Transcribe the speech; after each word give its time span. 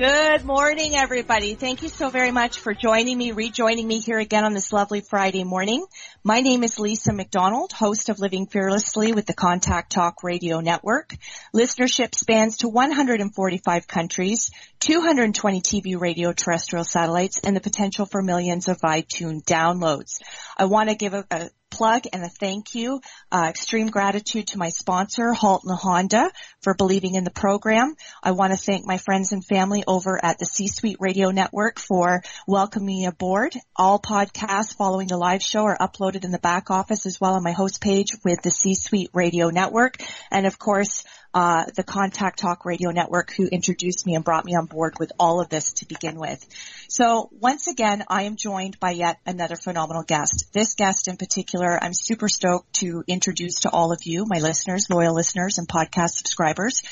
Good 0.00 0.46
morning, 0.46 0.96
everybody. 0.96 1.56
Thank 1.56 1.82
you 1.82 1.90
so 1.90 2.08
very 2.08 2.30
much 2.30 2.60
for 2.60 2.72
joining 2.72 3.18
me, 3.18 3.32
rejoining 3.32 3.86
me 3.86 3.98
here 3.98 4.18
again 4.18 4.46
on 4.46 4.54
this 4.54 4.72
lovely 4.72 5.02
Friday 5.02 5.44
morning. 5.44 5.84
My 6.24 6.40
name 6.40 6.64
is 6.64 6.78
Lisa 6.78 7.12
McDonald, 7.12 7.70
host 7.72 8.08
of 8.08 8.18
Living 8.18 8.46
Fearlessly 8.46 9.12
with 9.12 9.26
the 9.26 9.34
Contact 9.34 9.92
Talk 9.92 10.22
Radio 10.22 10.60
Network. 10.60 11.14
Listenership 11.54 12.14
spans 12.14 12.56
to 12.58 12.68
145 12.70 13.86
countries, 13.86 14.50
220 14.78 15.60
TV 15.60 16.00
radio 16.00 16.32
terrestrial 16.32 16.86
satellites, 16.86 17.38
and 17.44 17.54
the 17.54 17.60
potential 17.60 18.06
for 18.06 18.22
millions 18.22 18.68
of 18.68 18.78
iTunes 18.78 19.44
downloads. 19.44 20.22
I 20.56 20.64
want 20.64 20.88
to 20.88 20.94
give 20.94 21.12
a, 21.12 21.26
a 21.30 21.50
plug 21.70 22.04
and 22.12 22.24
a 22.24 22.28
thank 22.28 22.74
you, 22.74 23.00
uh, 23.32 23.46
extreme 23.48 23.88
gratitude 23.88 24.48
to 24.48 24.58
my 24.58 24.68
sponsor, 24.68 25.32
Halton 25.32 25.74
Honda, 25.74 26.30
for 26.62 26.74
believing 26.74 27.14
in 27.14 27.24
the 27.24 27.30
program. 27.30 27.94
I 28.22 28.32
want 28.32 28.52
to 28.52 28.58
thank 28.58 28.86
my 28.86 28.98
friends 28.98 29.32
and 29.32 29.44
family 29.44 29.84
over 29.86 30.18
at 30.22 30.38
the 30.38 30.46
C-Suite 30.46 30.98
Radio 31.00 31.30
Network 31.30 31.78
for 31.78 32.22
welcoming 32.46 32.86
me 32.86 33.06
aboard. 33.06 33.54
All 33.76 34.00
podcasts 34.00 34.76
following 34.76 35.08
the 35.08 35.16
live 35.16 35.42
show 35.42 35.64
are 35.64 35.78
uploaded 35.78 36.24
in 36.24 36.32
the 36.32 36.38
back 36.38 36.70
office 36.70 37.06
as 37.06 37.20
well 37.20 37.34
on 37.34 37.42
my 37.42 37.52
host 37.52 37.80
page 37.80 38.16
with 38.24 38.42
the 38.42 38.50
C-Suite 38.50 39.10
Radio 39.12 39.50
Network. 39.50 40.02
And 40.30 40.46
of 40.46 40.58
course, 40.58 41.04
uh, 41.32 41.64
the 41.76 41.82
Contact 41.82 42.38
Talk 42.38 42.64
Radio 42.64 42.90
Network 42.90 43.32
who 43.36 43.46
introduced 43.46 44.06
me 44.06 44.14
and 44.14 44.24
brought 44.24 44.44
me 44.44 44.54
on 44.56 44.66
board 44.66 44.94
with 44.98 45.12
all 45.18 45.40
of 45.40 45.48
this 45.48 45.72
to 45.74 45.86
begin 45.86 46.18
with. 46.18 46.44
So 46.88 47.28
once 47.38 47.68
again, 47.68 48.04
I 48.08 48.22
am 48.24 48.36
joined 48.36 48.80
by 48.80 48.90
yet 48.90 49.18
another 49.24 49.56
phenomenal 49.56 50.02
guest. 50.02 50.52
This 50.52 50.74
guest 50.74 51.08
in 51.08 51.16
particular, 51.16 51.78
I'm 51.82 51.94
super 51.94 52.28
stoked 52.28 52.72
to 52.80 53.04
introduce 53.06 53.60
to 53.60 53.70
all 53.70 53.92
of 53.92 54.00
you, 54.04 54.26
my 54.26 54.40
listeners, 54.40 54.86
loyal 54.90 55.14
listeners, 55.14 55.58
and 55.58 55.68
podcast 55.68 56.10
subscribers. 56.10 56.82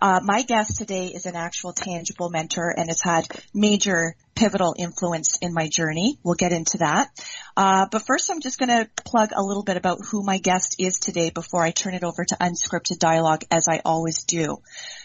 Uh, 0.00 0.20
my 0.22 0.42
guest 0.42 0.76
today 0.76 1.06
is 1.06 1.26
an 1.26 1.36
actual 1.36 1.72
tangible 1.72 2.28
mentor 2.28 2.74
and 2.76 2.88
has 2.88 3.00
had 3.02 3.26
major 3.54 4.14
pivotal 4.34 4.74
influence 4.78 5.38
in 5.38 5.54
my 5.54 5.68
journey. 5.68 6.18
We'll 6.22 6.34
get 6.34 6.52
into 6.52 6.78
that. 6.78 7.08
Uh, 7.56 7.86
but 7.90 8.02
first 8.06 8.30
I'm 8.30 8.40
just 8.40 8.58
going 8.58 8.68
to 8.68 8.88
plug 9.04 9.30
a 9.34 9.42
little 9.42 9.62
bit 9.62 9.78
about 9.78 10.04
who 10.04 10.22
my 10.22 10.38
guest 10.38 10.76
is 10.78 10.98
today 10.98 11.30
before 11.30 11.62
I 11.62 11.70
turn 11.70 11.94
it 11.94 12.04
over 12.04 12.24
to 12.24 12.36
unscripted 12.36 12.98
dialogue 12.98 13.44
as 13.50 13.68
I 13.68 13.80
always 13.84 14.24
do. 14.24 14.58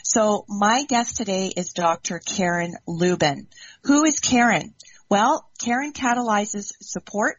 So 0.03 0.45
my 0.49 0.83
guest 0.83 1.15
today 1.15 1.51
is 1.55 1.71
Dr. 1.71 2.19
Karen 2.19 2.75
Lubin. 2.85 3.47
Who 3.85 4.03
is 4.03 4.19
Karen? 4.19 4.73
Well, 5.09 5.49
Karen 5.57 5.93
catalyzes 5.93 6.73
support 6.81 7.37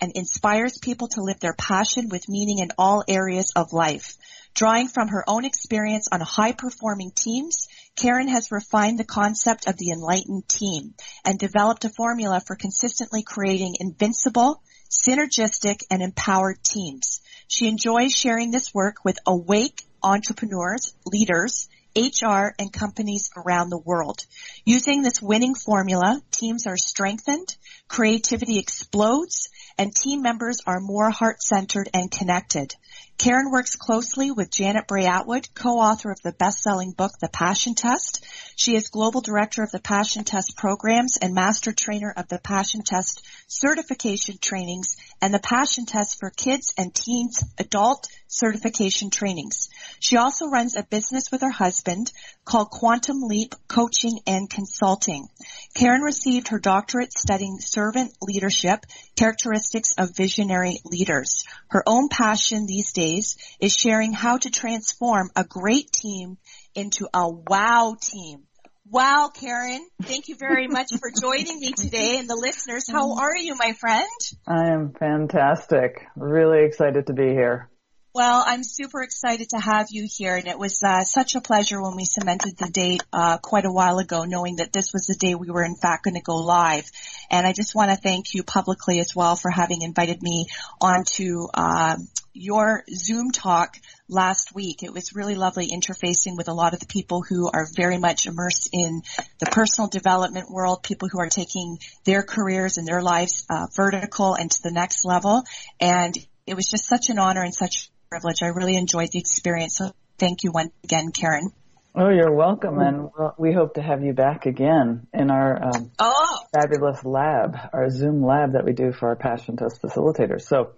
and 0.00 0.12
inspires 0.14 0.78
people 0.78 1.08
to 1.08 1.22
live 1.22 1.40
their 1.40 1.54
passion 1.54 2.08
with 2.10 2.28
meaning 2.28 2.58
in 2.58 2.70
all 2.78 3.04
areas 3.06 3.52
of 3.56 3.72
life. 3.72 4.16
Drawing 4.54 4.88
from 4.88 5.08
her 5.08 5.24
own 5.28 5.44
experience 5.44 6.08
on 6.10 6.20
high 6.20 6.52
performing 6.52 7.12
teams, 7.12 7.68
Karen 7.96 8.28
has 8.28 8.50
refined 8.50 8.98
the 8.98 9.04
concept 9.04 9.66
of 9.66 9.76
the 9.76 9.90
enlightened 9.90 10.48
team 10.48 10.94
and 11.24 11.38
developed 11.38 11.84
a 11.84 11.90
formula 11.90 12.40
for 12.40 12.56
consistently 12.56 13.22
creating 13.22 13.76
invincible, 13.80 14.62
synergistic, 14.90 15.80
and 15.90 16.02
empowered 16.02 16.62
teams. 16.62 17.20
She 17.48 17.68
enjoys 17.68 18.12
sharing 18.12 18.50
this 18.50 18.74
work 18.74 19.04
with 19.04 19.18
awake 19.26 19.82
entrepreneurs, 20.02 20.94
leaders, 21.04 21.68
HR, 21.96 22.54
and 22.58 22.72
companies 22.72 23.30
around 23.36 23.70
the 23.70 23.78
world. 23.78 24.24
Using 24.64 25.02
this 25.02 25.20
winning 25.20 25.54
formula, 25.54 26.22
teams 26.30 26.66
are 26.66 26.76
strengthened, 26.76 27.56
creativity 27.88 28.58
explodes, 28.58 29.49
and 29.80 29.96
team 29.96 30.20
members 30.20 30.58
are 30.66 30.78
more 30.78 31.08
heart-centered 31.08 31.88
and 31.94 32.10
connected. 32.10 32.74
Karen 33.16 33.50
works 33.50 33.76
closely 33.76 34.30
with 34.30 34.50
Janet 34.50 34.86
Bray 34.86 35.04
Attwood, 35.04 35.48
co-author 35.54 36.10
of 36.10 36.20
the 36.22 36.32
best-selling 36.32 36.92
book, 36.92 37.12
The 37.18 37.30
Passion 37.30 37.74
Test. 37.74 38.22
She 38.56 38.76
is 38.76 38.88
global 38.88 39.22
director 39.22 39.62
of 39.62 39.70
the 39.70 39.80
Passion 39.80 40.24
Test 40.24 40.54
programs 40.54 41.16
and 41.16 41.32
master 41.32 41.72
trainer 41.72 42.12
of 42.14 42.28
the 42.28 42.38
Passion 42.38 42.82
Test 42.82 43.26
certification 43.46 44.36
trainings 44.38 44.96
and 45.22 45.32
the 45.32 45.38
Passion 45.38 45.86
Test 45.86 46.20
for 46.20 46.28
kids 46.28 46.74
and 46.76 46.94
teens 46.94 47.42
adult 47.58 48.06
certification 48.26 49.08
trainings. 49.08 49.70
She 49.98 50.18
also 50.18 50.48
runs 50.48 50.76
a 50.76 50.82
business 50.82 51.32
with 51.32 51.40
her 51.40 51.50
husband 51.50 52.12
called 52.50 52.70
Quantum 52.70 53.22
Leap 53.22 53.54
Coaching 53.68 54.18
and 54.26 54.50
Consulting. 54.50 55.28
Karen 55.72 56.00
received 56.00 56.48
her 56.48 56.58
doctorate 56.58 57.12
studying 57.12 57.58
servant 57.60 58.10
leadership, 58.20 58.84
characteristics 59.16 59.94
of 59.96 60.16
visionary 60.16 60.78
leaders. 60.84 61.44
Her 61.68 61.84
own 61.86 62.08
passion 62.08 62.66
these 62.66 62.92
days 62.92 63.36
is 63.60 63.72
sharing 63.72 64.12
how 64.12 64.38
to 64.38 64.50
transform 64.50 65.30
a 65.36 65.44
great 65.44 65.92
team 65.92 66.38
into 66.74 67.06
a 67.14 67.30
wow 67.30 67.94
team. 68.00 68.42
Wow, 68.84 69.30
Karen. 69.32 69.86
Thank 70.02 70.26
you 70.26 70.34
very 70.34 70.66
much 70.68 70.90
for 70.98 71.12
joining 71.20 71.60
me 71.60 71.70
today 71.70 72.18
and 72.18 72.28
the 72.28 72.34
listeners. 72.34 72.90
How 72.90 73.10
mm-hmm. 73.10 73.20
are 73.20 73.36
you, 73.36 73.54
my 73.54 73.74
friend? 73.74 74.08
I 74.48 74.72
am 74.72 74.92
fantastic. 74.98 76.04
Really 76.16 76.64
excited 76.64 77.06
to 77.06 77.12
be 77.12 77.28
here. 77.28 77.69
Well, 78.12 78.42
I'm 78.44 78.64
super 78.64 79.02
excited 79.02 79.50
to 79.50 79.60
have 79.60 79.86
you 79.92 80.04
here, 80.10 80.34
and 80.34 80.48
it 80.48 80.58
was 80.58 80.82
uh, 80.82 81.04
such 81.04 81.36
a 81.36 81.40
pleasure 81.40 81.80
when 81.80 81.94
we 81.94 82.04
cemented 82.04 82.56
the 82.56 82.68
date 82.68 83.04
uh, 83.12 83.38
quite 83.38 83.64
a 83.64 83.72
while 83.72 83.98
ago, 83.98 84.24
knowing 84.24 84.56
that 84.56 84.72
this 84.72 84.92
was 84.92 85.06
the 85.06 85.14
day 85.14 85.36
we 85.36 85.48
were 85.48 85.62
in 85.62 85.76
fact 85.76 86.06
going 86.06 86.16
to 86.16 86.20
go 86.20 86.38
live. 86.38 86.90
And 87.30 87.46
I 87.46 87.52
just 87.52 87.76
want 87.76 87.92
to 87.92 87.96
thank 87.96 88.34
you 88.34 88.42
publicly 88.42 88.98
as 88.98 89.14
well 89.14 89.36
for 89.36 89.48
having 89.48 89.82
invited 89.82 90.24
me 90.24 90.46
onto 90.80 91.46
uh, 91.54 91.98
your 92.32 92.82
Zoom 92.92 93.30
talk 93.30 93.76
last 94.08 94.56
week. 94.56 94.82
It 94.82 94.92
was 94.92 95.14
really 95.14 95.36
lovely 95.36 95.68
interfacing 95.68 96.36
with 96.36 96.48
a 96.48 96.52
lot 96.52 96.74
of 96.74 96.80
the 96.80 96.86
people 96.86 97.22
who 97.22 97.48
are 97.48 97.68
very 97.76 97.98
much 97.98 98.26
immersed 98.26 98.70
in 98.72 99.02
the 99.38 99.46
personal 99.46 99.88
development 99.88 100.50
world, 100.50 100.82
people 100.82 101.08
who 101.08 101.20
are 101.20 101.28
taking 101.28 101.78
their 102.04 102.24
careers 102.24 102.76
and 102.76 102.88
their 102.88 103.02
lives 103.02 103.46
uh, 103.48 103.68
vertical 103.76 104.34
and 104.34 104.50
to 104.50 104.62
the 104.64 104.72
next 104.72 105.04
level. 105.04 105.44
And 105.80 106.16
it 106.44 106.56
was 106.56 106.66
just 106.66 106.86
such 106.86 107.10
an 107.10 107.20
honor 107.20 107.42
and 107.42 107.54
such 107.54 107.89
privilege. 108.10 108.42
I 108.42 108.48
really 108.48 108.74
enjoyed 108.74 109.12
the 109.12 109.20
experience. 109.20 109.76
So 109.76 109.92
thank 110.18 110.42
you 110.42 110.50
once 110.50 110.72
again, 110.82 111.12
Karen. 111.12 111.52
Oh, 111.94 112.08
you're 112.08 112.34
welcome, 112.34 112.78
and 112.80 113.08
we 113.38 113.52
hope 113.52 113.74
to 113.74 113.82
have 113.82 114.02
you 114.02 114.12
back 114.12 114.46
again 114.46 115.06
in 115.12 115.30
our 115.30 115.64
um, 115.64 115.92
oh. 115.98 116.38
fabulous 116.52 117.04
lab, 117.04 117.56
our 117.72 117.88
Zoom 117.88 118.24
lab 118.24 118.54
that 118.54 118.64
we 118.64 118.72
do 118.72 118.92
for 118.92 119.10
our 119.10 119.16
Passion 119.16 119.56
Test 119.56 119.80
facilitators. 119.80 120.42
So, 120.42 120.72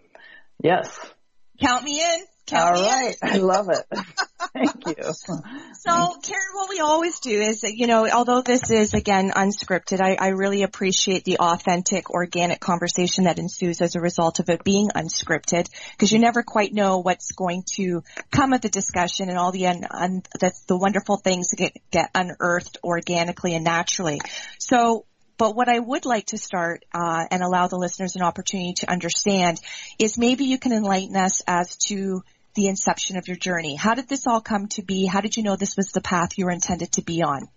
yes. 0.62 0.98
Count 1.58 1.84
me 1.84 2.02
in. 2.02 2.20
All 2.52 2.74
in. 2.74 3.14
I 3.22 3.36
love 3.38 3.68
it. 3.70 3.86
Thank 4.52 4.86
you. 4.86 5.12
So, 5.12 6.16
Karen, 6.22 6.52
what 6.54 6.68
we 6.68 6.80
always 6.80 7.20
do 7.20 7.40
is, 7.40 7.62
you 7.62 7.86
know, 7.86 8.08
although 8.08 8.42
this 8.42 8.70
is 8.70 8.92
again 8.92 9.30
unscripted, 9.30 10.00
I, 10.00 10.16
I 10.20 10.28
really 10.28 10.62
appreciate 10.62 11.24
the 11.24 11.38
authentic, 11.38 12.10
organic 12.10 12.60
conversation 12.60 13.24
that 13.24 13.38
ensues 13.38 13.80
as 13.80 13.94
a 13.94 14.00
result 14.00 14.40
of 14.40 14.50
it 14.50 14.64
being 14.64 14.88
unscripted, 14.88 15.68
because 15.92 16.12
you 16.12 16.18
never 16.18 16.42
quite 16.42 16.74
know 16.74 16.98
what's 16.98 17.32
going 17.32 17.62
to 17.74 18.02
come 18.30 18.52
of 18.52 18.60
the 18.60 18.68
discussion 18.68 19.30
and 19.30 19.38
all 19.38 19.52
the 19.52 19.68
un, 19.68 19.84
un, 19.90 20.22
the, 20.38 20.52
the 20.66 20.76
wonderful 20.76 21.16
things 21.16 21.48
that 21.50 21.56
get, 21.56 21.76
get 21.90 22.10
unearthed 22.14 22.78
organically 22.84 23.54
and 23.54 23.64
naturally. 23.64 24.20
So, 24.58 25.06
but 25.42 25.56
what 25.56 25.68
I 25.68 25.80
would 25.80 26.06
like 26.06 26.26
to 26.26 26.38
start 26.38 26.84
uh, 26.94 27.24
and 27.28 27.42
allow 27.42 27.66
the 27.66 27.74
listeners 27.74 28.14
an 28.14 28.22
opportunity 28.22 28.74
to 28.74 28.88
understand 28.88 29.60
is 29.98 30.16
maybe 30.16 30.44
you 30.44 30.56
can 30.56 30.70
enlighten 30.70 31.16
us 31.16 31.42
as 31.48 31.76
to 31.88 32.22
the 32.54 32.68
inception 32.68 33.16
of 33.16 33.26
your 33.26 33.36
journey. 33.36 33.74
How 33.74 33.94
did 33.94 34.08
this 34.08 34.28
all 34.28 34.40
come 34.40 34.68
to 34.68 34.82
be? 34.82 35.04
How 35.04 35.20
did 35.20 35.36
you 35.36 35.42
know 35.42 35.56
this 35.56 35.76
was 35.76 35.88
the 35.88 36.00
path 36.00 36.38
you 36.38 36.44
were 36.44 36.52
intended 36.52 36.92
to 36.92 37.02
be 37.02 37.24
on? 37.24 37.48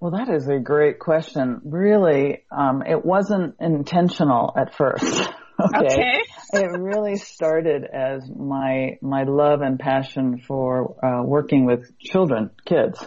Well, 0.00 0.12
that 0.12 0.30
is 0.30 0.48
a 0.48 0.58
great 0.58 0.98
question. 0.98 1.60
Really, 1.66 2.44
um, 2.50 2.82
it 2.82 3.04
wasn't 3.04 3.56
intentional 3.60 4.50
at 4.56 4.74
first. 4.74 5.04
okay. 5.60 5.84
Okay. 5.84 6.22
it 6.54 6.80
really 6.80 7.16
started 7.16 7.84
as 7.84 8.22
my 8.34 8.96
my 9.02 9.24
love 9.24 9.60
and 9.60 9.78
passion 9.78 10.38
for 10.48 10.96
uh, 11.04 11.22
working 11.24 11.66
with 11.66 11.98
children, 11.98 12.52
kids, 12.64 13.06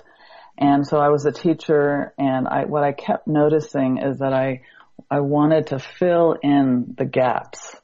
and 0.61 0.85
so 0.85 0.97
I 0.97 1.09
was 1.09 1.25
a 1.25 1.31
teacher. 1.31 2.13
And 2.17 2.47
I 2.47 2.65
what 2.65 2.83
I 2.83 2.93
kept 2.93 3.27
noticing 3.27 3.97
is 3.97 4.19
that 4.19 4.31
I 4.31 4.61
I 5.09 5.21
wanted 5.21 5.67
to 5.67 5.79
fill 5.79 6.37
in 6.41 6.93
the 6.97 7.05
gaps. 7.05 7.75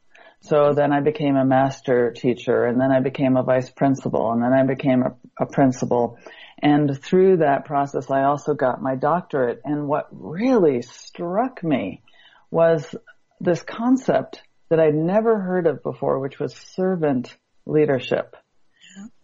So 0.42 0.74
then 0.74 0.94
I 0.94 1.02
became 1.02 1.36
a 1.36 1.44
master 1.44 2.12
teacher, 2.12 2.64
and 2.66 2.80
then 2.80 2.92
I 2.92 3.02
became 3.02 3.36
a 3.36 3.44
vice 3.44 3.70
principal, 3.70 4.32
and 4.32 4.42
then 4.42 4.54
I 4.54 4.64
became 4.64 5.02
a, 5.02 5.44
a 5.44 5.48
principal. 5.48 6.20
And 6.62 7.02
through 7.04 7.38
that 7.38 7.66
process, 7.66 8.10
I 8.10 8.24
also 8.24 8.54
got 8.54 8.82
my 8.82 8.96
doctorate. 8.96 9.62
And 9.66 9.88
what 9.88 10.08
really 10.12 10.84
struck 10.84 11.64
me 11.64 12.04
was 12.52 12.96
this 13.42 13.62
concept 13.64 14.42
that 14.70 14.80
I'd 14.80 14.96
never 14.96 15.40
heard 15.40 15.68
of 15.68 15.84
before, 15.84 16.20
which 16.20 16.40
was 16.40 16.56
servant 16.56 17.36
leadership. 17.66 18.36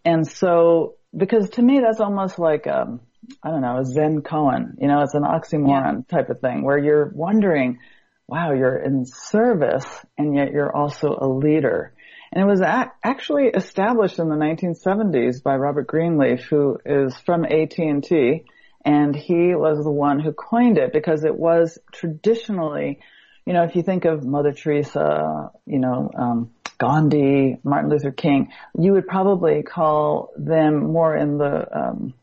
And 0.04 0.28
so, 0.28 0.96
because 1.16 1.52
to 1.52 1.62
me, 1.62 1.80
that's 1.80 2.02
almost 2.02 2.38
like, 2.38 2.68
um, 2.68 3.00
I 3.42 3.50
don't 3.50 3.62
know, 3.62 3.80
a 3.80 3.86
Zen 3.86 4.22
koan. 4.22 4.76
You 4.80 4.88
know, 4.88 5.02
it's 5.02 5.14
an 5.14 5.24
oxymoron 5.24 6.08
type 6.08 6.30
of 6.30 6.40
thing 6.40 6.64
where 6.64 6.78
you're 6.78 7.12
wondering, 7.14 7.80
wow, 8.28 8.54
you're 8.54 8.78
in 8.78 9.06
service 9.06 9.88
and 10.18 10.36
yet 10.36 10.52
you're 10.52 10.76
also 10.76 11.18
a 11.20 11.28
leader. 11.28 11.94
And 12.32 12.42
it 12.42 12.48
was 12.48 12.62
ac 12.62 12.90
actually 13.04 13.48
established 13.48 14.18
in 14.18 14.30
the 14.30 14.36
1970s 14.36 15.44
by 15.44 15.56
Robert 15.56 15.88
Greenleaf, 15.88 16.44
who 16.46 16.80
is 16.84 17.16
from 17.20 17.46
AT&T, 17.46 18.46
and 18.86 19.16
he 19.16 19.54
was 19.56 19.84
the 19.84 19.92
one 19.92 20.20
who 20.20 20.34
coined 20.34 20.78
it 20.78 20.92
because 20.92 21.24
it 21.24 21.36
was 21.36 21.78
traditionally, 21.92 23.00
you 23.46 23.54
know, 23.54 23.64
if 23.64 23.76
you 23.76 23.84
think 23.84 24.06
of 24.06 24.26
Mother 24.26 24.52
Teresa, 24.52 25.52
you 25.66 25.80
know, 25.80 26.10
um, 26.18 26.52
Gandhi, 26.80 27.60
Martin 27.64 27.92
Luther 27.92 28.12
King, 28.12 28.52
you 28.78 28.94
would 28.94 29.08
probably 29.08 29.64
call 29.64 30.34
them 30.36 30.92
more 30.92 31.16
in 31.16 31.38
the 31.38 31.68
um, 31.72 32.14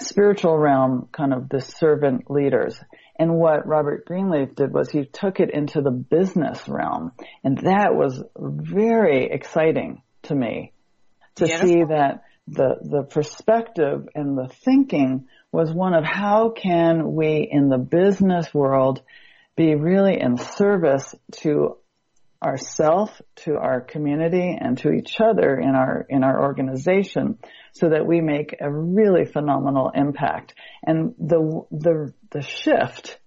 spiritual 0.00 0.56
realm, 0.56 1.08
kind 1.12 1.32
of 1.32 1.48
the 1.48 1.60
servant 1.60 2.30
leaders. 2.30 2.78
And 3.18 3.34
what 3.34 3.66
Robert 3.66 4.04
Greenleaf 4.06 4.54
did 4.54 4.72
was 4.72 4.90
he 4.90 5.04
took 5.04 5.40
it 5.40 5.50
into 5.50 5.80
the 5.80 5.90
business 5.90 6.68
realm. 6.68 7.12
And 7.44 7.58
that 7.58 7.94
was 7.94 8.22
very 8.36 9.30
exciting 9.30 10.02
to 10.24 10.34
me 10.34 10.72
to 11.36 11.46
Beautiful. 11.46 11.68
see 11.68 11.84
that 11.84 12.24
the, 12.48 12.76
the 12.82 13.02
perspective 13.02 14.08
and 14.14 14.36
the 14.36 14.48
thinking 14.48 15.26
was 15.52 15.72
one 15.72 15.94
of 15.94 16.04
how 16.04 16.50
can 16.50 17.14
we 17.14 17.48
in 17.50 17.68
the 17.68 17.78
business 17.78 18.52
world 18.52 19.02
be 19.56 19.74
really 19.74 20.18
in 20.20 20.38
service 20.38 21.14
to 21.32 21.76
ourself, 22.42 23.20
to 23.36 23.56
our 23.56 23.80
community, 23.80 24.56
and 24.60 24.76
to 24.78 24.90
each 24.90 25.20
other 25.20 25.54
in 25.56 25.74
our 25.74 26.06
in 26.08 26.24
our 26.24 26.42
organization, 26.42 27.38
so 27.72 27.90
that 27.90 28.06
we 28.06 28.20
make 28.20 28.56
a 28.60 28.70
really 28.70 29.24
phenomenal 29.24 29.90
impact. 29.94 30.54
And 30.84 31.14
the 31.18 31.62
the 31.70 32.12
the 32.30 32.42
shift 32.42 33.18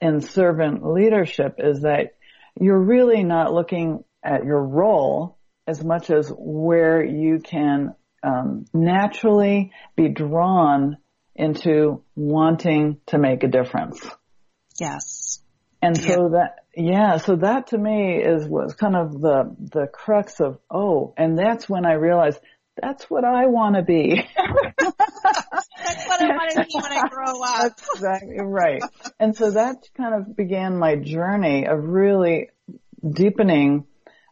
in 0.00 0.20
servant 0.20 0.86
leadership 0.86 1.56
is 1.58 1.80
that 1.82 2.14
you're 2.60 2.82
really 2.82 3.24
not 3.24 3.52
looking 3.52 4.04
at 4.22 4.44
your 4.44 4.62
role 4.62 5.38
as 5.66 5.82
much 5.82 6.10
as 6.10 6.32
where 6.36 7.04
you 7.04 7.40
can 7.40 7.94
um, 8.22 8.64
naturally 8.72 9.72
be 9.96 10.08
drawn 10.08 10.98
into 11.34 12.02
wanting 12.14 12.98
to 13.06 13.18
make 13.18 13.42
a 13.42 13.48
difference. 13.48 14.00
Yes. 14.80 15.23
And 15.84 16.00
so 16.00 16.30
that, 16.30 16.64
yeah, 16.74 17.18
so 17.18 17.36
that 17.36 17.68
to 17.68 17.78
me 17.78 18.16
is, 18.22 18.48
was 18.48 18.74
kind 18.74 18.96
of 18.96 19.20
the, 19.20 19.54
the 19.58 19.86
crux 19.86 20.40
of, 20.40 20.58
oh, 20.70 21.14
and 21.16 21.38
that's 21.38 21.68
when 21.68 21.84
I 21.84 21.94
realized 21.94 22.40
that's 22.80 23.04
what 23.10 23.24
I 23.24 23.46
want 23.46 23.76
to 23.76 23.82
be. 23.82 24.26
That's 25.84 26.06
what 26.08 26.22
I 26.22 26.28
want 26.28 26.50
to 26.52 26.64
be 26.64 26.70
when 26.74 26.92
I 26.92 27.08
grow 27.10 27.42
up. 27.42 27.76
That's 27.76 27.88
exactly 27.94 28.36
right. 28.40 28.82
And 29.20 29.36
so 29.36 29.50
that 29.50 29.76
kind 29.96 30.14
of 30.14 30.36
began 30.36 30.78
my 30.78 30.96
journey 30.96 31.66
of 31.66 31.84
really 31.84 32.48
deepening 33.08 33.84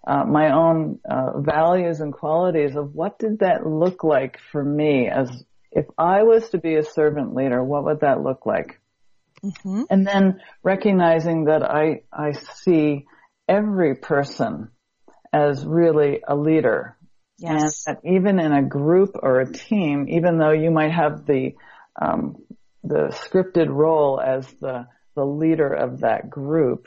uh, 0.06 0.24
my 0.24 0.52
own 0.52 0.98
uh, 1.08 1.40
values 1.40 2.00
and 2.00 2.12
qualities 2.12 2.74
of 2.74 2.94
what 2.94 3.18
did 3.18 3.40
that 3.40 3.66
look 3.66 4.02
like 4.02 4.38
for 4.50 4.64
me 4.64 5.08
as 5.08 5.44
if 5.70 5.86
I 5.96 6.22
was 6.22 6.50
to 6.50 6.58
be 6.58 6.74
a 6.76 6.82
servant 6.82 7.34
leader, 7.34 7.62
what 7.62 7.84
would 7.84 8.00
that 8.00 8.22
look 8.22 8.44
like? 8.44 8.80
Mm-hmm. 9.44 9.82
And 9.90 10.06
then 10.06 10.40
recognizing 10.62 11.44
that 11.46 11.62
I, 11.62 12.02
I 12.12 12.32
see 12.32 13.06
every 13.48 13.96
person 13.96 14.70
as 15.32 15.64
really 15.64 16.20
a 16.26 16.36
leader. 16.36 16.96
Yes. 17.38 17.84
And 17.86 17.96
that 17.96 18.08
even 18.08 18.38
in 18.38 18.52
a 18.52 18.62
group 18.62 19.16
or 19.20 19.40
a 19.40 19.52
team, 19.52 20.06
even 20.08 20.38
though 20.38 20.52
you 20.52 20.70
might 20.70 20.92
have 20.92 21.26
the, 21.26 21.54
um, 22.00 22.36
the 22.84 23.08
scripted 23.10 23.68
role 23.68 24.20
as 24.20 24.46
the, 24.60 24.86
the 25.16 25.24
leader 25.24 25.72
of 25.72 26.00
that 26.00 26.30
group, 26.30 26.86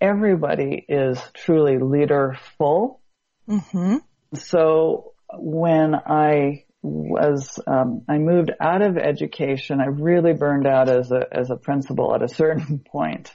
everybody 0.00 0.84
is 0.88 1.18
truly 1.34 1.78
leaderful. 1.78 3.00
Mm-hmm. 3.48 3.96
So 4.34 5.14
when 5.32 5.94
I 5.94 6.64
was 6.82 7.58
um, 7.66 8.02
I 8.08 8.18
moved 8.18 8.52
out 8.60 8.82
of 8.82 8.96
education, 8.96 9.80
I 9.80 9.86
really 9.86 10.32
burned 10.32 10.66
out 10.66 10.88
as 10.88 11.10
a 11.12 11.26
as 11.30 11.50
a 11.50 11.56
principal 11.56 12.14
at 12.14 12.22
a 12.22 12.28
certain 12.28 12.78
point. 12.92 13.32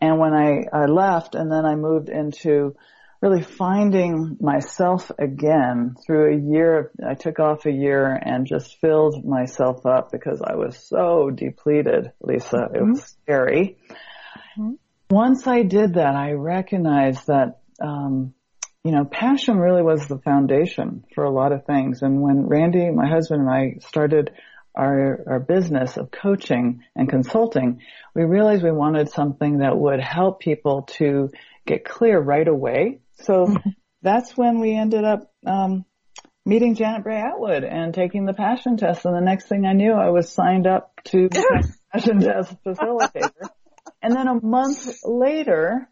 And 0.00 0.18
when 0.18 0.32
I, 0.32 0.64
I 0.72 0.86
left 0.86 1.34
and 1.34 1.52
then 1.52 1.66
I 1.66 1.74
moved 1.74 2.08
into 2.08 2.74
really 3.20 3.42
finding 3.42 4.38
myself 4.40 5.12
again 5.18 5.94
through 6.06 6.32
a 6.32 6.40
year, 6.40 6.90
I 7.06 7.14
took 7.14 7.38
off 7.38 7.66
a 7.66 7.70
year 7.70 8.06
and 8.10 8.46
just 8.46 8.80
filled 8.80 9.24
myself 9.24 9.84
up 9.84 10.10
because 10.10 10.40
I 10.40 10.54
was 10.54 10.78
so 10.88 11.30
depleted, 11.30 12.12
Lisa. 12.22 12.70
It 12.74 12.82
was 12.82 13.02
scary. 13.22 13.76
Once 15.10 15.46
I 15.46 15.62
did 15.64 15.94
that, 15.94 16.14
I 16.14 16.32
recognized 16.32 17.26
that, 17.26 17.58
um, 17.80 18.32
you 18.84 18.92
know, 18.92 19.04
passion 19.04 19.58
really 19.58 19.82
was 19.82 20.06
the 20.06 20.18
foundation 20.18 21.04
for 21.14 21.24
a 21.24 21.30
lot 21.30 21.52
of 21.52 21.66
things. 21.66 22.02
And 22.02 22.22
when 22.22 22.46
Randy, 22.46 22.90
my 22.90 23.08
husband 23.08 23.42
and 23.42 23.50
I 23.50 23.76
started 23.86 24.30
our, 24.74 25.22
our 25.26 25.40
business 25.40 25.96
of 25.96 26.10
coaching 26.10 26.82
and 26.96 27.08
consulting, 27.08 27.82
we 28.14 28.22
realized 28.24 28.62
we 28.62 28.72
wanted 28.72 29.10
something 29.10 29.58
that 29.58 29.76
would 29.76 30.00
help 30.00 30.40
people 30.40 30.82
to 30.98 31.28
get 31.66 31.84
clear 31.84 32.18
right 32.18 32.46
away. 32.46 33.00
So 33.22 33.54
that's 34.02 34.36
when 34.36 34.60
we 34.60 34.74
ended 34.74 35.04
up, 35.04 35.30
um, 35.46 35.84
meeting 36.46 36.74
Janet 36.74 37.04
Bray 37.04 37.20
Attwood 37.20 37.70
and 37.70 37.92
taking 37.92 38.24
the 38.24 38.32
passion 38.32 38.78
test. 38.78 39.04
And 39.04 39.14
the 39.14 39.20
next 39.20 39.46
thing 39.46 39.66
I 39.66 39.74
knew, 39.74 39.92
I 39.92 40.08
was 40.08 40.30
signed 40.30 40.66
up 40.66 40.92
to 41.06 41.28
passion 41.92 42.20
test 42.20 42.54
facilitator. 42.64 43.30
And 44.02 44.16
then 44.16 44.26
a 44.26 44.40
month 44.40 45.00
later, 45.04 45.90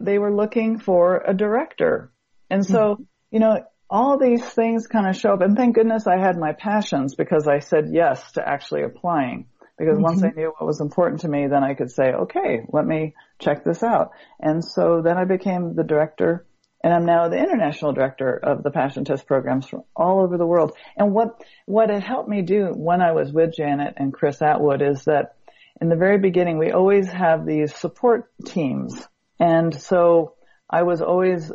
they 0.00 0.18
were 0.18 0.34
looking 0.34 0.78
for 0.78 1.22
a 1.26 1.34
director. 1.34 2.12
And 2.50 2.64
so, 2.64 2.78
mm-hmm. 2.78 3.02
you 3.30 3.40
know, 3.40 3.64
all 3.88 4.18
these 4.18 4.44
things 4.44 4.86
kind 4.86 5.08
of 5.08 5.16
show 5.16 5.32
up. 5.32 5.40
And 5.40 5.56
thank 5.56 5.74
goodness 5.74 6.06
I 6.06 6.18
had 6.18 6.36
my 6.36 6.52
passions 6.52 7.14
because 7.14 7.46
I 7.46 7.60
said 7.60 7.90
yes 7.92 8.32
to 8.32 8.46
actually 8.46 8.82
applying. 8.82 9.46
Because 9.78 9.98
once 9.98 10.22
mm-hmm. 10.22 10.38
I 10.38 10.40
knew 10.40 10.52
what 10.56 10.66
was 10.66 10.80
important 10.80 11.20
to 11.20 11.28
me, 11.28 11.46
then 11.48 11.62
I 11.62 11.74
could 11.74 11.90
say, 11.90 12.04
okay, 12.04 12.60
let 12.72 12.86
me 12.86 13.14
check 13.38 13.62
this 13.62 13.82
out. 13.82 14.12
And 14.40 14.64
so 14.64 15.02
then 15.04 15.18
I 15.18 15.24
became 15.24 15.74
the 15.74 15.84
director 15.84 16.46
and 16.82 16.94
I'm 16.94 17.04
now 17.04 17.28
the 17.28 17.38
international 17.38 17.92
director 17.92 18.36
of 18.36 18.62
the 18.62 18.70
passion 18.70 19.04
test 19.04 19.26
programs 19.26 19.66
from 19.66 19.82
all 19.96 20.22
over 20.22 20.38
the 20.38 20.46
world. 20.46 20.72
And 20.96 21.12
what, 21.12 21.42
what 21.64 21.90
it 21.90 22.02
helped 22.02 22.28
me 22.28 22.42
do 22.42 22.66
when 22.66 23.00
I 23.02 23.12
was 23.12 23.32
with 23.32 23.56
Janet 23.56 23.94
and 23.96 24.14
Chris 24.14 24.38
Attwood 24.38 24.88
is 24.88 25.04
that 25.06 25.34
in 25.80 25.88
the 25.88 25.96
very 25.96 26.18
beginning, 26.18 26.58
we 26.58 26.70
always 26.70 27.10
have 27.10 27.44
these 27.44 27.74
support 27.74 28.30
teams. 28.44 29.06
And 29.38 29.74
so 29.74 30.34
I 30.68 30.82
was 30.82 31.00
always 31.02 31.52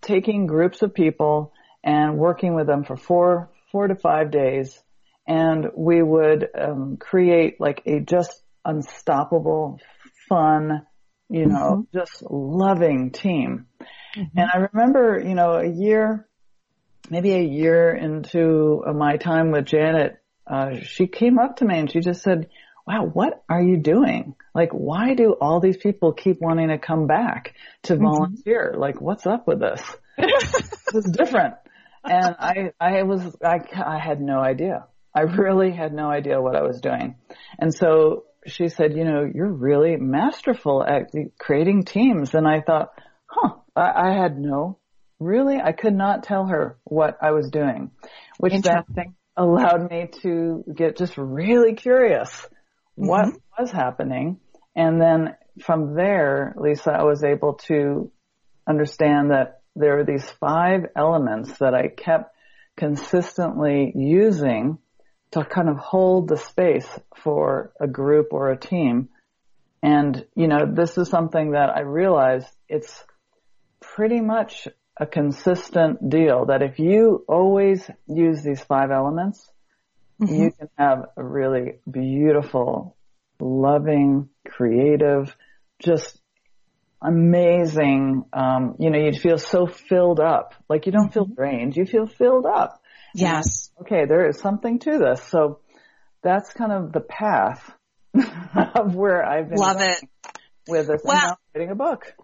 taking 0.00 0.46
groups 0.46 0.82
of 0.82 0.94
people 0.94 1.52
and 1.84 2.18
working 2.18 2.54
with 2.54 2.66
them 2.66 2.84
for 2.84 2.96
four, 2.96 3.50
four 3.70 3.88
to 3.88 3.94
five 3.94 4.30
days. 4.30 4.82
And 5.26 5.66
we 5.76 6.02
would 6.02 6.48
um, 6.58 6.96
create 6.98 7.60
like 7.60 7.82
a 7.86 8.00
just 8.00 8.42
unstoppable, 8.64 9.78
fun, 10.28 10.86
you 11.28 11.46
know, 11.46 11.86
just 11.92 12.22
loving 12.22 13.10
team. 13.10 13.66
And 14.16 14.50
I 14.52 14.68
remember, 14.72 15.22
you 15.22 15.34
know, 15.34 15.52
a 15.52 15.68
year, 15.68 16.26
maybe 17.10 17.34
a 17.34 17.42
year 17.42 17.94
into 17.94 18.82
my 18.94 19.16
time 19.18 19.50
with 19.50 19.66
Janet, 19.66 20.18
uh, 20.46 20.80
she 20.80 21.06
came 21.06 21.38
up 21.38 21.56
to 21.56 21.66
me 21.66 21.78
and 21.78 21.90
she 21.90 22.00
just 22.00 22.22
said, 22.22 22.48
wow, 22.88 23.04
what 23.04 23.44
are 23.50 23.60
you 23.60 23.76
doing? 23.76 24.34
Like, 24.54 24.70
why 24.72 25.12
do 25.12 25.32
all 25.38 25.60
these 25.60 25.76
people 25.76 26.14
keep 26.14 26.40
wanting 26.40 26.68
to 26.68 26.78
come 26.78 27.06
back 27.06 27.54
to 27.82 27.94
mm-hmm. 27.94 28.04
volunteer? 28.04 28.74
Like, 28.78 28.98
what's 28.98 29.26
up 29.26 29.46
with 29.46 29.60
this? 29.60 29.82
this 30.16 30.94
is 30.94 31.04
different. 31.04 31.54
And 32.02 32.34
I, 32.38 32.72
I 32.80 33.02
was, 33.02 33.36
I, 33.44 33.58
I 33.76 33.98
had 33.98 34.22
no 34.22 34.38
idea. 34.38 34.86
I 35.14 35.22
really 35.22 35.70
had 35.70 35.92
no 35.92 36.08
idea 36.08 36.40
what 36.40 36.56
I 36.56 36.62
was 36.62 36.80
doing. 36.80 37.16
And 37.58 37.74
so 37.74 38.24
she 38.46 38.68
said, 38.68 38.96
you 38.96 39.04
know, 39.04 39.30
you're 39.32 39.52
really 39.52 39.96
masterful 39.96 40.82
at 40.82 41.10
creating 41.38 41.84
teams. 41.84 42.34
And 42.34 42.48
I 42.48 42.62
thought, 42.62 42.92
huh, 43.26 43.56
I, 43.76 44.08
I 44.08 44.22
had 44.22 44.38
no, 44.38 44.78
really, 45.20 45.60
I 45.62 45.72
could 45.72 45.94
not 45.94 46.22
tell 46.22 46.46
her 46.46 46.78
what 46.84 47.18
I 47.20 47.32
was 47.32 47.50
doing, 47.50 47.90
which 48.38 48.54
then 48.62 49.14
allowed 49.36 49.90
me 49.90 50.08
to 50.22 50.64
get 50.74 50.96
just 50.96 51.18
really 51.18 51.74
curious 51.74 52.48
what 52.98 53.26
mm-hmm. 53.26 53.62
was 53.62 53.70
happening. 53.70 54.40
And 54.74 55.00
then 55.00 55.36
from 55.62 55.94
there, 55.94 56.54
Lisa, 56.56 56.90
I 56.92 57.04
was 57.04 57.24
able 57.24 57.54
to 57.66 58.10
understand 58.68 59.30
that 59.30 59.62
there 59.74 59.98
are 59.98 60.04
these 60.04 60.28
five 60.40 60.86
elements 60.96 61.58
that 61.58 61.74
I 61.74 61.88
kept 61.88 62.34
consistently 62.76 63.92
using 63.94 64.78
to 65.32 65.44
kind 65.44 65.68
of 65.68 65.76
hold 65.76 66.28
the 66.28 66.36
space 66.36 66.88
for 67.22 67.72
a 67.80 67.86
group 67.86 68.28
or 68.32 68.50
a 68.50 68.58
team. 68.58 69.08
And, 69.82 70.24
you 70.34 70.48
know, 70.48 70.66
this 70.72 70.98
is 70.98 71.08
something 71.08 71.52
that 71.52 71.70
I 71.70 71.80
realized 71.80 72.48
it's 72.68 73.04
pretty 73.80 74.20
much 74.20 74.66
a 74.98 75.06
consistent 75.06 76.10
deal 76.10 76.46
that 76.46 76.62
if 76.62 76.78
you 76.78 77.24
always 77.28 77.88
use 78.08 78.42
these 78.42 78.60
five 78.60 78.90
elements, 78.90 79.48
mm-hmm. 80.20 80.34
you 80.34 80.50
can 80.50 80.68
have 80.76 81.06
a 81.16 81.22
really 81.22 81.78
beautiful, 81.90 82.96
loving, 83.40 84.28
creative, 84.46 85.34
just 85.82 86.20
amazing, 87.02 88.24
um, 88.32 88.74
you 88.78 88.90
know, 88.90 88.98
you'd 88.98 89.20
feel 89.20 89.38
so 89.38 89.66
filled 89.66 90.20
up. 90.20 90.54
Like 90.68 90.86
you 90.86 90.92
don't 90.92 91.12
feel 91.12 91.24
mm-hmm. 91.24 91.34
drained, 91.34 91.76
you 91.76 91.86
feel 91.86 92.06
filled 92.06 92.46
up. 92.46 92.82
Yes. 93.14 93.70
Okay, 93.80 94.04
there 94.06 94.28
is 94.28 94.38
something 94.38 94.78
to 94.80 94.98
this. 94.98 95.22
So 95.24 95.60
that's 96.22 96.52
kind 96.52 96.72
of 96.72 96.92
the 96.92 97.00
path 97.00 97.72
of 98.14 98.94
where 98.94 99.24
I've 99.24 99.48
been. 99.48 99.58
Love 99.58 99.80
it. 99.80 99.98
With 100.68 100.86
this 100.86 101.00
well, 101.02 101.16
and 101.16 101.22
now 101.22 101.36
writing 101.54 101.70
a 101.70 101.74
book. 101.74 102.14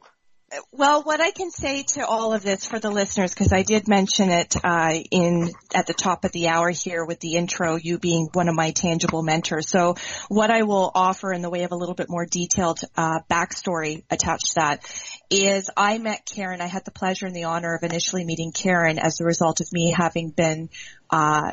Well, 0.72 1.02
what 1.02 1.20
I 1.20 1.30
can 1.30 1.50
say 1.50 1.84
to 1.94 2.06
all 2.06 2.32
of 2.32 2.42
this 2.42 2.66
for 2.66 2.78
the 2.78 2.90
listeners, 2.90 3.32
because 3.32 3.52
I 3.52 3.62
did 3.62 3.88
mention 3.88 4.30
it 4.30 4.54
uh, 4.62 4.94
in 5.10 5.50
at 5.74 5.86
the 5.86 5.94
top 5.94 6.24
of 6.24 6.32
the 6.32 6.48
hour 6.48 6.70
here 6.70 7.04
with 7.04 7.20
the 7.20 7.36
intro, 7.36 7.76
you 7.76 7.98
being 7.98 8.28
one 8.32 8.48
of 8.48 8.54
my 8.54 8.70
tangible 8.70 9.22
mentors. 9.22 9.68
So, 9.68 9.94
what 10.28 10.50
I 10.50 10.62
will 10.62 10.90
offer 10.94 11.32
in 11.32 11.42
the 11.42 11.50
way 11.50 11.62
of 11.64 11.72
a 11.72 11.76
little 11.76 11.94
bit 11.94 12.08
more 12.08 12.26
detailed 12.26 12.80
uh, 12.96 13.20
backstory 13.30 14.04
attached 14.10 14.48
to 14.48 14.54
that 14.56 14.84
is 15.30 15.70
I 15.76 15.98
met 15.98 16.26
Karen. 16.26 16.60
I 16.60 16.66
had 16.66 16.84
the 16.84 16.92
pleasure 16.92 17.26
and 17.26 17.34
the 17.34 17.44
honor 17.44 17.74
of 17.74 17.82
initially 17.82 18.24
meeting 18.24 18.52
Karen 18.52 18.98
as 18.98 19.20
a 19.20 19.24
result 19.24 19.60
of 19.60 19.68
me 19.72 19.94
having 19.96 20.30
been 20.30 20.68
uh, 21.10 21.52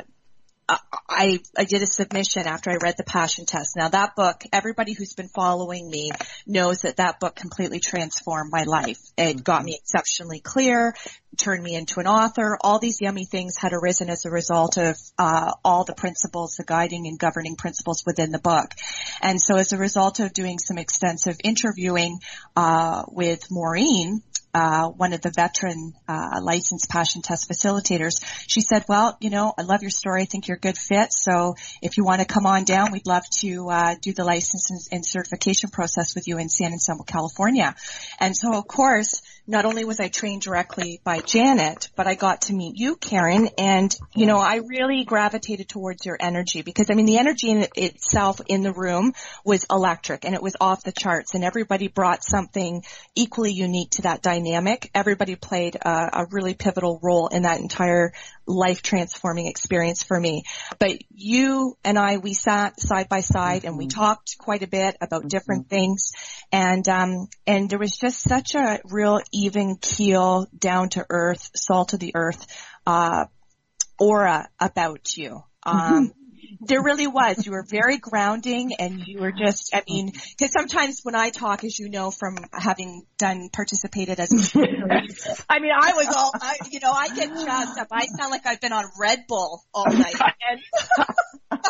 I, 0.68 1.40
I 1.56 1.64
did 1.64 1.82
a 1.82 1.86
submission 1.86 2.46
after 2.46 2.70
I 2.70 2.76
read 2.82 2.94
the 2.96 3.04
passion 3.04 3.46
test. 3.46 3.76
Now 3.76 3.88
that 3.88 4.16
book, 4.16 4.42
everybody 4.52 4.92
who's 4.92 5.12
been 5.12 5.28
following 5.28 5.90
me 5.90 6.10
knows 6.46 6.82
that 6.82 6.96
that 6.96 7.20
book 7.20 7.34
completely 7.34 7.80
transformed 7.80 8.50
my 8.50 8.64
life. 8.64 9.00
It 9.16 9.44
got 9.44 9.64
me 9.64 9.74
exceptionally 9.74 10.40
clear, 10.40 10.94
turned 11.36 11.62
me 11.62 11.74
into 11.74 12.00
an 12.00 12.06
author. 12.06 12.58
All 12.60 12.78
these 12.78 13.00
yummy 13.00 13.24
things 13.24 13.56
had 13.58 13.72
arisen 13.72 14.10
as 14.10 14.24
a 14.24 14.30
result 14.30 14.76
of 14.76 14.96
uh, 15.18 15.52
all 15.64 15.84
the 15.84 15.94
principles, 15.94 16.56
the 16.56 16.64
guiding 16.64 17.06
and 17.06 17.18
governing 17.18 17.56
principles 17.56 18.04
within 18.06 18.32
the 18.32 18.38
book. 18.38 18.72
And 19.20 19.40
so 19.40 19.56
as 19.56 19.72
a 19.72 19.78
result 19.78 20.20
of 20.20 20.32
doing 20.32 20.58
some 20.58 20.78
extensive 20.78 21.36
interviewing 21.42 22.20
uh, 22.56 23.04
with 23.08 23.50
Maureen, 23.50 24.22
uh, 24.54 24.88
one 24.88 25.12
of 25.12 25.22
the 25.22 25.30
veteran 25.30 25.94
uh, 26.06 26.40
licensed 26.42 26.90
passion 26.90 27.22
test 27.22 27.48
facilitators. 27.48 28.22
She 28.46 28.60
said, 28.60 28.84
"Well, 28.88 29.16
you 29.20 29.30
know, 29.30 29.54
I 29.58 29.62
love 29.62 29.82
your 29.82 29.90
story. 29.90 30.22
I 30.22 30.24
think 30.26 30.46
you're 30.46 30.58
a 30.58 30.60
good 30.60 30.76
fit. 30.76 31.12
So 31.12 31.54
if 31.80 31.96
you 31.96 32.04
want 32.04 32.20
to 32.20 32.26
come 32.26 32.46
on 32.46 32.64
down, 32.64 32.92
we'd 32.92 33.06
love 33.06 33.22
to 33.38 33.70
uh, 33.70 33.94
do 34.00 34.12
the 34.12 34.24
license 34.24 34.88
and 34.92 35.06
certification 35.06 35.70
process 35.70 36.14
with 36.14 36.28
you 36.28 36.38
in 36.38 36.48
San 36.48 36.72
Anselmo, 36.72 37.04
California." 37.04 37.74
And 38.20 38.36
so, 38.36 38.54
of 38.54 38.66
course, 38.66 39.22
not 39.52 39.66
only 39.66 39.84
was 39.84 40.00
I 40.00 40.08
trained 40.08 40.40
directly 40.40 41.00
by 41.04 41.20
Janet, 41.20 41.90
but 41.94 42.06
I 42.06 42.14
got 42.14 42.42
to 42.42 42.54
meet 42.54 42.72
you, 42.76 42.96
Karen, 42.96 43.50
and 43.58 43.94
you 44.16 44.24
know, 44.24 44.38
I 44.38 44.56
really 44.66 45.04
gravitated 45.04 45.68
towards 45.68 46.06
your 46.06 46.16
energy 46.18 46.62
because 46.62 46.90
I 46.90 46.94
mean, 46.94 47.04
the 47.04 47.18
energy 47.18 47.50
in 47.50 47.58
it 47.58 47.70
itself 47.76 48.40
in 48.48 48.62
the 48.62 48.72
room 48.72 49.12
was 49.44 49.66
electric 49.70 50.24
and 50.24 50.34
it 50.34 50.42
was 50.42 50.56
off 50.58 50.84
the 50.84 50.90
charts 50.90 51.34
and 51.34 51.44
everybody 51.44 51.88
brought 51.88 52.24
something 52.24 52.82
equally 53.14 53.52
unique 53.52 53.90
to 53.90 54.02
that 54.02 54.22
dynamic. 54.22 54.90
Everybody 54.94 55.36
played 55.36 55.76
a, 55.76 56.22
a 56.22 56.26
really 56.30 56.54
pivotal 56.54 56.98
role 57.02 57.28
in 57.28 57.42
that 57.42 57.60
entire 57.60 58.12
life 58.46 58.82
transforming 58.82 59.46
experience 59.46 60.02
for 60.02 60.18
me. 60.18 60.44
But 60.78 60.98
you 61.14 61.76
and 61.84 61.98
I, 61.98 62.16
we 62.18 62.34
sat 62.34 62.80
side 62.80 63.08
by 63.08 63.20
side 63.20 63.64
and 63.64 63.76
we 63.76 63.86
mm-hmm. 63.86 64.00
talked 64.00 64.38
quite 64.38 64.62
a 64.62 64.66
bit 64.66 64.96
about 65.00 65.28
different 65.28 65.64
mm-hmm. 65.64 65.76
things. 65.76 66.12
And, 66.50 66.88
um, 66.88 67.28
and 67.46 67.70
there 67.70 67.78
was 67.78 67.96
just 67.96 68.20
such 68.20 68.54
a 68.54 68.80
real 68.84 69.20
even 69.44 69.76
keel, 69.76 70.46
down 70.56 70.88
to 70.90 71.06
earth, 71.08 71.50
salt 71.54 71.92
of 71.92 72.00
the 72.00 72.12
earth, 72.14 72.46
uh, 72.86 73.26
aura 73.98 74.48
about 74.60 75.16
you. 75.16 75.42
Um, 75.62 75.80
mm-hmm 75.80 76.18
there 76.60 76.82
really 76.82 77.06
was. 77.06 77.44
You 77.44 77.52
were 77.52 77.64
very 77.68 77.98
grounding 77.98 78.74
and 78.78 79.06
you 79.06 79.20
were 79.20 79.32
just, 79.32 79.74
I 79.74 79.82
mean, 79.88 80.12
cause 80.38 80.50
sometimes 80.56 81.00
when 81.02 81.14
I 81.14 81.30
talk, 81.30 81.64
as 81.64 81.78
you 81.78 81.88
know, 81.88 82.10
from 82.10 82.36
having 82.52 83.02
done, 83.18 83.48
participated 83.52 84.20
as 84.20 84.32
a 84.32 84.60
I 85.48 85.58
mean, 85.58 85.72
I 85.76 85.92
was 85.94 86.06
all, 86.14 86.32
I, 86.34 86.56
you 86.70 86.80
know, 86.80 86.92
I 86.92 87.08
get 87.08 87.28
jazzed 87.28 87.78
up. 87.78 87.88
I 87.90 88.06
sound 88.06 88.30
like 88.30 88.46
I've 88.46 88.60
been 88.60 88.72
on 88.72 88.84
Red 88.98 89.24
Bull 89.28 89.62
all 89.74 89.86
night. 89.86 90.14
And, 90.52 91.60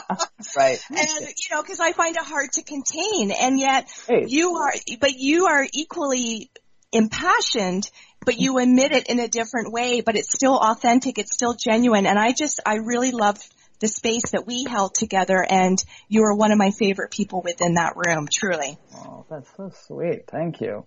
right. 0.57 0.81
And, 0.91 1.21
you 1.21 1.55
know, 1.55 1.63
cause 1.63 1.79
I 1.79 1.93
find 1.93 2.17
it 2.17 2.23
hard 2.23 2.53
to 2.53 2.63
contain 2.63 3.31
and 3.31 3.59
yet 3.59 3.89
hey. 4.09 4.25
you 4.27 4.55
are, 4.57 4.73
but 5.01 5.13
you 5.13 5.47
are 5.47 5.67
equally 5.73 6.51
impassioned 6.93 7.91
but 8.25 8.39
you 8.39 8.59
emit 8.59 8.93
it 8.93 9.09
in 9.09 9.19
a 9.19 9.29
different 9.29 9.73
way, 9.73 10.01
but 10.01 10.17
it's 10.17 10.33
still 10.33 10.57
authentic, 10.57 11.19
it's 11.19 11.33
still 11.33 11.55
genuine. 11.55 12.07
And 12.07 12.19
I 12.19 12.33
just, 12.33 12.61
I 12.65 12.77
really 12.77 13.11
love 13.11 13.39
the 13.81 13.89
space 13.89 14.31
that 14.31 14.47
we 14.47 14.65
held 14.65 14.95
together 14.95 15.45
and 15.49 15.83
you 16.09 16.23
were 16.23 16.35
one 16.35 16.53
of 16.53 16.59
my 16.59 16.71
favorite 16.71 17.11
people 17.11 17.43
within 17.43 17.75
that 17.75 17.95
room, 17.97 18.29
truly. 18.33 18.79
Oh, 18.97 19.27
that's 19.29 19.49
so 19.57 19.73
sweet. 19.87 20.29
Thank 20.31 20.61
you. 20.61 20.87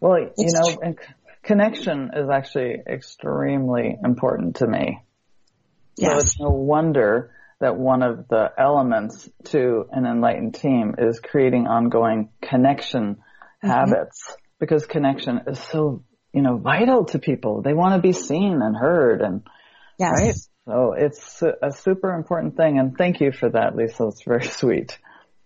Well, 0.00 0.18
you 0.36 0.52
know, 0.52 0.94
connection 1.42 2.10
is 2.14 2.28
actually 2.30 2.82
extremely 2.86 3.96
important 4.04 4.56
to 4.56 4.66
me. 4.66 5.02
Yes. 5.96 6.10
So 6.10 6.18
it's 6.18 6.40
no 6.40 6.50
wonder 6.50 7.30
that 7.60 7.76
one 7.76 8.02
of 8.02 8.28
the 8.28 8.50
elements 8.58 9.28
to 9.44 9.86
an 9.90 10.04
enlightened 10.04 10.54
team 10.56 10.96
is 10.98 11.20
creating 11.20 11.66
ongoing 11.66 12.28
connection 12.42 13.14
mm-hmm. 13.14 13.68
habits 13.68 14.36
because 14.60 14.86
connection 14.86 15.40
is 15.46 15.58
so, 15.58 16.04
you 16.32 16.42
know, 16.42 16.56
vital 16.56 17.04
to 17.06 17.18
people. 17.18 17.62
They 17.62 17.74
want 17.74 17.94
to 17.94 18.00
be 18.06 18.12
seen 18.12 18.60
and 18.62 18.76
heard 18.76 19.20
and, 19.20 19.42
yes. 19.98 20.12
right? 20.12 20.34
So 20.66 20.94
it's 20.96 21.42
a 21.42 21.72
super 21.72 22.14
important 22.14 22.56
thing 22.56 22.78
and 22.78 22.96
thank 22.96 23.20
you 23.20 23.32
for 23.32 23.50
that, 23.50 23.76
Lisa. 23.76 24.08
It's 24.08 24.22
very 24.22 24.44
sweet. 24.60 24.98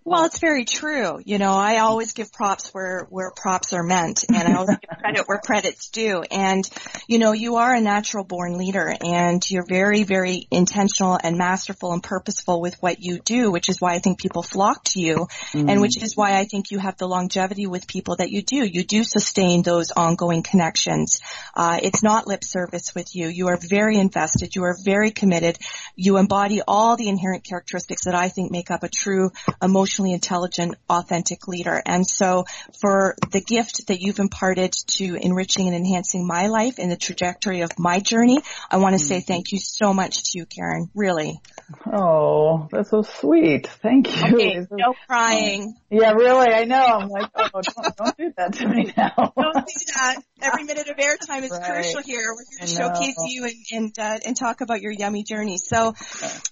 Well, 0.09 0.25
it's 0.25 0.39
very 0.39 0.65
true. 0.65 1.21
You 1.23 1.37
know, 1.37 1.53
I 1.53 1.81
always 1.81 2.15
give 2.15 2.33
props 2.33 2.73
where, 2.73 3.07
where 3.11 3.31
props 3.31 3.75
are 3.75 3.83
meant 3.83 4.25
and 4.27 4.49
I 4.49 4.57
always 4.57 4.79
give 4.79 4.99
credit 4.99 5.25
where 5.27 5.39
credit's 5.39 5.91
due. 5.91 6.23
And, 6.31 6.67
you 7.07 7.19
know, 7.19 7.33
you 7.33 7.57
are 7.57 7.75
a 7.75 7.81
natural 7.81 8.25
born 8.25 8.57
leader 8.57 8.95
and 9.05 9.43
you're 9.51 9.67
very, 9.69 10.05
very 10.05 10.49
intentional 10.51 11.19
and 11.23 11.37
masterful 11.37 11.93
and 11.93 12.03
purposeful 12.03 12.63
with 12.63 12.77
what 12.81 13.01
you 13.01 13.19
do, 13.19 13.51
which 13.51 13.69
is 13.69 13.83
why 13.83 13.93
I 13.93 13.99
think 13.99 14.19
people 14.19 14.43
flock 14.43 14.85
to 14.85 15.01
you 15.01 15.27
mm. 15.53 15.71
and 15.71 15.83
which 15.83 16.03
is 16.03 16.17
why 16.17 16.39
I 16.39 16.45
think 16.45 16.71
you 16.71 16.79
have 16.79 16.97
the 16.97 17.07
longevity 17.07 17.67
with 17.67 17.87
people 17.87 18.17
that 18.17 18.31
you 18.31 18.41
do. 18.41 18.65
You 18.65 18.85
do 18.85 19.05
sustain 19.05 19.63
those 19.63 19.91
ongoing 19.91 20.43
connections. 20.43 21.21
Uh, 21.55 21.81
it's 21.83 22.03
not 22.03 22.27
lip 22.27 22.45
service 22.45 22.95
with 22.95 23.15
you. 23.15 23.29
You 23.29 23.49
are 23.49 23.59
very 23.61 23.99
invested. 23.99 24.57
You 24.57 24.65
are 24.65 24.77
very 24.83 25.11
committed. 25.11 25.59
You 25.97 26.17
embody 26.17 26.63
all 26.67 26.97
the 26.97 27.11
inherent 27.11 27.45
characteristics 27.45 28.05
that 28.07 28.15
I 28.15 28.31
think 28.31 28.51
make 28.51 28.71
up 28.71 28.85
a 28.85 28.89
true 28.89 29.33
emotional 29.63 29.98
emotionally 29.99 30.15
intelligent, 30.15 30.75
authentic 30.89 31.49
leader. 31.49 31.81
And 31.85 32.07
so 32.07 32.45
for 32.81 33.17
the 33.33 33.41
gift 33.41 33.89
that 33.89 34.01
you've 34.01 34.19
imparted 34.19 34.73
to 34.73 35.17
enriching 35.21 35.67
and 35.67 35.77
enhancing 35.77 36.27
my 36.27 36.47
life 36.47 36.79
and 36.79 36.91
the 36.91 36.97
trajectory 36.97 37.63
of 37.63 37.79
my 37.79 37.99
journey, 37.99 38.41
I 38.71 38.79
want 38.79 38.95
to 38.95 38.99
say 38.99 39.21
thank 39.21 39.53
you 39.53 39.59
so 39.59 39.93
much 39.93 40.33
to 40.33 40.39
you, 40.39 40.47
Karen. 40.47 40.91
Really. 40.95 41.41
Oh, 41.87 42.69
that's 42.71 42.91
so 42.91 43.03
sweet. 43.03 43.67
Thank 43.67 44.09
you. 44.09 44.35
Okay, 44.35 44.67
no 44.71 44.95
crying. 45.07 45.75
Yeah, 45.91 46.13
really. 46.13 46.49
I 46.49 46.65
know. 46.65 46.85
I'm 46.85 47.09
like, 47.09 47.31
oh, 47.35 47.49
don't, 47.53 47.97
don't 47.97 48.17
do 48.17 48.33
that 48.37 48.53
to 48.55 48.69
me 48.69 48.93
now. 48.97 49.13
don't 49.37 49.67
do 49.67 49.93
that. 49.95 50.23
Every 50.41 50.65
minute 50.65 50.89
of 50.89 50.97
airtime 50.97 51.43
is 51.43 51.51
right. 51.51 51.73
crucial 51.73 52.03
here. 52.03 52.35
We're 52.35 52.45
here 52.51 52.61
to 52.61 52.67
showcase 52.67 53.17
you 53.27 53.45
and 53.45 53.55
and, 53.71 53.99
uh, 53.99 54.19
and 54.25 54.37
talk 54.37 54.61
about 54.61 54.81
your 54.81 54.93
yummy 54.93 55.25
journey. 55.25 55.59
So, 55.59 55.95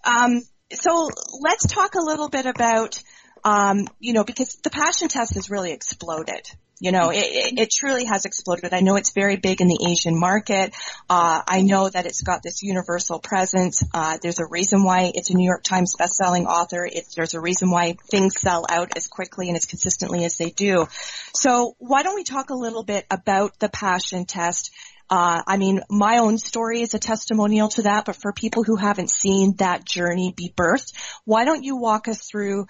um, 0.05 0.43
so 0.73 1.09
let's 1.41 1.67
talk 1.67 1.95
a 1.95 2.05
little 2.05 2.29
bit 2.29 2.47
about 2.47 3.01
um, 3.47 3.87
you 4.01 4.13
know, 4.13 4.25
because 4.25 4.57
the 4.65 4.71
passion 4.71 5.07
test 5.07 5.35
has 5.35 5.49
really 5.51 5.71
exploded. 5.71 6.51
You 6.81 6.93
know, 6.93 7.11
it, 7.11 7.59
it, 7.59 7.71
truly 7.71 8.05
has 8.05 8.27
exploded. 8.27 8.75
I 8.75 8.81
know 8.81 8.97
it's 8.97 9.13
very 9.15 9.37
big 9.37 9.63
in 9.63 9.69
the 9.69 9.87
Asian 9.89 10.19
market. 10.19 10.75
Uh, 11.09 11.41
I 11.47 11.63
know 11.63 11.89
that 11.89 12.05
it's 12.05 12.21
got 12.21 12.43
this 12.43 12.63
universal 12.63 13.19
presence. 13.19 13.83
Uh, 13.95 14.19
there's 14.21 14.41
a 14.41 14.47
reason 14.47 14.83
why 14.83 15.13
it's 15.15 15.31
a 15.31 15.35
New 15.35 15.47
York 15.47 15.63
Times 15.63 15.95
bestselling 15.99 16.45
author. 16.45 16.85
It's, 16.85 17.15
there's 17.15 17.33
a 17.33 17.41
reason 17.41 17.71
why 17.71 17.97
things 18.11 18.35
sell 18.39 18.67
out 18.69 18.95
as 18.95 19.07
quickly 19.07 19.49
and 19.49 19.57
as 19.57 19.65
consistently 19.65 20.25
as 20.25 20.37
they 20.37 20.51
do. 20.51 20.87
So 21.35 21.77
why 21.79 22.03
don't 22.03 22.17
we 22.17 22.25
talk 22.25 22.51
a 22.51 22.55
little 22.55 22.83
bit 22.83 23.07
about 23.11 23.59
the 23.59 23.71
passion 23.71 24.27
test? 24.27 24.71
Uh, 25.09 25.41
I 25.47 25.57
mean, 25.57 25.83
my 25.89 26.19
own 26.19 26.37
story 26.37 26.83
is 26.83 26.95
a 26.95 26.99
testimonial 26.99 27.69
to 27.69 27.83
that, 27.83 28.07
but 28.07 28.17
for 28.17 28.33
people 28.33 28.65
who 28.65 28.75
haven't 28.77 29.11
seen 29.11 29.55
that 29.59 29.85
journey 29.85 30.35
be 30.37 30.53
birthed, 30.55 30.93
why 31.25 31.45
don't 31.45 31.63
you 31.63 31.77
walk 31.77 32.09
us 32.09 32.29
through 32.29 32.67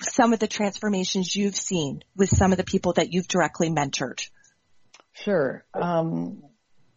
some 0.00 0.32
of 0.32 0.38
the 0.38 0.46
transformations 0.46 1.34
you've 1.34 1.56
seen 1.56 2.02
with 2.16 2.30
some 2.30 2.52
of 2.52 2.58
the 2.58 2.64
people 2.64 2.94
that 2.94 3.12
you've 3.12 3.28
directly 3.28 3.70
mentored? 3.70 4.26
Sure. 5.12 5.64
Um, 5.74 6.42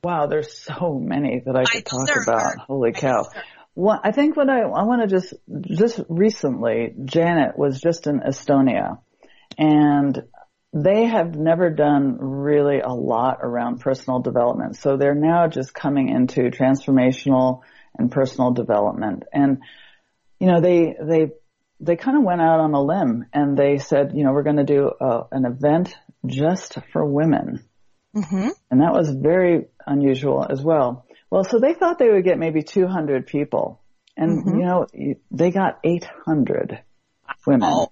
wow, 0.03 0.27
there's 0.27 0.57
so 0.57 0.99
many 1.01 1.41
that 1.45 1.55
I 1.55 1.63
could 1.63 1.79
I 1.79 1.81
talk 1.81 2.07
deserve 2.07 2.23
about. 2.27 2.57
Holy 2.67 2.91
cow. 2.91 3.23
deserve. 3.23 3.43
Well, 3.75 3.99
I 4.03 4.11
think 4.11 4.35
what 4.35 4.49
I, 4.49 4.61
I 4.61 4.83
want 4.85 5.07
to 5.07 5.15
just, 5.15 5.33
just 5.69 6.01
recently, 6.09 6.95
Janet 7.05 7.57
was 7.57 7.79
just 7.79 8.07
in 8.07 8.21
Estonia 8.21 8.99
and 9.55 10.23
they 10.73 11.05
have 11.05 11.35
never 11.35 11.69
done 11.69 12.17
really 12.19 12.79
a 12.79 12.91
lot 12.91 13.37
around 13.41 13.79
personal 13.79 14.19
development. 14.19 14.77
So 14.77 14.97
they're 14.97 15.15
now 15.15 15.47
just 15.47 15.73
coming 15.73 16.09
into 16.09 16.49
transformational 16.49 17.61
and 17.97 18.11
personal 18.11 18.51
development. 18.51 19.23
And, 19.31 19.59
you 20.39 20.47
know, 20.47 20.59
they, 20.59 20.95
they, 20.99 21.27
they 21.79 21.95
kind 21.95 22.17
of 22.17 22.23
went 22.23 22.41
out 22.41 22.59
on 22.59 22.73
a 22.73 22.81
limb 22.81 23.25
and 23.33 23.57
they 23.57 23.77
said, 23.77 24.11
you 24.15 24.23
know, 24.23 24.31
we're 24.33 24.43
going 24.43 24.57
to 24.57 24.63
do 24.63 24.91
a, 24.99 25.23
an 25.31 25.45
event 25.45 25.95
just 26.25 26.77
for 26.91 27.05
women. 27.05 27.63
Mm-hmm. 28.15 28.49
And 28.71 28.81
that 28.81 28.93
was 28.93 29.09
very 29.11 29.65
unusual 29.85 30.45
as 30.49 30.61
well. 30.61 31.05
Well, 31.29 31.43
so 31.43 31.59
they 31.59 31.73
thought 31.73 31.99
they 31.99 32.09
would 32.09 32.23
get 32.23 32.39
maybe 32.39 32.63
200 32.63 33.27
people. 33.27 33.81
And, 34.15 34.43
Mhm. 34.43 34.59
you 34.59 34.65
know, 34.65 35.15
they 35.29 35.51
got 35.51 35.79
800 35.83 36.79
women 37.45 37.69
Oh. 37.71 37.89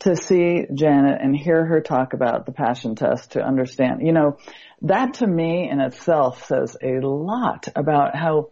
to 0.00 0.16
see 0.16 0.66
Janet 0.74 1.20
and 1.22 1.36
hear 1.36 1.64
her 1.64 1.80
talk 1.80 2.14
about 2.14 2.46
the 2.46 2.52
passion 2.52 2.96
test 2.96 3.32
to 3.32 3.44
understand. 3.44 4.04
You 4.04 4.12
know, 4.12 4.38
that 4.82 5.14
to 5.14 5.26
me 5.26 5.68
in 5.70 5.78
itself 5.80 6.46
says 6.46 6.76
a 6.82 6.98
lot 7.00 7.68
about 7.76 8.16
how 8.16 8.48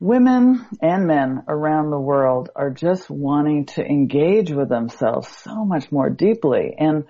women 0.00 0.66
and 0.82 1.06
men 1.06 1.44
around 1.48 1.90
the 1.90 1.98
world 1.98 2.50
are 2.54 2.70
just 2.70 3.08
wanting 3.08 3.66
to 3.66 3.84
engage 3.84 4.50
with 4.50 4.68
themselves 4.68 5.28
so 5.28 5.64
much 5.64 5.90
more 5.90 6.10
deeply. 6.10 6.74
And 6.78 7.04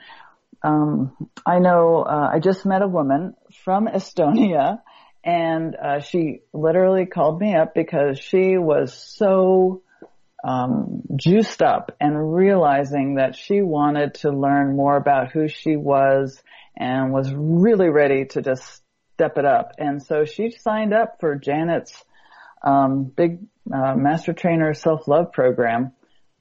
um, 0.62 1.16
I 1.44 1.58
know 1.58 2.02
uh, 2.02 2.30
I 2.32 2.38
just 2.38 2.64
met 2.64 2.82
a 2.82 2.88
woman 2.88 3.34
from 3.64 3.86
Estonia, 3.86 4.80
and 5.24 5.74
uh, 5.74 6.00
she 6.00 6.42
literally 6.52 7.06
called 7.06 7.40
me 7.40 7.54
up 7.54 7.74
because 7.74 8.18
she 8.18 8.56
was 8.56 8.94
so 8.94 9.82
um, 10.44 11.02
juiced 11.16 11.62
up 11.62 11.96
and 12.00 12.34
realizing 12.34 13.16
that 13.16 13.34
she 13.34 13.62
wanted 13.62 14.14
to 14.14 14.30
learn 14.30 14.76
more 14.76 14.96
about 14.96 15.32
who 15.32 15.48
she 15.48 15.76
was 15.76 16.40
and 16.76 17.12
was 17.12 17.32
really 17.34 17.88
ready 17.88 18.26
to 18.26 18.42
just 18.42 18.82
step 19.14 19.38
it 19.38 19.44
up. 19.44 19.72
And 19.78 20.02
so 20.02 20.24
she 20.24 20.50
signed 20.50 20.94
up 20.94 21.16
for 21.18 21.34
Janet's 21.34 22.04
um, 22.62 23.04
big 23.04 23.40
uh, 23.72 23.94
master 23.94 24.32
trainer 24.32 24.75
self 24.75 25.08
love 25.08 25.32
program, 25.32 25.92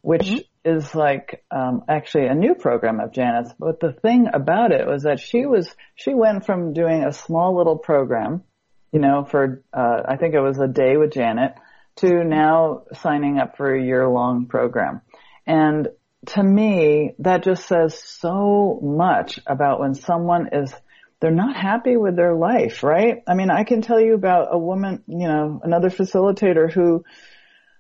which 0.01 0.43
is 0.63 0.95
like 0.95 1.43
um, 1.51 1.84
actually 1.88 2.25
a 2.25 2.34
new 2.34 2.55
program 2.55 3.00
of 3.00 3.13
Janet's. 3.13 3.51
But 3.57 3.79
the 3.79 3.93
thing 3.93 4.27
about 4.34 4.72
it 4.72 4.88
was 4.88 5.03
that 5.03 5.19
she 5.19 5.45
was 5.45 5.74
she 5.95 6.13
went 6.13 6.45
from 6.45 6.74
doing 6.74 7.03
a 7.03 7.13
small 7.13 7.55
little 7.55 7.77
program, 7.77 8.43
you 8.91 9.00
know, 9.00 9.25
for 9.29 9.63
uh, 9.74 10.01
I 10.07 10.17
think 10.17 10.34
it 10.34 10.41
was 10.41 10.60
a 10.60 10.67
day 10.67 10.98
with 10.98 11.13
Janet, 11.13 11.53
to 11.98 12.24
now 12.24 12.84
signing 12.93 13.38
up 13.39 13.57
for 13.57 13.74
a 13.74 13.81
year 13.81 14.07
long 14.07 14.48
program. 14.48 15.01
And 15.45 15.88
to 16.27 16.43
me, 16.43 17.13
that 17.19 17.43
just 17.43 17.67
says 17.67 17.98
so 18.00 18.79
much 18.81 19.39
about 19.45 19.79
when 19.79 19.93
someone 19.93 20.50
is 20.51 20.74
they're 21.19 21.31
not 21.31 21.55
happy 21.55 21.98
with 21.98 22.15
their 22.15 22.36
life, 22.36 22.84
right? 22.84 23.23
I 23.28 23.34
mean, 23.36 23.49
I 23.49 23.63
can 23.63 23.82
tell 23.82 23.99
you 23.99 24.15
about 24.15 24.49
a 24.51 24.58
woman, 24.58 25.04
you 25.08 25.28
know, 25.28 25.62
another 25.63 25.89
facilitator 25.89 26.71
who 26.71 27.04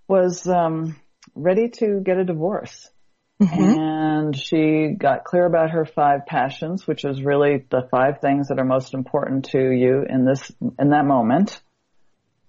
was 0.07 0.47
um, 0.47 0.95
ready 1.35 1.69
to 1.69 2.01
get 2.03 2.17
a 2.17 2.23
divorce. 2.23 2.89
And 3.37 4.35
she 4.35 4.95
got 4.97 5.25
clear 5.25 5.45
about 5.45 5.71
her 5.71 5.85
five 5.85 6.25
passions, 6.25 6.87
which 6.87 7.03
is 7.03 7.21
really 7.21 7.65
the 7.69 7.87
five 7.91 8.21
things 8.21 8.47
that 8.47 8.59
are 8.59 8.65
most 8.65 8.93
important 8.93 9.45
to 9.49 9.59
you 9.59 10.05
in 10.07 10.23
this, 10.25 10.51
in 10.79 10.91
that 10.91 11.05
moment. 11.05 11.61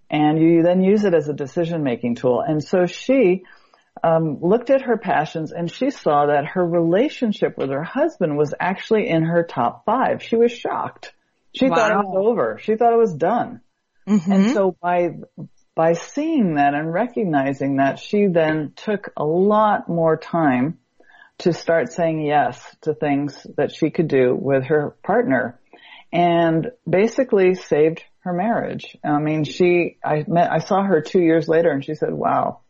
And 0.08 0.38
you 0.38 0.62
then 0.62 0.84
use 0.84 1.04
it 1.04 1.14
as 1.14 1.28
a 1.28 1.34
decision 1.34 1.82
making 1.82 2.14
tool. 2.14 2.40
And 2.40 2.62
so 2.62 2.86
she, 2.86 3.42
um, 4.02 4.38
looked 4.40 4.70
at 4.70 4.82
her 4.82 4.96
passions 4.96 5.52
and 5.52 5.70
she 5.70 5.90
saw 5.90 6.26
that 6.26 6.46
her 6.46 6.64
relationship 6.64 7.56
with 7.56 7.70
her 7.70 7.82
husband 7.82 8.36
was 8.36 8.54
actually 8.58 9.08
in 9.08 9.24
her 9.24 9.42
top 9.42 9.84
five. 9.84 10.22
She 10.22 10.36
was 10.36 10.52
shocked. 10.52 11.12
She 11.54 11.68
thought 11.68 11.90
it 11.90 11.96
was 11.96 12.26
over. 12.26 12.58
She 12.60 12.76
thought 12.76 12.92
it 12.92 12.98
was 12.98 13.14
done. 13.14 13.62
Mm-hmm. 14.06 14.32
And 14.32 14.50
so 14.52 14.76
by 14.80 15.10
by 15.74 15.92
seeing 15.92 16.54
that 16.54 16.74
and 16.74 16.92
recognizing 16.92 17.76
that, 17.76 17.98
she 17.98 18.26
then 18.26 18.72
took 18.76 19.12
a 19.16 19.24
lot 19.24 19.88
more 19.88 20.16
time 20.16 20.78
to 21.38 21.52
start 21.52 21.92
saying 21.92 22.22
yes 22.22 22.58
to 22.80 22.94
things 22.94 23.46
that 23.56 23.74
she 23.74 23.90
could 23.90 24.08
do 24.08 24.34
with 24.34 24.64
her 24.64 24.96
partner 25.02 25.60
and 26.12 26.70
basically 26.88 27.54
saved 27.54 28.02
her 28.20 28.32
marriage. 28.32 28.96
I 29.04 29.18
mean, 29.18 29.44
she, 29.44 29.98
I 30.02 30.24
met, 30.26 30.50
I 30.50 30.60
saw 30.60 30.82
her 30.82 31.02
two 31.02 31.20
years 31.20 31.46
later 31.46 31.70
and 31.70 31.84
she 31.84 31.94
said, 31.94 32.12
wow, 32.12 32.60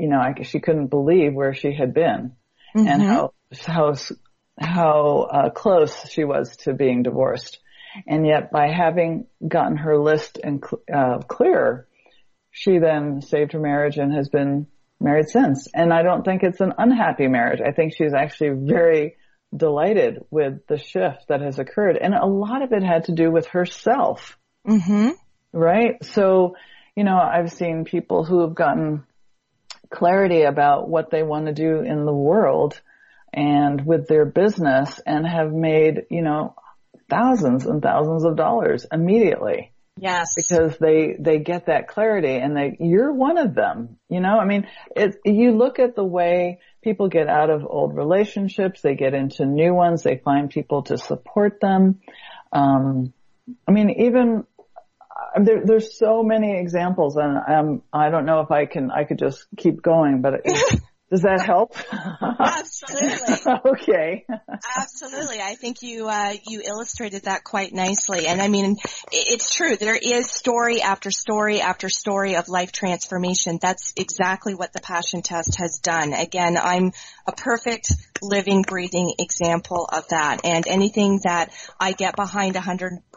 you 0.00 0.08
know, 0.08 0.18
I, 0.18 0.42
she 0.42 0.60
couldn't 0.60 0.88
believe 0.88 1.34
where 1.34 1.54
she 1.54 1.72
had 1.72 1.92
been 1.94 2.32
and 2.86 3.02
how, 3.02 3.32
how, 3.66 3.94
how 4.58 5.28
uh, 5.30 5.50
close 5.50 6.08
she 6.08 6.24
was 6.24 6.56
to 6.58 6.72
being 6.74 7.02
divorced. 7.02 7.58
And 8.06 8.26
yet 8.26 8.50
by 8.52 8.68
having 8.68 9.26
gotten 9.46 9.76
her 9.78 9.98
list 9.98 10.38
and 10.42 10.62
cl- 10.64 10.82
uh, 10.92 11.18
clearer, 11.22 11.86
she 12.52 12.78
then 12.78 13.20
saved 13.22 13.52
her 13.52 13.60
marriage 13.60 13.96
and 13.96 14.12
has 14.12 14.28
been 14.28 14.66
married 15.00 15.28
since. 15.28 15.68
And 15.74 15.92
I 15.92 16.02
don't 16.02 16.24
think 16.24 16.42
it's 16.42 16.60
an 16.60 16.74
unhappy 16.78 17.26
marriage. 17.26 17.60
I 17.60 17.72
think 17.72 17.94
she's 17.94 18.14
actually 18.14 18.50
very 18.66 19.16
delighted 19.56 20.24
with 20.30 20.66
the 20.68 20.78
shift 20.78 21.26
that 21.28 21.40
has 21.40 21.58
occurred. 21.58 21.96
And 22.00 22.14
a 22.14 22.26
lot 22.26 22.62
of 22.62 22.72
it 22.72 22.84
had 22.84 23.04
to 23.04 23.12
do 23.12 23.30
with 23.30 23.46
herself, 23.48 24.36
Mm-hmm. 24.66 25.10
right? 25.52 26.04
So, 26.04 26.54
you 26.94 27.02
know, 27.02 27.18
I've 27.18 27.50
seen 27.50 27.84
people 27.84 28.24
who 28.24 28.42
have 28.42 28.54
gotten 28.54 29.04
clarity 29.90 30.42
about 30.42 30.88
what 30.88 31.10
they 31.10 31.22
want 31.22 31.46
to 31.46 31.52
do 31.52 31.80
in 31.80 32.04
the 32.04 32.12
world 32.12 32.80
and 33.32 33.84
with 33.84 34.08
their 34.08 34.24
business 34.24 35.00
and 35.04 35.26
have 35.26 35.52
made, 35.52 36.06
you 36.10 36.22
know, 36.22 36.54
thousands 37.08 37.66
and 37.66 37.82
thousands 37.82 38.24
of 38.24 38.36
dollars 38.36 38.86
immediately. 38.90 39.72
Yes. 39.98 40.28
because 40.34 40.78
they 40.78 41.16
they 41.18 41.40
get 41.40 41.66
that 41.66 41.86
clarity 41.86 42.36
and 42.36 42.56
they 42.56 42.76
you're 42.80 43.12
one 43.12 43.36
of 43.36 43.54
them 43.54 43.98
you 44.08 44.20
know? 44.20 44.38
I 44.38 44.46
mean 44.46 44.66
it 44.96 45.16
you 45.26 45.52
look 45.52 45.78
at 45.78 45.94
the 45.94 46.04
way 46.04 46.60
people 46.82 47.08
get 47.08 47.28
out 47.28 47.50
of 47.50 47.66
old 47.66 47.94
relationships 47.94 48.80
they 48.80 48.94
get 48.94 49.12
into 49.12 49.44
new 49.44 49.74
ones 49.74 50.02
they 50.02 50.16
find 50.16 50.48
people 50.48 50.84
to 50.84 50.96
support 50.96 51.60
them. 51.60 52.00
Um 52.52 53.12
i 53.68 53.72
mean 53.72 53.90
even 53.90 54.46
there, 55.42 55.62
there's 55.64 55.96
so 55.98 56.22
many 56.22 56.58
examples 56.58 57.16
and 57.16 57.38
um 57.48 57.82
i 57.92 58.10
don't 58.10 58.26
know 58.26 58.40
if 58.40 58.50
i 58.50 58.66
can 58.66 58.90
i 58.90 59.04
could 59.04 59.18
just 59.18 59.46
keep 59.56 59.82
going 59.82 60.22
but 60.22 60.34
it, 60.44 60.80
does 61.10 61.22
that 61.22 61.40
help 61.44 61.74
Absolutely. 62.40 63.52
okay 63.72 64.24
Absolutely. 64.76 65.40
I 65.40 65.54
think 65.54 65.82
you, 65.82 66.08
uh, 66.08 66.34
you 66.46 66.62
illustrated 66.64 67.24
that 67.24 67.44
quite 67.44 67.72
nicely. 67.72 68.26
And 68.26 68.40
I 68.40 68.48
mean, 68.48 68.76
it's 69.12 69.54
true. 69.54 69.76
There 69.76 69.96
is 69.96 70.30
story 70.30 70.82
after 70.82 71.10
story 71.10 71.60
after 71.60 71.88
story 71.88 72.36
of 72.36 72.48
life 72.48 72.72
transformation. 72.72 73.58
That's 73.60 73.92
exactly 73.96 74.54
what 74.54 74.72
the 74.72 74.80
passion 74.80 75.22
test 75.22 75.56
has 75.58 75.78
done. 75.82 76.12
Again, 76.12 76.56
I'm 76.56 76.92
a 77.26 77.32
perfect 77.32 77.92
living, 78.22 78.62
breathing 78.62 79.14
example 79.18 79.88
of 79.90 80.08
that. 80.08 80.40
And 80.44 80.66
anything 80.66 81.20
that 81.24 81.52
I 81.78 81.92
get 81.92 82.16
behind 82.16 82.56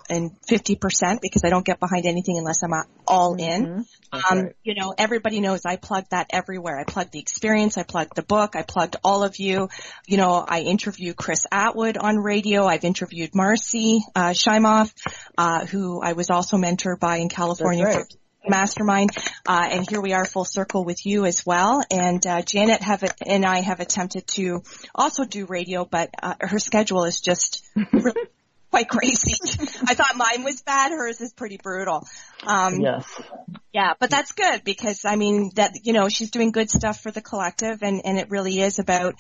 150% 0.10 1.22
because 1.22 1.44
I 1.44 1.50
don't 1.50 1.66
get 1.66 1.80
behind 1.80 2.06
anything 2.06 2.38
unless 2.38 2.64
I'm 2.64 2.74
all 3.08 3.36
in. 3.36 3.86
That's 4.12 4.32
Um, 4.32 4.50
you 4.64 4.76
know, 4.76 4.94
everybody 4.98 5.40
knows 5.40 5.62
I 5.66 5.76
plug 5.76 6.06
that 6.12 6.28
everywhere. 6.30 6.80
I 6.80 6.84
plug 6.84 7.12
the 7.12 7.20
experience. 7.20 7.78
I 7.78 7.84
plug 7.84 8.10
the 8.16 8.24
book. 8.24 8.56
I 8.56 8.62
plugged 8.62 8.96
all 9.04 9.24
of 9.24 9.38
you. 9.38 9.70
You 10.06 10.18
know, 10.18 10.46
I 10.48 10.62
interview 10.62 11.14
Chris 11.14 11.46
Attwood 11.52 11.98
on 12.02 12.18
radio. 12.18 12.66
I've 12.66 12.84
interviewed 12.84 13.32
Marci 13.32 14.02
uh, 14.16 14.30
Shimoff, 14.30 14.94
uh, 15.38 15.66
who 15.66 16.02
I 16.02 16.14
was 16.14 16.30
also 16.30 16.58
mentored 16.58 17.00
by 17.00 17.18
in 17.18 17.30
California 17.30 17.86
That's 17.86 17.98
right. 17.98 18.06
for 18.12 18.18
mastermind, 18.50 19.12
uh, 19.48 19.68
and 19.72 19.90
here 19.90 20.02
we 20.02 20.14
are 20.14 20.26
full 20.26 20.46
circle 20.46 20.84
with 20.84 21.06
you 21.06 21.26
as 21.26 21.46
well. 21.46 21.84
And 21.90 22.26
uh, 22.26 22.42
Janet 22.42 22.82
have 22.82 23.04
and 23.26 23.46
I 23.46 23.62
have 23.62 23.80
attempted 23.80 24.28
to 24.36 24.64
also 24.94 25.24
do 25.24 25.46
radio, 25.46 25.86
but 25.86 26.10
uh, 26.22 26.36
her 26.42 26.60
schedule 26.60 27.06
is 27.06 27.22
just 27.22 27.66
really 27.92 28.14
quite 28.74 28.90
crazy. 28.90 29.36
I 29.88 29.94
thought 29.94 30.16
mine 30.16 30.44
was 30.44 30.64
bad. 30.64 30.90
Hers 30.90 31.22
is 31.22 31.32
pretty 31.32 31.60
brutal. 31.62 32.08
Um, 32.42 32.80
yes. 32.80 33.06
Yeah, 33.72 33.94
but 34.00 34.10
that's 34.10 34.32
good 34.32 34.64
because 34.64 35.06
I 35.06 35.16
mean 35.16 35.52
that 35.56 35.74
you 35.84 35.94
know 35.94 36.10
she's 36.10 36.32
doing 36.32 36.52
good 36.52 36.72
stuff 36.72 37.00
for 37.00 37.12
the 37.12 37.22
collective, 37.22 37.84
and 37.84 38.02
and 38.04 38.18
it 38.18 38.32
really 38.32 38.60
is 38.60 38.80
about 38.80 39.14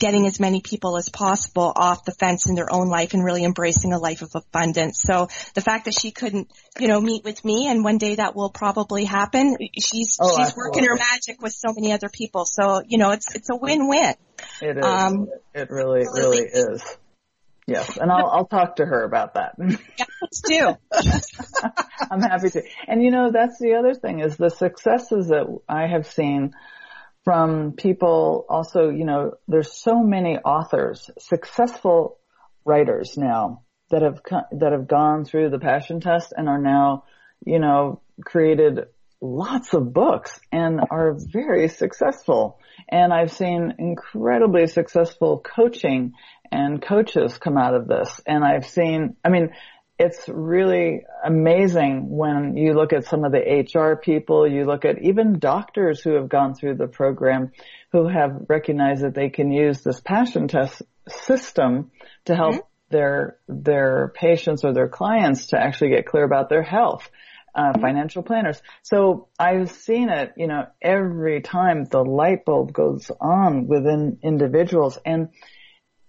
getting 0.00 0.26
as 0.26 0.40
many 0.40 0.60
people 0.60 0.96
as 0.96 1.08
possible 1.08 1.72
off 1.76 2.04
the 2.04 2.10
fence 2.10 2.48
in 2.48 2.56
their 2.56 2.72
own 2.72 2.88
life 2.88 3.14
and 3.14 3.24
really 3.24 3.44
embracing 3.44 3.92
a 3.92 3.98
life 3.98 4.22
of 4.22 4.34
abundance. 4.34 5.00
So 5.02 5.28
the 5.54 5.60
fact 5.60 5.84
that 5.84 5.94
she 5.94 6.10
couldn't 6.10 6.50
you 6.80 6.88
know 6.88 7.00
meet 7.00 7.22
with 7.22 7.44
me, 7.44 7.68
and 7.68 7.84
one 7.84 7.98
day 7.98 8.16
that 8.16 8.34
will 8.34 8.50
probably 8.50 9.04
happen. 9.04 9.56
She's 9.78 10.18
oh, 10.20 10.36
she's 10.36 10.56
working 10.56 10.84
her 10.84 10.96
magic 10.96 11.40
with 11.40 11.52
so 11.52 11.72
many 11.72 11.92
other 11.92 12.08
people. 12.08 12.44
So 12.44 12.82
you 12.84 12.98
know 12.98 13.12
it's 13.12 13.36
it's 13.36 13.50
a 13.50 13.56
win 13.56 13.88
win. 13.88 14.14
It 14.60 14.78
is. 14.78 14.84
Um, 14.84 15.28
it 15.54 15.70
really 15.70 16.06
really 16.12 16.38
is. 16.38 16.98
Yes, 17.66 17.96
and 17.96 18.12
I'll 18.12 18.26
I'll 18.26 18.46
talk 18.46 18.76
to 18.76 18.86
her 18.86 19.02
about 19.02 19.34
that. 19.34 19.56
Yeah, 19.58 20.04
let's 20.22 20.40
do. 20.40 20.76
I'm 22.10 22.20
happy 22.20 22.50
to. 22.50 22.62
And 22.86 23.02
you 23.02 23.10
know, 23.10 23.32
that's 23.32 23.58
the 23.58 23.74
other 23.74 23.94
thing 23.94 24.20
is 24.20 24.36
the 24.36 24.50
successes 24.50 25.28
that 25.28 25.46
I 25.68 25.88
have 25.88 26.06
seen 26.06 26.52
from 27.24 27.72
people 27.72 28.46
also, 28.48 28.88
you 28.88 29.04
know, 29.04 29.32
there's 29.48 29.72
so 29.72 30.00
many 30.00 30.38
authors, 30.38 31.10
successful 31.18 32.18
writers 32.64 33.16
now 33.16 33.64
that 33.90 34.02
have 34.02 34.20
that 34.52 34.70
have 34.70 34.86
gone 34.86 35.24
through 35.24 35.50
the 35.50 35.58
passion 35.58 36.00
test 36.00 36.32
and 36.36 36.48
are 36.48 36.60
now, 36.60 37.02
you 37.44 37.58
know, 37.58 38.00
created 38.24 38.86
lots 39.20 39.74
of 39.74 39.92
books 39.92 40.38
and 40.52 40.80
are 40.90 41.16
very 41.16 41.68
successful. 41.68 42.60
And 42.88 43.12
I've 43.12 43.32
seen 43.32 43.74
incredibly 43.78 44.66
successful 44.66 45.42
coaching 45.44 46.12
and 46.52 46.80
coaches 46.82 47.38
come 47.38 47.56
out 47.56 47.74
of 47.74 47.88
this. 47.88 48.20
And 48.26 48.44
I've 48.44 48.66
seen, 48.66 49.16
I 49.24 49.28
mean, 49.28 49.50
it's 49.98 50.28
really 50.28 51.04
amazing 51.24 52.10
when 52.10 52.56
you 52.56 52.74
look 52.74 52.92
at 52.92 53.06
some 53.06 53.24
of 53.24 53.32
the 53.32 53.64
HR 53.74 53.96
people, 53.96 54.46
you 54.46 54.64
look 54.64 54.84
at 54.84 55.02
even 55.02 55.38
doctors 55.38 56.00
who 56.00 56.14
have 56.14 56.28
gone 56.28 56.54
through 56.54 56.74
the 56.74 56.86
program 56.86 57.52
who 57.92 58.06
have 58.06 58.44
recognized 58.48 59.02
that 59.02 59.14
they 59.14 59.30
can 59.30 59.50
use 59.50 59.80
this 59.80 60.00
passion 60.00 60.48
test 60.48 60.82
system 61.08 61.90
to 62.26 62.36
help 62.36 62.56
mm-hmm. 62.56 62.66
their, 62.90 63.38
their 63.48 64.12
patients 64.14 64.64
or 64.64 64.74
their 64.74 64.88
clients 64.88 65.46
to 65.48 65.58
actually 65.58 65.90
get 65.90 66.06
clear 66.06 66.24
about 66.24 66.50
their 66.50 66.62
health. 66.62 67.10
Uh, 67.54 67.72
mm-hmm. 67.72 67.80
financial 67.80 68.22
planners. 68.22 68.60
So 68.82 69.28
I've 69.38 69.70
seen 69.70 70.10
it, 70.10 70.34
you 70.36 70.46
know, 70.46 70.66
every 70.82 71.40
time 71.40 71.86
the 71.86 72.02
light 72.04 72.44
bulb 72.44 72.70
goes 72.70 73.10
on 73.18 73.66
within 73.66 74.18
individuals 74.22 74.98
and 75.06 75.30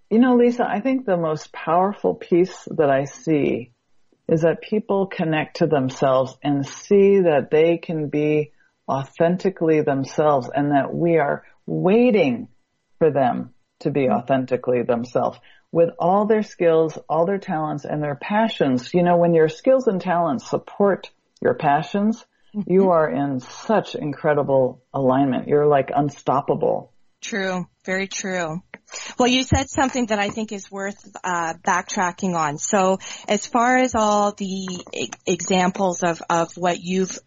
you 0.10 0.20
know, 0.20 0.36
Lisa, 0.36 0.66
I 0.68 0.80
think 0.80 1.06
the 1.06 1.18
most 1.18 1.52
powerful 1.52 2.16
piece 2.16 2.68
that 2.72 2.90
I 2.90 3.06
see 3.06 3.72
is 4.28 4.42
that 4.42 4.62
people 4.62 5.08
connect 5.08 5.58
to 5.58 5.68
themselves 5.68 6.38
and 6.44 6.66
see 6.66 7.22
that 7.22 7.50
they 7.52 7.78
can 7.78 8.10
be 8.10 8.52
authentically 8.90 9.82
themselves 9.82 10.50
and 10.54 10.72
that 10.72 10.94
we 10.94 11.18
are 11.18 11.44
waiting 11.66 12.48
for 13.00 13.12
them 13.12 13.54
to 13.80 13.92
be 13.92 14.10
authentically 14.10 14.84
themselves 14.84 15.38
with 15.72 15.90
all 16.00 16.26
their 16.26 16.44
skills, 16.44 16.98
all 17.10 17.26
their 17.26 17.38
talents 17.38 17.86
and 17.86 18.02
their 18.02 18.16
passions. 18.16 18.94
You 18.94 19.04
know, 19.04 19.18
when 19.18 19.34
your 19.34 19.50
skills 19.50 19.88
and 19.88 20.02
talents 20.02 20.50
support 20.50 21.12
your 21.42 21.54
passions, 21.54 22.26
mm-hmm. 22.56 22.72
you 22.72 22.92
are 22.92 23.10
in 23.10 23.40
such 23.42 23.96
incredible 23.96 24.84
alignment. 24.94 25.48
You're 25.48 25.68
like 25.68 25.92
unstoppable. 25.94 26.94
True. 27.22 27.68
Very 27.86 28.08
true. 28.08 28.62
Well, 29.18 29.28
you 29.28 29.44
said 29.44 29.70
something 29.70 30.08
that 30.08 30.20
I 30.20 30.30
think 30.30 30.52
is 30.52 30.72
worth 30.72 30.98
uh, 31.24 31.54
backtracking 31.56 32.36
on. 32.36 32.58
So, 32.58 33.00
as 33.28 33.46
far 33.46 33.78
as 33.78 33.96
all 33.96 34.32
the 34.32 34.68
e- 34.94 35.10
examples 35.26 36.04
of 36.04 36.22
of 36.30 36.56
what 36.56 36.80
you've 36.80 37.20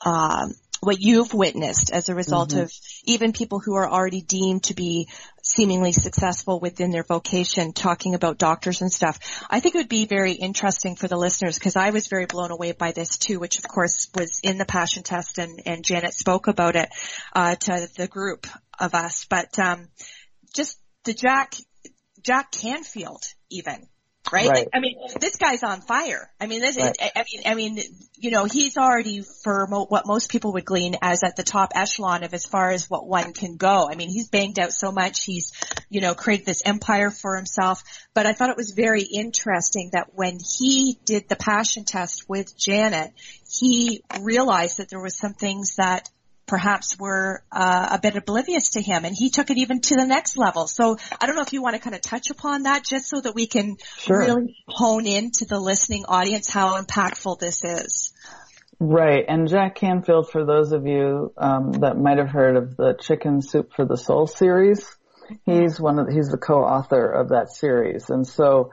uh, 0.00 0.48
what 0.84 1.00
you've 1.00 1.32
witnessed 1.32 1.90
as 1.90 2.08
a 2.08 2.14
result 2.14 2.50
mm-hmm. 2.50 2.60
of 2.60 2.72
even 3.04 3.32
people 3.32 3.58
who 3.58 3.74
are 3.74 3.88
already 3.88 4.20
deemed 4.20 4.64
to 4.64 4.74
be 4.74 5.08
seemingly 5.42 5.92
successful 5.92 6.60
within 6.60 6.90
their 6.90 7.02
vocation 7.02 7.72
talking 7.72 8.14
about 8.14 8.38
doctors 8.38 8.82
and 8.82 8.92
stuff. 8.92 9.18
I 9.50 9.60
think 9.60 9.74
it 9.74 9.78
would 9.78 9.88
be 9.88 10.06
very 10.06 10.32
interesting 10.32 10.96
for 10.96 11.08
the 11.08 11.16
listeners 11.16 11.58
because 11.58 11.76
I 11.76 11.90
was 11.90 12.06
very 12.06 12.26
blown 12.26 12.50
away 12.50 12.72
by 12.72 12.92
this 12.92 13.16
too, 13.18 13.38
which 13.38 13.58
of 13.58 13.66
course 13.66 14.08
was 14.14 14.40
in 14.42 14.58
the 14.58 14.64
passion 14.64 15.02
test 15.02 15.38
and, 15.38 15.62
and 15.66 15.84
Janet 15.84 16.14
spoke 16.14 16.48
about 16.48 16.76
it, 16.76 16.88
uh, 17.34 17.56
to 17.56 17.88
the 17.96 18.08
group 18.08 18.46
of 18.78 18.94
us. 18.94 19.26
But, 19.28 19.58
um, 19.58 19.88
just 20.54 20.78
the 21.04 21.14
Jack, 21.14 21.54
Jack 22.22 22.50
Canfield 22.50 23.22
even, 23.50 23.86
right? 24.32 24.48
right. 24.48 24.68
I 24.72 24.80
mean, 24.80 24.96
this 25.20 25.36
guy's 25.36 25.62
on 25.62 25.80
fire. 25.82 26.30
I 26.40 26.46
mean, 26.46 26.60
this 26.60 26.76
right. 26.76 26.96
is, 26.98 27.10
I 27.14 27.24
mean, 27.32 27.42
I 27.46 27.54
mean, 27.54 27.78
you 28.16 28.30
know, 28.30 28.44
he's 28.44 28.76
already 28.76 29.22
for 29.42 29.66
mo- 29.68 29.86
what 29.86 30.06
most 30.06 30.30
people 30.30 30.52
would 30.54 30.64
glean 30.64 30.96
as 31.02 31.22
at 31.22 31.36
the 31.36 31.42
top 31.42 31.72
echelon 31.74 32.24
of 32.24 32.32
as 32.32 32.46
far 32.46 32.70
as 32.70 32.88
what 32.88 33.06
one 33.06 33.32
can 33.32 33.56
go. 33.56 33.88
I 33.90 33.94
mean, 33.94 34.08
he's 34.08 34.28
banged 34.28 34.58
out 34.58 34.72
so 34.72 34.90
much. 34.92 35.24
He's, 35.24 35.52
you 35.90 36.00
know, 36.00 36.14
created 36.14 36.46
this 36.46 36.62
empire 36.64 37.10
for 37.10 37.36
himself. 37.36 37.82
But 38.14 38.26
I 38.26 38.32
thought 38.32 38.50
it 38.50 38.56
was 38.56 38.70
very 38.70 39.02
interesting 39.02 39.90
that 39.92 40.14
when 40.14 40.38
he 40.38 40.98
did 41.04 41.28
the 41.28 41.36
passion 41.36 41.84
test 41.84 42.28
with 42.28 42.56
Janet, 42.56 43.12
he 43.48 44.02
realized 44.20 44.78
that 44.78 44.88
there 44.88 45.02
was 45.02 45.16
some 45.16 45.34
things 45.34 45.76
that 45.76 46.08
perhaps 46.46 46.98
were 46.98 47.42
uh, 47.50 47.88
a 47.92 47.98
bit 47.98 48.16
oblivious 48.16 48.70
to 48.70 48.82
him 48.82 49.04
and 49.04 49.14
he 49.16 49.30
took 49.30 49.50
it 49.50 49.58
even 49.58 49.80
to 49.80 49.94
the 49.96 50.06
next 50.06 50.36
level. 50.36 50.66
So 50.66 50.96
I 51.20 51.26
don't 51.26 51.36
know 51.36 51.42
if 51.42 51.52
you 51.52 51.62
want 51.62 51.76
to 51.76 51.80
kind 51.80 51.94
of 51.94 52.02
touch 52.02 52.30
upon 52.30 52.64
that 52.64 52.84
just 52.84 53.08
so 53.08 53.20
that 53.20 53.34
we 53.34 53.46
can 53.46 53.76
sure. 53.98 54.18
really 54.18 54.56
hone 54.68 55.06
in 55.06 55.30
to 55.38 55.46
the 55.46 55.58
listening 55.58 56.04
audience 56.06 56.48
how 56.48 56.80
impactful 56.80 57.38
this 57.38 57.64
is. 57.64 58.12
Right. 58.80 59.24
And 59.26 59.48
Jack 59.48 59.76
Canfield, 59.76 60.30
for 60.30 60.44
those 60.44 60.72
of 60.72 60.86
you 60.86 61.32
um, 61.38 61.72
that 61.80 61.96
might 61.96 62.18
have 62.18 62.28
heard 62.28 62.56
of 62.56 62.76
the 62.76 62.96
Chicken 63.00 63.40
Soup 63.40 63.72
for 63.74 63.84
the 63.84 63.96
Soul 63.96 64.26
series, 64.26 64.84
he's 65.46 65.80
one 65.80 65.98
of 65.98 66.06
the, 66.06 66.12
he's 66.12 66.28
the 66.28 66.38
co-author 66.38 67.10
of 67.10 67.30
that 67.30 67.50
series. 67.50 68.10
And 68.10 68.26
so 68.26 68.70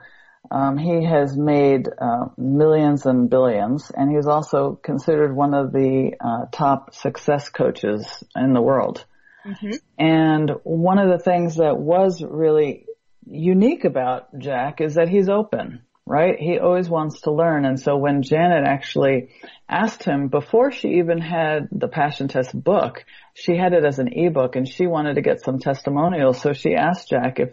um, 0.50 0.76
he 0.76 1.04
has 1.04 1.36
made 1.36 1.88
uh, 1.88 2.26
millions 2.36 3.06
and 3.06 3.30
billions, 3.30 3.90
and 3.90 4.14
he's 4.14 4.26
also 4.26 4.78
considered 4.82 5.34
one 5.34 5.54
of 5.54 5.72
the 5.72 6.12
uh, 6.20 6.46
top 6.50 6.94
success 6.94 7.48
coaches 7.48 8.24
in 8.34 8.52
the 8.52 8.60
world. 8.60 9.04
Mm-hmm. 9.46 9.70
And 9.98 10.50
one 10.64 10.98
of 10.98 11.08
the 11.10 11.22
things 11.22 11.56
that 11.56 11.78
was 11.78 12.22
really 12.22 12.86
unique 13.26 13.84
about 13.84 14.36
Jack 14.38 14.80
is 14.80 14.94
that 14.94 15.08
he's 15.08 15.28
open, 15.28 15.82
right? 16.06 16.38
He 16.38 16.58
always 16.58 16.88
wants 16.88 17.22
to 17.22 17.32
learn. 17.32 17.64
And 17.64 17.78
so 17.80 17.96
when 17.96 18.22
Janet 18.22 18.64
actually 18.66 19.30
asked 19.68 20.04
him 20.04 20.28
before 20.28 20.70
she 20.70 20.98
even 20.98 21.18
had 21.18 21.68
the 21.72 21.88
Passion 21.88 22.28
Test 22.28 22.52
book, 22.52 23.04
she 23.34 23.56
had 23.56 23.72
it 23.72 23.84
as 23.84 23.98
an 23.98 24.12
ebook 24.12 24.56
and 24.56 24.68
she 24.68 24.86
wanted 24.86 25.14
to 25.14 25.22
get 25.22 25.40
some 25.40 25.58
testimonials. 25.58 26.40
So 26.40 26.52
she 26.52 26.74
asked 26.74 27.08
Jack 27.10 27.38
if, 27.38 27.50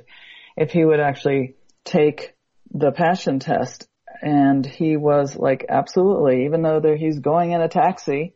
if 0.58 0.72
he 0.72 0.84
would 0.84 1.00
actually 1.00 1.56
take 1.86 2.34
the 2.72 2.92
passion 2.92 3.40
test 3.40 3.88
and 4.22 4.66
he 4.66 4.98
was 4.98 5.36
like, 5.36 5.66
absolutely, 5.70 6.46
even 6.46 6.62
though 6.62 6.80
there, 6.80 6.98
he's 6.98 7.20
going 7.20 7.52
in 7.52 7.62
a 7.62 7.70
taxi, 7.70 8.34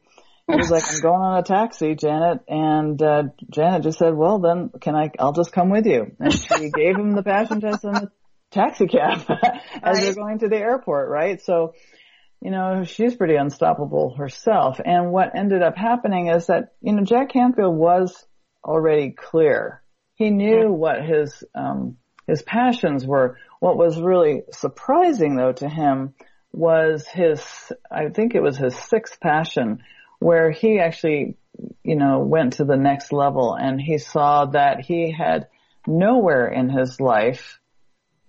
he 0.48 0.56
was 0.56 0.72
like, 0.72 0.84
I'm 0.88 1.00
going 1.02 1.22
on 1.22 1.40
a 1.40 1.44
taxi, 1.44 1.96
Janet. 1.96 2.40
And, 2.48 3.02
uh, 3.02 3.24
Janet 3.50 3.84
just 3.84 4.00
said, 4.00 4.14
well, 4.16 4.40
then 4.40 4.72
can 4.80 4.96
I, 4.96 5.12
I'll 5.20 5.34
just 5.34 5.52
come 5.52 5.70
with 5.70 5.86
you. 5.86 6.16
And 6.20 6.34
she 6.34 6.70
gave 6.76 6.96
him 6.96 7.16
the 7.16 7.24
passion 7.24 7.62
test 7.62 7.84
in 7.84 7.94
the 7.94 8.12
taxi 8.52 8.88
cab 8.88 9.26
as 9.84 10.00
they're 10.00 10.16
going 10.16 10.40
to 10.40 10.48
the 10.48 10.58
airport, 10.58 11.10
right? 11.10 11.42
So, 11.42 11.74
you 12.42 12.52
know, 12.52 12.84
she's 12.84 13.16
pretty 13.16 13.36
unstoppable 13.36 14.16
herself. 14.18 14.80
And 14.84 15.12
what 15.12 15.36
ended 15.36 15.64
up 15.64 15.78
happening 15.78 16.28
is 16.28 16.48
that, 16.48 16.74
you 16.82 16.94
know, 16.94 17.04
Jack 17.04 17.32
Canfield 17.32 17.76
was 17.76 18.26
already 18.64 19.12
clear. 19.12 19.82
He 20.16 20.30
knew 20.30 20.72
what 20.72 21.04
his, 21.04 21.44
um, 21.56 21.98
his 22.28 22.42
passions 22.42 23.06
were. 23.06 23.38
What 23.60 23.78
was 23.78 24.00
really 24.00 24.44
surprising 24.52 25.36
though 25.36 25.54
to 25.54 25.70
him 25.70 26.14
was 26.52 27.08
his, 27.08 27.44
I 27.90 28.10
think 28.10 28.36
it 28.36 28.42
was 28.42 28.58
his 28.58 28.76
sixth 28.76 29.20
passion 29.20 29.84
where 30.20 30.52
he 30.52 30.80
actually, 30.80 31.38
you 31.84 31.96
know, 31.96 32.20
went 32.20 32.54
to 32.54 32.66
the 32.66 32.78
next 32.78 33.12
level 33.12 33.56
and 33.56 33.80
he 33.80 33.98
saw 33.98 34.46
that 34.46 34.82
he 34.82 35.12
had 35.12 35.48
nowhere 35.88 36.48
in 36.48 36.70
his 36.70 37.00
life 37.00 37.60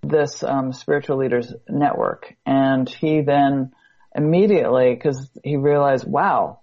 this 0.02 0.42
um, 0.42 0.72
spiritual 0.72 1.18
leaders 1.18 1.52
network 1.68 2.35
and 2.44 2.88
he 2.88 3.22
then 3.22 3.72
immediately 4.14 4.94
because 4.94 5.30
he 5.42 5.57
realized 5.57 6.07
wow 6.07 6.61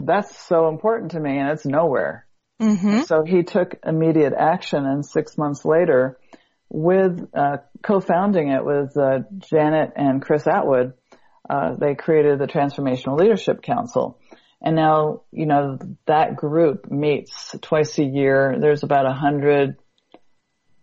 that's 0.00 0.36
so 0.46 0.68
important 0.68 1.12
to 1.12 1.20
me 1.20 1.38
and 1.38 1.50
it's 1.50 1.64
nowhere 1.64 2.26
mm-hmm. 2.60 3.02
so 3.02 3.22
he 3.24 3.42
took 3.42 3.76
immediate 3.86 4.34
action 4.36 4.84
and 4.84 5.06
six 5.06 5.38
months 5.38 5.64
later 5.64 6.18
with 6.74 7.28
uh, 7.32 7.58
co-founding 7.84 8.48
it 8.48 8.64
with 8.64 8.96
uh, 8.96 9.20
Janet 9.38 9.92
and 9.94 10.20
Chris 10.20 10.42
Attwood, 10.42 10.94
uh, 11.48 11.76
they 11.76 11.94
created 11.94 12.40
the 12.40 12.48
Transformational 12.48 13.16
Leadership 13.16 13.62
Council. 13.62 14.18
And 14.60 14.74
now, 14.74 15.22
you 15.30 15.46
know, 15.46 15.78
that 16.06 16.34
group 16.34 16.90
meets 16.90 17.54
twice 17.62 17.96
a 17.98 18.04
year. 18.04 18.56
There's 18.58 18.82
about 18.82 19.06
a 19.06 19.12
hundred 19.12 19.76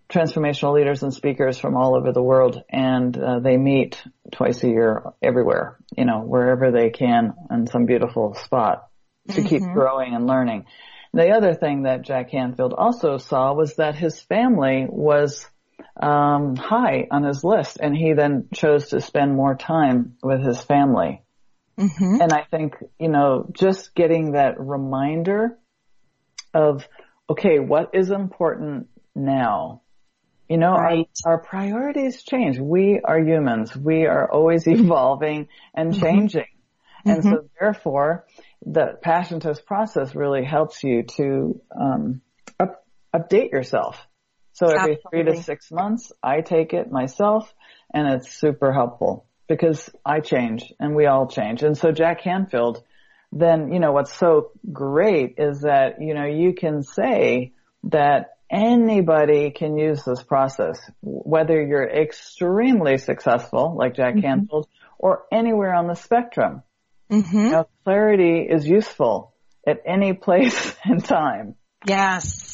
transformational 0.09 0.73
leaders 0.75 1.03
and 1.03 1.13
speakers 1.13 1.57
from 1.57 1.75
all 1.75 1.95
over 1.95 2.13
the 2.13 2.21
world 2.21 2.63
and 2.69 3.17
uh, 3.17 3.39
they 3.39 3.57
meet 3.57 4.01
twice 4.31 4.63
a 4.63 4.67
year 4.67 5.03
everywhere, 5.21 5.77
you 5.97 6.05
know, 6.05 6.19
wherever 6.19 6.71
they 6.71 6.89
can 6.89 7.33
in 7.49 7.67
some 7.67 7.85
beautiful 7.85 8.33
spot 8.35 8.87
to 9.29 9.35
mm-hmm. 9.35 9.47
keep 9.47 9.61
growing 9.73 10.13
and 10.13 10.27
learning. 10.27 10.65
The 11.13 11.31
other 11.31 11.53
thing 11.53 11.83
that 11.83 12.03
Jack 12.03 12.31
Canfield 12.31 12.73
also 12.73 13.17
saw 13.17 13.53
was 13.53 13.75
that 13.75 13.95
his 13.95 14.21
family 14.21 14.85
was 14.89 15.45
um, 15.99 16.55
high 16.55 17.07
on 17.11 17.23
his 17.23 17.43
list, 17.43 17.77
and 17.81 17.95
he 17.95 18.13
then 18.13 18.47
chose 18.53 18.89
to 18.89 19.01
spend 19.01 19.35
more 19.35 19.55
time 19.55 20.17
with 20.23 20.43
his 20.43 20.61
family. 20.61 21.23
Mm-hmm. 21.77 22.21
And 22.21 22.33
I 22.33 22.43
think 22.49 22.75
you 22.99 23.09
know, 23.09 23.49
just 23.51 23.95
getting 23.95 24.33
that 24.33 24.59
reminder 24.59 25.57
of 26.53 26.87
okay, 27.29 27.59
what 27.59 27.91
is 27.93 28.11
important 28.11 28.87
now? 29.15 29.81
You 30.49 30.57
know, 30.57 30.73
right. 30.73 31.07
our, 31.25 31.33
our 31.33 31.41
priorities 31.41 32.23
change. 32.23 32.59
We 32.59 32.99
are 33.03 33.19
humans. 33.19 33.75
We 33.75 34.05
are 34.05 34.29
always 34.29 34.67
evolving 34.67 35.47
and 35.73 35.93
mm-hmm. 35.93 36.01
changing. 36.01 36.41
Mm-hmm. 37.05 37.09
And 37.09 37.23
so 37.23 37.49
therefore, 37.59 38.25
the 38.65 38.97
passion 39.01 39.39
test 39.39 39.65
process 39.65 40.13
really 40.13 40.43
helps 40.43 40.83
you 40.83 41.03
to 41.03 41.61
um, 41.79 42.21
up, 42.59 42.85
update 43.15 43.51
yourself. 43.51 44.05
So 44.53 44.67
every 44.67 44.97
Absolutely. 45.03 45.23
three 45.23 45.23
to 45.35 45.43
six 45.43 45.71
months, 45.71 46.11
I 46.21 46.41
take 46.41 46.73
it 46.73 46.91
myself, 46.91 47.53
and 47.93 48.07
it's 48.07 48.33
super 48.33 48.71
helpful 48.73 49.25
because 49.47 49.89
I 50.05 50.19
change 50.19 50.73
and 50.79 50.95
we 50.95 51.05
all 51.05 51.27
change. 51.27 51.63
And 51.63 51.77
so 51.77 51.91
Jack 51.91 52.23
Canfield, 52.23 52.83
then 53.31 53.71
you 53.71 53.79
know 53.79 53.91
what's 53.91 54.13
so 54.13 54.51
great 54.71 55.35
is 55.37 55.61
that 55.61 56.01
you 56.01 56.13
know 56.13 56.25
you 56.25 56.53
can 56.53 56.83
say 56.83 57.53
that 57.83 58.37
anybody 58.49 59.51
can 59.51 59.77
use 59.77 60.03
this 60.03 60.21
process, 60.21 60.79
whether 61.01 61.61
you're 61.61 61.89
extremely 61.89 62.97
successful 62.97 63.75
like 63.77 63.95
Jack 63.95 64.15
mm-hmm. 64.15 64.21
Canfield 64.21 64.67
or 64.99 65.23
anywhere 65.31 65.73
on 65.73 65.87
the 65.87 65.95
spectrum. 65.95 66.61
Mm-hmm. 67.09 67.51
Now, 67.51 67.67
clarity 67.83 68.47
is 68.49 68.67
useful 68.67 69.33
at 69.65 69.81
any 69.85 70.13
place 70.27 70.75
and 70.83 71.03
time. 71.03 71.55
Yes. 71.85 72.50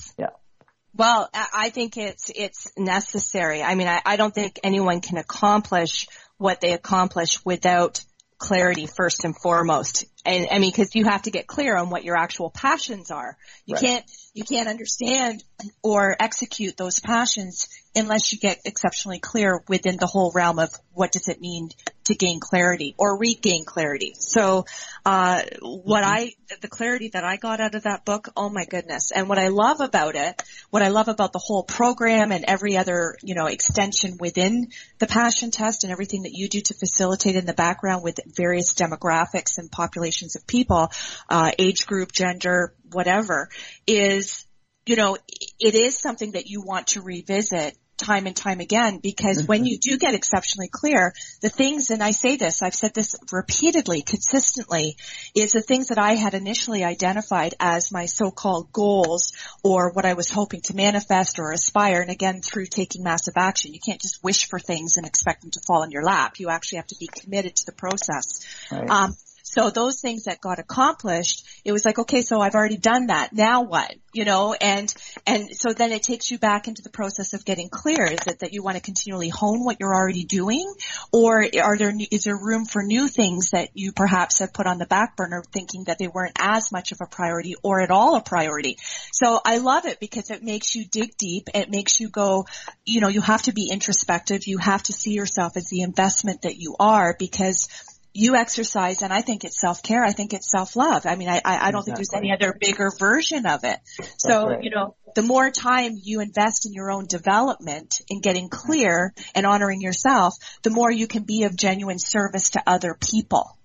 Well, 0.97 1.29
I 1.33 1.69
think 1.69 1.95
it's 1.95 2.31
it's 2.35 2.71
necessary. 2.75 3.61
I 3.61 3.75
mean, 3.75 3.87
I, 3.87 4.01
I 4.03 4.15
don't 4.15 4.33
think 4.33 4.59
anyone 4.63 4.99
can 4.99 5.17
accomplish 5.17 6.07
what 6.37 6.59
they 6.59 6.73
accomplish 6.73 7.43
without 7.45 8.03
clarity 8.39 8.87
first 8.87 9.23
and 9.23 9.35
foremost. 9.35 10.05
And 10.25 10.47
I 10.51 10.59
mean, 10.59 10.71
cause 10.71 10.93
you 10.93 11.05
have 11.05 11.23
to 11.23 11.31
get 11.31 11.47
clear 11.47 11.75
on 11.75 11.89
what 11.89 12.03
your 12.03 12.17
actual 12.17 12.49
passions 12.49 13.11
are. 13.11 13.37
You 13.65 13.75
right. 13.75 13.83
can't, 13.83 14.05
you 14.33 14.43
can't 14.43 14.67
understand 14.67 15.43
or 15.83 16.15
execute 16.19 16.77
those 16.77 16.99
passions 16.99 17.67
unless 17.95 18.31
you 18.31 18.39
get 18.39 18.59
exceptionally 18.65 19.19
clear 19.19 19.61
within 19.67 19.97
the 19.97 20.05
whole 20.05 20.31
realm 20.33 20.59
of 20.59 20.69
what 20.93 21.11
does 21.11 21.27
it 21.27 21.41
mean 21.41 21.69
to 22.07 22.15
gain 22.15 22.39
clarity 22.39 22.95
or 22.97 23.17
regain 23.17 23.65
clarity. 23.65 24.13
So, 24.17 24.65
uh, 25.05 25.41
what 25.61 26.03
mm-hmm. 26.03 26.13
I, 26.13 26.33
the 26.61 26.67
clarity 26.67 27.09
that 27.09 27.23
I 27.23 27.37
got 27.37 27.59
out 27.59 27.75
of 27.75 27.83
that 27.83 28.05
book, 28.05 28.29
oh 28.35 28.49
my 28.49 28.65
goodness. 28.65 29.11
And 29.11 29.29
what 29.29 29.37
I 29.37 29.49
love 29.49 29.81
about 29.81 30.15
it, 30.15 30.41
what 30.69 30.83
I 30.83 30.89
love 30.89 31.07
about 31.07 31.33
the 31.33 31.39
whole 31.39 31.63
program 31.63 32.31
and 32.31 32.45
every 32.47 32.77
other, 32.77 33.15
you 33.23 33.35
know, 33.35 33.45
extension 33.45 34.17
within 34.19 34.67
the 34.99 35.07
passion 35.07 35.51
test 35.51 35.83
and 35.83 35.91
everything 35.91 36.23
that 36.23 36.33
you 36.33 36.49
do 36.49 36.61
to 36.61 36.73
facilitate 36.73 37.35
in 37.35 37.45
the 37.45 37.53
background 37.53 38.03
with 38.03 38.19
various 38.35 38.73
demographics 38.73 39.57
and 39.57 39.71
populations 39.71 40.35
of 40.35 40.47
people, 40.47 40.89
uh, 41.29 41.51
age 41.59 41.85
group, 41.85 42.11
gender, 42.11 42.73
whatever, 42.91 43.49
is 43.85 44.45
you 44.85 44.95
know, 44.95 45.17
it 45.59 45.75
is 45.75 45.99
something 45.99 46.31
that 46.31 46.47
you 46.47 46.61
want 46.61 46.87
to 46.87 47.01
revisit 47.01 47.77
time 47.97 48.27
and 48.27 48.35
time 48.35 48.59
again 48.59 48.99
because 49.01 49.45
when 49.45 49.65
you 49.65 49.77
do 49.77 49.97
get 49.97 50.13
exceptionally 50.13 50.69
clear, 50.71 51.13
the 51.41 51.49
things, 51.49 51.89
and 51.89 52.01
I 52.01 52.11
say 52.11 52.37
this, 52.37 52.61
I've 52.61 52.75
said 52.75 52.93
this 52.93 53.15
repeatedly, 53.31 54.01
consistently, 54.01 54.97
is 55.35 55.51
the 55.51 55.61
things 55.61 55.87
that 55.87 55.97
I 55.97 56.13
had 56.13 56.33
initially 56.33 56.83
identified 56.83 57.55
as 57.59 57.91
my 57.91 58.05
so-called 58.05 58.71
goals 58.71 59.33
or 59.63 59.91
what 59.91 60.05
I 60.05 60.13
was 60.13 60.29
hoping 60.29 60.61
to 60.61 60.75
manifest 60.75 61.39
or 61.39 61.51
aspire. 61.51 62.01
And 62.01 62.11
again, 62.11 62.41
through 62.41 62.67
taking 62.67 63.03
massive 63.03 63.33
action, 63.37 63.73
you 63.73 63.79
can't 63.79 64.01
just 64.01 64.23
wish 64.23 64.47
for 64.47 64.59
things 64.59 64.97
and 64.97 65.05
expect 65.05 65.41
them 65.41 65.51
to 65.51 65.61
fall 65.65 65.83
in 65.83 65.91
your 65.91 66.03
lap. 66.03 66.39
You 66.39 66.49
actually 66.49 66.77
have 66.77 66.87
to 66.87 66.97
be 66.99 67.07
committed 67.07 67.55
to 67.57 67.65
the 67.65 67.71
process. 67.71 68.45
Right. 68.71 68.89
Um, 68.89 69.15
so 69.49 69.69
those 69.69 70.01
things 70.01 70.25
that 70.25 70.41
got 70.41 70.59
accomplished, 70.59 71.45
it 71.63 71.71
was 71.71 71.85
like, 71.85 71.99
okay, 71.99 72.21
so 72.21 72.41
I've 72.41 72.53
already 72.53 72.75
done 72.75 73.07
that. 73.07 73.31
Now 73.31 73.63
what? 73.63 73.95
You 74.13 74.25
know, 74.25 74.53
and, 74.53 74.93
and 75.25 75.47
so 75.53 75.71
then 75.71 75.93
it 75.93 76.03
takes 76.03 76.29
you 76.29 76.37
back 76.37 76.67
into 76.67 76.81
the 76.81 76.89
process 76.89 77.33
of 77.33 77.45
getting 77.45 77.69
clear. 77.69 78.03
Is 78.03 78.27
it 78.27 78.39
that 78.39 78.51
you 78.51 78.61
want 78.61 78.75
to 78.75 78.83
continually 78.83 79.29
hone 79.29 79.63
what 79.63 79.77
you're 79.79 79.95
already 79.95 80.25
doing? 80.25 80.73
Or 81.13 81.45
are 81.63 81.77
there, 81.77 81.93
is 82.11 82.25
there 82.25 82.35
room 82.35 82.65
for 82.65 82.83
new 82.83 83.07
things 83.07 83.51
that 83.51 83.69
you 83.73 83.93
perhaps 83.93 84.39
have 84.39 84.51
put 84.51 84.67
on 84.67 84.79
the 84.79 84.85
back 84.85 85.15
burner 85.15 85.41
thinking 85.53 85.85
that 85.85 85.97
they 85.97 86.09
weren't 86.09 86.35
as 86.37 86.69
much 86.73 86.91
of 86.91 86.99
a 86.99 87.05
priority 87.05 87.55
or 87.63 87.79
at 87.79 87.89
all 87.89 88.17
a 88.17 88.21
priority? 88.21 88.77
So 89.13 89.39
I 89.45 89.59
love 89.59 89.85
it 89.85 90.01
because 90.01 90.29
it 90.29 90.43
makes 90.43 90.75
you 90.75 90.83
dig 90.83 91.15
deep. 91.15 91.47
It 91.53 91.69
makes 91.69 92.01
you 92.01 92.09
go, 92.09 92.47
you 92.85 92.99
know, 92.99 93.07
you 93.07 93.21
have 93.21 93.43
to 93.43 93.53
be 93.53 93.69
introspective. 93.71 94.45
You 94.45 94.57
have 94.57 94.83
to 94.83 94.93
see 94.93 95.13
yourself 95.13 95.55
as 95.55 95.69
the 95.69 95.83
investment 95.83 96.41
that 96.41 96.57
you 96.57 96.75
are 96.81 97.15
because 97.17 97.69
you 98.17 98.35
exercise 98.35 99.03
and 99.03 99.13
I 99.13 99.21
think 99.21 99.43
it's 99.43 99.61
self-care. 99.61 100.03
I 100.03 100.11
think 100.11 100.33
it's 100.33 100.49
self-love. 100.49 101.05
I 101.05 101.15
mean, 101.15 101.29
I, 101.29 101.39
I, 101.45 101.67
I 101.67 101.71
don't 101.71 101.81
exactly. 101.81 101.83
think 101.83 101.97
there's 101.97 102.13
any 102.15 102.31
other 102.31 102.57
bigger 102.59 102.91
version 102.97 103.45
of 103.45 103.63
it. 103.63 103.77
So, 104.17 104.47
right. 104.47 104.63
you 104.63 104.71
know, 104.71 104.95
the 105.13 105.21
more 105.21 105.51
time 105.51 105.93
you 106.01 106.21
invest 106.21 106.65
in 106.65 106.73
your 106.73 106.91
own 106.91 107.05
development 107.05 108.01
in 108.09 108.19
getting 108.21 108.49
clear 108.49 109.13
and 109.35 109.45
honoring 109.45 109.81
yourself, 109.81 110.33
the 110.63 110.71
more 110.71 110.91
you 110.91 111.05
can 111.05 111.23
be 111.23 111.43
of 111.43 111.55
genuine 111.55 111.99
service 111.99 112.51
to 112.51 112.63
other 112.65 112.97
people. 112.99 113.55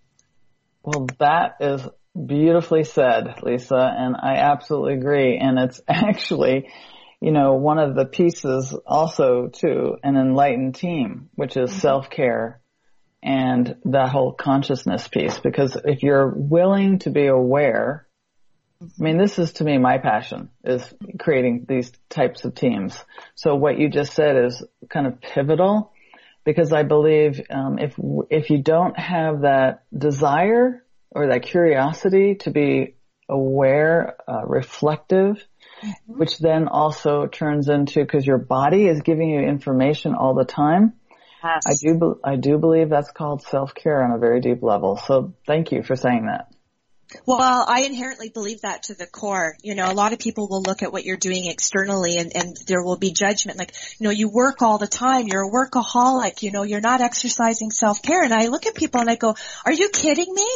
Well, 0.83 1.07
that 1.19 1.57
is 1.61 1.81
beautifully 2.15 2.85
said, 2.85 3.43
Lisa, 3.43 3.75
and 3.75 4.17
I 4.17 4.37
absolutely 4.37 4.95
agree. 4.95 5.39
And 5.39 5.59
it's 5.59 5.81
actually, 5.89 6.69
you 7.23 7.33
know, 7.33 7.55
one 7.55 7.79
of 7.79 7.95
the 7.95 8.05
pieces 8.05 8.77
also 8.87 9.49
to 9.61 9.97
an 10.03 10.17
enlightened 10.17 10.75
team, 10.75 11.31
which 11.37 11.57
is 11.57 11.71
mm-hmm. 11.71 11.81
self-care 11.81 12.62
and 13.23 13.77
that 13.85 14.09
whole 14.09 14.33
consciousness 14.33 15.07
piece 15.07 15.39
because 15.39 15.77
if 15.85 16.03
you're 16.03 16.29
willing 16.29 16.99
to 17.01 17.11
be 17.11 17.27
aware, 17.27 18.07
I 18.83 18.87
mean, 18.99 19.17
this 19.17 19.39
is 19.39 19.53
to 19.55 19.65
me 19.65 19.79
my 19.79 19.99
passion 19.99 20.51
is 20.65 20.83
creating 21.21 21.67
these 21.69 21.93
types 22.09 22.45
of 22.45 22.55
teams. 22.55 22.99
So 23.37 23.55
what 23.55 23.79
you 23.79 23.89
just 23.89 24.15
said 24.15 24.45
is 24.45 24.65
kind 24.89 25.07
of 25.07 25.21
pivotal 25.21 25.93
because 26.45 26.73
I 26.73 26.83
believe 26.83 27.41
um, 27.51 27.79
if 27.79 27.95
if 28.29 28.51
you 28.51 28.63
don't 28.63 28.99
have 28.99 29.43
that 29.43 29.85
desire 29.97 30.85
or 31.11 31.29
that 31.29 31.43
curiosity 31.43 32.37
to 32.37 32.51
be 32.51 32.97
aware, 33.29 34.17
uh, 34.29 34.45
reflective, 34.45 35.47
mm-hmm. 35.83 36.19
which 36.19 36.39
then 36.39 36.67
also 36.67 37.27
turns 37.27 37.69
into 37.69 38.01
because 38.01 38.27
your 38.27 38.39
body 38.39 38.89
is 38.89 39.03
giving 39.03 39.31
you 39.31 39.41
information 39.41 40.15
all 40.15 40.35
the 40.35 40.45
time 40.45 40.95
Yes. 41.43 41.63
I 41.67 41.75
do, 41.75 42.21
I 42.25 42.37
do 42.37 42.59
believe 42.59 42.89
that's 42.89 43.11
called 43.11 43.43
self-care 43.43 44.03
on 44.03 44.13
a 44.13 44.19
very 44.19 44.41
deep 44.41 44.63
level. 44.63 44.97
So 44.97 45.35
thank 45.47 45.73
you 45.73 45.83
for 45.83 45.97
saying 45.97 46.27
that. 46.27 46.49
Well, 47.27 47.65
I 47.69 47.83
inherently 47.83 48.31
believe 48.31 48.63
that 48.63 48.85
to 48.85 48.95
the 48.95 49.07
core. 49.07 49.57
You 49.63 49.75
know, 49.75 49.91
a 49.91 49.93
lot 49.93 50.13
of 50.13 50.19
people 50.19 50.49
will 50.49 50.63
look 50.63 50.83
at 50.83 50.93
what 50.93 51.05
you're 51.05 51.17
doing 51.17 51.47
externally 51.47 52.17
and, 52.17 52.33
and 52.35 52.57
there 52.67 52.83
will 52.83 52.97
be 52.97 53.13
judgment 53.13 53.59
like, 53.59 53.75
you 53.99 54.05
know, 54.05 54.11
you 54.11 54.31
work 54.31 54.63
all 54.63 54.79
the 54.79 54.87
time, 54.87 55.27
you're 55.27 55.47
a 55.47 55.51
workaholic, 55.51 56.43
you 56.43 56.53
know, 56.53 56.63
you're 56.63 56.81
not 56.81 57.01
exercising 57.01 57.71
self-care. 57.71 58.23
And 58.23 58.33
I 58.33 58.47
look 58.47 58.67
at 58.67 58.75
people 58.75 59.01
and 59.01 59.11
I 59.11 59.17
go, 59.17 59.35
are 59.67 59.73
you 59.73 59.91
kidding 59.91 60.33
me? 60.33 60.49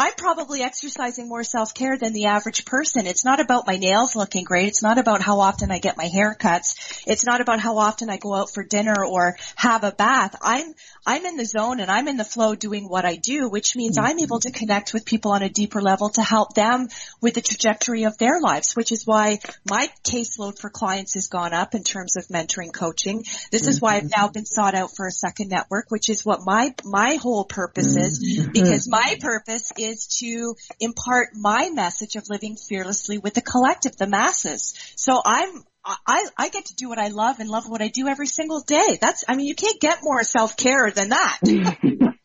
I'm 0.00 0.14
probably 0.14 0.62
exercising 0.62 1.28
more 1.28 1.44
self-care 1.44 1.98
than 1.98 2.14
the 2.14 2.24
average 2.24 2.64
person. 2.64 3.06
It's 3.06 3.22
not 3.22 3.38
about 3.38 3.66
my 3.66 3.76
nails 3.76 4.16
looking 4.16 4.44
great. 4.44 4.68
It's 4.68 4.82
not 4.82 4.96
about 4.96 5.20
how 5.20 5.40
often 5.40 5.70
I 5.70 5.78
get 5.78 5.98
my 5.98 6.06
hair 6.06 6.34
cuts. 6.34 7.02
It's 7.06 7.26
not 7.26 7.42
about 7.42 7.60
how 7.60 7.76
often 7.76 8.08
I 8.08 8.16
go 8.16 8.32
out 8.34 8.48
for 8.48 8.64
dinner 8.64 9.04
or 9.04 9.36
have 9.56 9.84
a 9.84 9.92
bath. 9.92 10.36
I'm, 10.40 10.72
I'm 11.06 11.26
in 11.26 11.36
the 11.36 11.44
zone 11.44 11.80
and 11.80 11.90
I'm 11.90 12.08
in 12.08 12.16
the 12.16 12.24
flow 12.24 12.54
doing 12.54 12.88
what 12.88 13.04
I 13.04 13.16
do, 13.16 13.50
which 13.50 13.76
means 13.76 13.98
mm-hmm. 13.98 14.06
I'm 14.06 14.20
able 14.20 14.40
to 14.40 14.50
connect 14.50 14.94
with 14.94 15.04
people 15.04 15.32
on 15.32 15.42
a 15.42 15.50
deeper 15.50 15.82
level 15.82 16.08
to 16.08 16.22
help 16.22 16.54
them 16.54 16.88
with 17.20 17.34
the 17.34 17.42
trajectory 17.42 18.04
of 18.04 18.16
their 18.16 18.40
lives, 18.40 18.74
which 18.74 18.92
is 18.92 19.06
why 19.06 19.38
my 19.68 19.90
caseload 20.02 20.58
for 20.58 20.70
clients 20.70 21.12
has 21.12 21.26
gone 21.26 21.52
up 21.52 21.74
in 21.74 21.84
terms 21.84 22.16
of 22.16 22.26
mentoring 22.28 22.72
coaching. 22.72 23.18
This 23.52 23.62
mm-hmm. 23.62 23.68
is 23.68 23.82
why 23.82 23.96
I've 23.96 24.10
now 24.10 24.28
been 24.28 24.46
sought 24.46 24.74
out 24.74 24.96
for 24.96 25.06
a 25.06 25.12
second 25.12 25.50
network, 25.50 25.90
which 25.90 26.08
is 26.08 26.24
what 26.24 26.40
my, 26.42 26.74
my 26.86 27.16
whole 27.16 27.44
purpose 27.44 27.96
is 27.96 28.24
mm-hmm. 28.24 28.52
because 28.52 28.88
my 28.88 29.18
purpose 29.20 29.72
is 29.76 29.89
to 29.96 30.54
impart 30.80 31.30
my 31.34 31.70
message 31.70 32.16
of 32.16 32.28
living 32.28 32.56
fearlessly 32.56 33.18
with 33.18 33.34
the 33.34 33.42
collective, 33.42 33.96
the 33.96 34.06
masses. 34.06 34.74
So 34.96 35.20
I'm, 35.24 35.64
I, 35.84 36.26
I 36.36 36.48
get 36.50 36.66
to 36.66 36.74
do 36.74 36.88
what 36.88 36.98
I 36.98 37.08
love 37.08 37.40
and 37.40 37.48
love 37.48 37.68
what 37.68 37.82
I 37.82 37.88
do 37.88 38.08
every 38.08 38.26
single 38.26 38.60
day. 38.60 38.98
That's, 39.00 39.24
I 39.28 39.36
mean, 39.36 39.46
you 39.46 39.54
can't 39.54 39.80
get 39.80 39.98
more 40.02 40.22
self-care 40.22 40.90
than 40.90 41.10
that. 41.10 41.40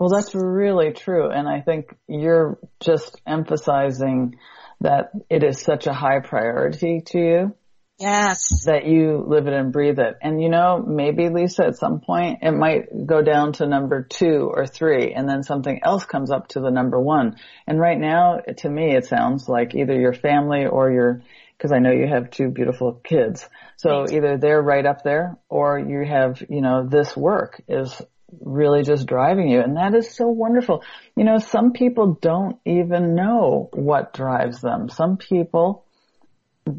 Well, 0.00 0.08
that's 0.08 0.34
really 0.34 0.92
true. 0.94 1.28
And 1.30 1.46
I 1.46 1.60
think 1.60 1.94
you're 2.08 2.58
just 2.80 3.20
emphasizing 3.26 4.38
that 4.80 5.10
it 5.28 5.44
is 5.44 5.60
such 5.60 5.86
a 5.86 5.92
high 5.92 6.20
priority 6.20 7.02
to 7.08 7.18
you. 7.18 7.54
Yes. 8.00 8.64
That 8.64 8.86
you 8.86 9.22
live 9.26 9.46
it 9.46 9.52
and 9.52 9.72
breathe 9.72 9.98
it. 9.98 10.16
And 10.22 10.42
you 10.42 10.48
know, 10.48 10.82
maybe 10.84 11.28
Lisa 11.28 11.66
at 11.66 11.76
some 11.76 12.00
point 12.00 12.38
it 12.40 12.52
might 12.52 13.06
go 13.06 13.20
down 13.20 13.52
to 13.54 13.66
number 13.66 14.02
two 14.02 14.50
or 14.52 14.66
three 14.66 15.12
and 15.12 15.28
then 15.28 15.42
something 15.42 15.80
else 15.84 16.06
comes 16.06 16.30
up 16.30 16.48
to 16.48 16.60
the 16.60 16.70
number 16.70 16.98
one. 16.98 17.36
And 17.66 17.78
right 17.78 17.98
now, 17.98 18.38
to 18.38 18.70
me, 18.70 18.96
it 18.96 19.04
sounds 19.04 19.50
like 19.50 19.74
either 19.74 20.00
your 20.00 20.14
family 20.14 20.64
or 20.64 20.90
your, 20.90 21.22
cause 21.58 21.72
I 21.72 21.78
know 21.78 21.92
you 21.92 22.08
have 22.08 22.30
two 22.30 22.48
beautiful 22.48 22.94
kids. 22.94 23.46
So 23.76 24.06
either 24.10 24.38
they're 24.38 24.62
right 24.62 24.86
up 24.86 25.04
there 25.04 25.36
or 25.50 25.78
you 25.78 26.06
have, 26.08 26.42
you 26.48 26.62
know, 26.62 26.86
this 26.88 27.14
work 27.14 27.60
is 27.68 28.00
really 28.40 28.82
just 28.82 29.06
driving 29.06 29.50
you. 29.50 29.60
And 29.60 29.76
that 29.76 29.94
is 29.94 30.14
so 30.14 30.26
wonderful. 30.28 30.82
You 31.16 31.24
know, 31.24 31.36
some 31.36 31.72
people 31.72 32.18
don't 32.22 32.58
even 32.64 33.14
know 33.14 33.68
what 33.74 34.14
drives 34.14 34.62
them. 34.62 34.88
Some 34.88 35.18
people 35.18 35.84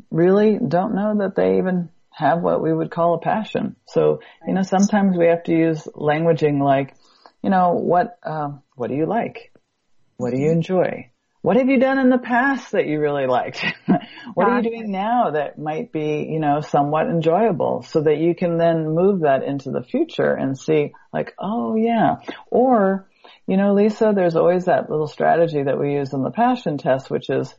really 0.10 0.58
don't 0.58 0.96
know 0.96 1.18
that 1.20 1.36
they 1.36 1.58
even 1.58 1.90
have 2.12 2.42
what 2.42 2.62
we 2.62 2.74
would 2.74 2.92
call 2.92 3.16
a 3.16 3.20
passion. 3.20 3.76
So, 3.88 4.20
you 4.48 4.54
know, 4.54 4.64
sometimes 4.64 5.18
we 5.18 5.28
have 5.28 5.44
to 5.44 5.54
use 5.54 5.88
languaging 5.96 6.62
like, 6.62 6.96
you 7.42 7.50
know, 7.50 7.74
what, 7.74 8.18
um, 8.24 8.62
what 8.76 8.90
do 8.90 8.96
you 8.96 9.06
like? 9.06 9.52
What 10.18 10.32
do 10.32 10.40
you 10.40 10.52
enjoy? 10.52 11.12
What 11.42 11.58
have 11.58 11.70
you 11.70 11.80
done 11.80 11.98
in 11.98 12.10
the 12.10 12.20
past 12.20 12.74
that 12.74 12.86
you 12.86 13.00
really 13.00 13.26
liked? 13.26 13.66
what 14.36 14.48
are 14.48 14.58
you 14.58 14.70
doing 14.70 14.92
now 14.92 15.32
that 15.32 15.58
might 15.58 15.92
be, 15.92 16.28
you 16.30 16.40
know, 16.40 16.62
somewhat 16.62 17.08
enjoyable 17.08 17.82
so 17.82 18.02
that 18.02 18.20
you 18.20 18.36
can 18.36 18.58
then 18.58 18.94
move 18.94 19.22
that 19.22 19.44
into 19.44 19.72
the 19.72 19.82
future 19.82 20.34
and 20.34 20.56
see 20.56 20.94
like, 21.12 21.34
oh 21.40 21.76
yeah. 21.76 22.18
Or, 22.52 23.10
you 23.48 23.58
know, 23.58 23.74
Lisa, 23.74 24.14
there's 24.16 24.36
always 24.36 24.66
that 24.66 24.92
little 24.92 25.08
strategy 25.08 25.64
that 25.64 25.80
we 25.80 25.94
use 25.94 26.14
in 26.14 26.22
the 26.22 26.30
passion 26.30 26.78
test, 26.78 27.10
which 27.10 27.32
is 27.32 27.56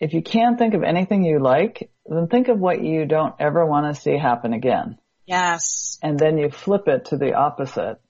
if 0.00 0.14
you 0.14 0.22
can't 0.22 0.58
think 0.58 0.74
of 0.74 0.82
anything 0.82 1.24
you 1.24 1.38
like, 1.38 1.90
then 2.06 2.26
think 2.26 2.48
of 2.48 2.58
what 2.58 2.82
you 2.82 3.04
don't 3.04 3.34
ever 3.38 3.64
want 3.66 3.94
to 3.94 4.00
see 4.00 4.16
happen 4.16 4.54
again. 4.54 4.98
Yes. 5.26 5.98
And 6.02 6.18
then 6.18 6.38
you 6.38 6.50
flip 6.50 6.88
it 6.88 7.06
to 7.06 7.18
the 7.18 7.34
opposite. 7.34 8.00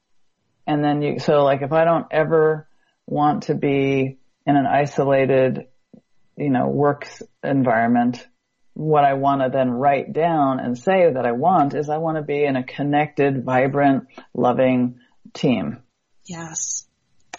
And 0.67 0.85
then 0.85 1.03
you, 1.03 1.19
so 1.19 1.45
like 1.45 1.63
if 1.63 1.73
I 1.73 1.85
don't 1.85 2.07
ever 2.13 2.69
want 3.07 3.45
to 3.45 3.55
be 3.55 4.19
in 4.47 4.57
an 4.57 4.67
isolated, 4.67 5.67
you 6.37 6.51
know, 6.51 6.69
work 6.69 7.09
environment, 7.43 8.27
what 8.75 9.05
I 9.05 9.15
want 9.15 9.43
to 9.43 9.51
then 9.51 9.71
write 9.71 10.13
down 10.13 10.61
and 10.61 10.79
say 10.79 11.13
that 11.13 11.27
I 11.27 11.33
want 11.33 11.75
is 11.75 11.91
I 11.91 11.99
want 11.99 12.17
to 12.17 12.23
be 12.23 12.45
in 12.45 12.55
a 12.55 12.63
connected, 12.63 13.45
vibrant, 13.45 14.05
loving 14.33 15.01
team. 15.35 15.83
Yes. 16.25 16.87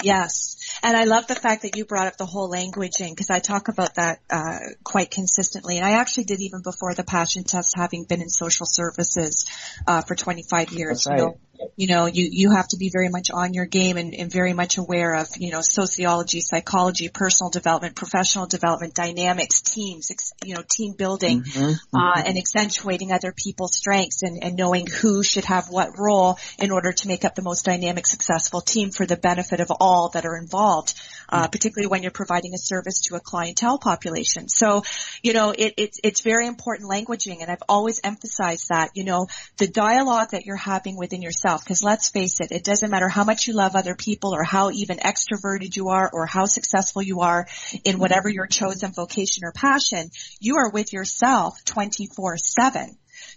Yes. 0.03 0.57
And 0.83 0.97
I 0.97 1.03
love 1.03 1.27
the 1.27 1.35
fact 1.35 1.63
that 1.63 1.75
you 1.75 1.85
brought 1.85 2.07
up 2.07 2.17
the 2.17 2.25
whole 2.25 2.49
languaging 2.49 3.11
because 3.11 3.29
I 3.29 3.39
talk 3.39 3.67
about 3.67 3.95
that 3.95 4.19
uh, 4.29 4.59
quite 4.83 5.11
consistently. 5.11 5.77
And 5.77 5.85
I 5.85 5.91
actually 5.91 6.25
did 6.25 6.41
even 6.41 6.61
before 6.61 6.93
the 6.95 7.03
passion 7.03 7.43
test, 7.43 7.75
having 7.75 8.05
been 8.05 8.21
in 8.21 8.29
social 8.29 8.65
services 8.65 9.45
uh, 9.87 10.01
for 10.01 10.15
25 10.15 10.71
years. 10.71 11.03
That's 11.03 11.07
right. 11.07 11.19
You 11.19 11.25
know, 11.25 11.37
you 11.81 11.87
know, 11.87 12.05
you, 12.05 12.29
you 12.31 12.51
have 12.51 12.67
to 12.67 12.77
be 12.77 12.91
very 12.93 13.09
much 13.09 13.31
on 13.31 13.55
your 13.55 13.65
game 13.65 13.97
and, 13.97 14.13
and 14.13 14.31
very 14.31 14.53
much 14.53 14.77
aware 14.77 15.15
of, 15.15 15.27
you 15.37 15.51
know, 15.51 15.61
sociology, 15.63 16.39
psychology, 16.39 17.09
personal 17.09 17.49
development, 17.49 17.95
professional 17.95 18.45
development, 18.45 18.93
dynamics, 18.93 19.61
teams, 19.61 20.11
ex, 20.11 20.31
you 20.45 20.53
know, 20.53 20.61
team 20.69 20.93
building, 20.93 21.41
Mm-hmm. 21.41 21.97
uh, 21.97 22.21
and 22.23 22.37
accentuating 22.37 23.11
other 23.11 23.31
people's 23.31 23.75
strengths 23.75 24.21
and, 24.21 24.43
and 24.43 24.55
knowing 24.55 24.85
who 24.85 25.23
should 25.23 25.45
have 25.45 25.69
what 25.69 25.97
role 25.97 26.37
in 26.59 26.69
order 26.69 26.91
to 26.91 27.07
make 27.07 27.25
up 27.25 27.33
the 27.33 27.41
most 27.41 27.65
dynamic, 27.65 28.05
successful 28.05 28.61
team 28.61 28.91
for 28.91 29.07
the 29.07 29.17
benefit 29.17 29.59
of 29.59 29.71
all 29.79 30.09
that 30.09 30.25
are 30.25 30.37
involved, 30.37 30.93
uh, 31.31 31.47
particularly 31.47 31.87
when 31.87 32.01
you're 32.01 32.11
providing 32.11 32.53
a 32.53 32.57
service 32.57 33.01
to 33.01 33.15
a 33.15 33.19
clientele 33.19 33.77
population. 33.77 34.49
So, 34.49 34.83
you 35.23 35.33
know, 35.33 35.51
it, 35.51 35.73
it's, 35.77 35.99
it's 36.03 36.21
very 36.21 36.47
important 36.47 36.89
languaging 36.89 37.41
and 37.41 37.49
I've 37.49 37.63
always 37.69 37.99
emphasized 38.03 38.69
that, 38.69 38.91
you 38.95 39.03
know, 39.03 39.27
the 39.57 39.67
dialogue 39.67 40.31
that 40.31 40.45
you're 40.45 40.55
having 40.55 40.97
within 40.97 41.21
yourself, 41.21 41.63
because 41.63 41.83
let's 41.83 42.09
face 42.09 42.39
it, 42.39 42.51
it 42.51 42.63
doesn't 42.63 42.89
matter 42.89 43.09
how 43.09 43.23
much 43.23 43.47
you 43.47 43.53
love 43.53 43.75
other 43.75 43.95
people 43.95 44.33
or 44.33 44.43
how 44.43 44.71
even 44.71 44.97
extroverted 44.97 45.75
you 45.75 45.89
are 45.89 46.09
or 46.11 46.25
how 46.25 46.45
successful 46.45 47.01
you 47.01 47.21
are 47.21 47.47
in 47.83 47.99
whatever 47.99 48.29
your 48.29 48.47
chosen 48.47 48.91
vocation 48.91 49.43
or 49.45 49.51
passion, 49.51 50.09
you 50.39 50.57
are 50.57 50.69
with 50.69 50.93
yourself 50.93 51.63
24 51.65 52.37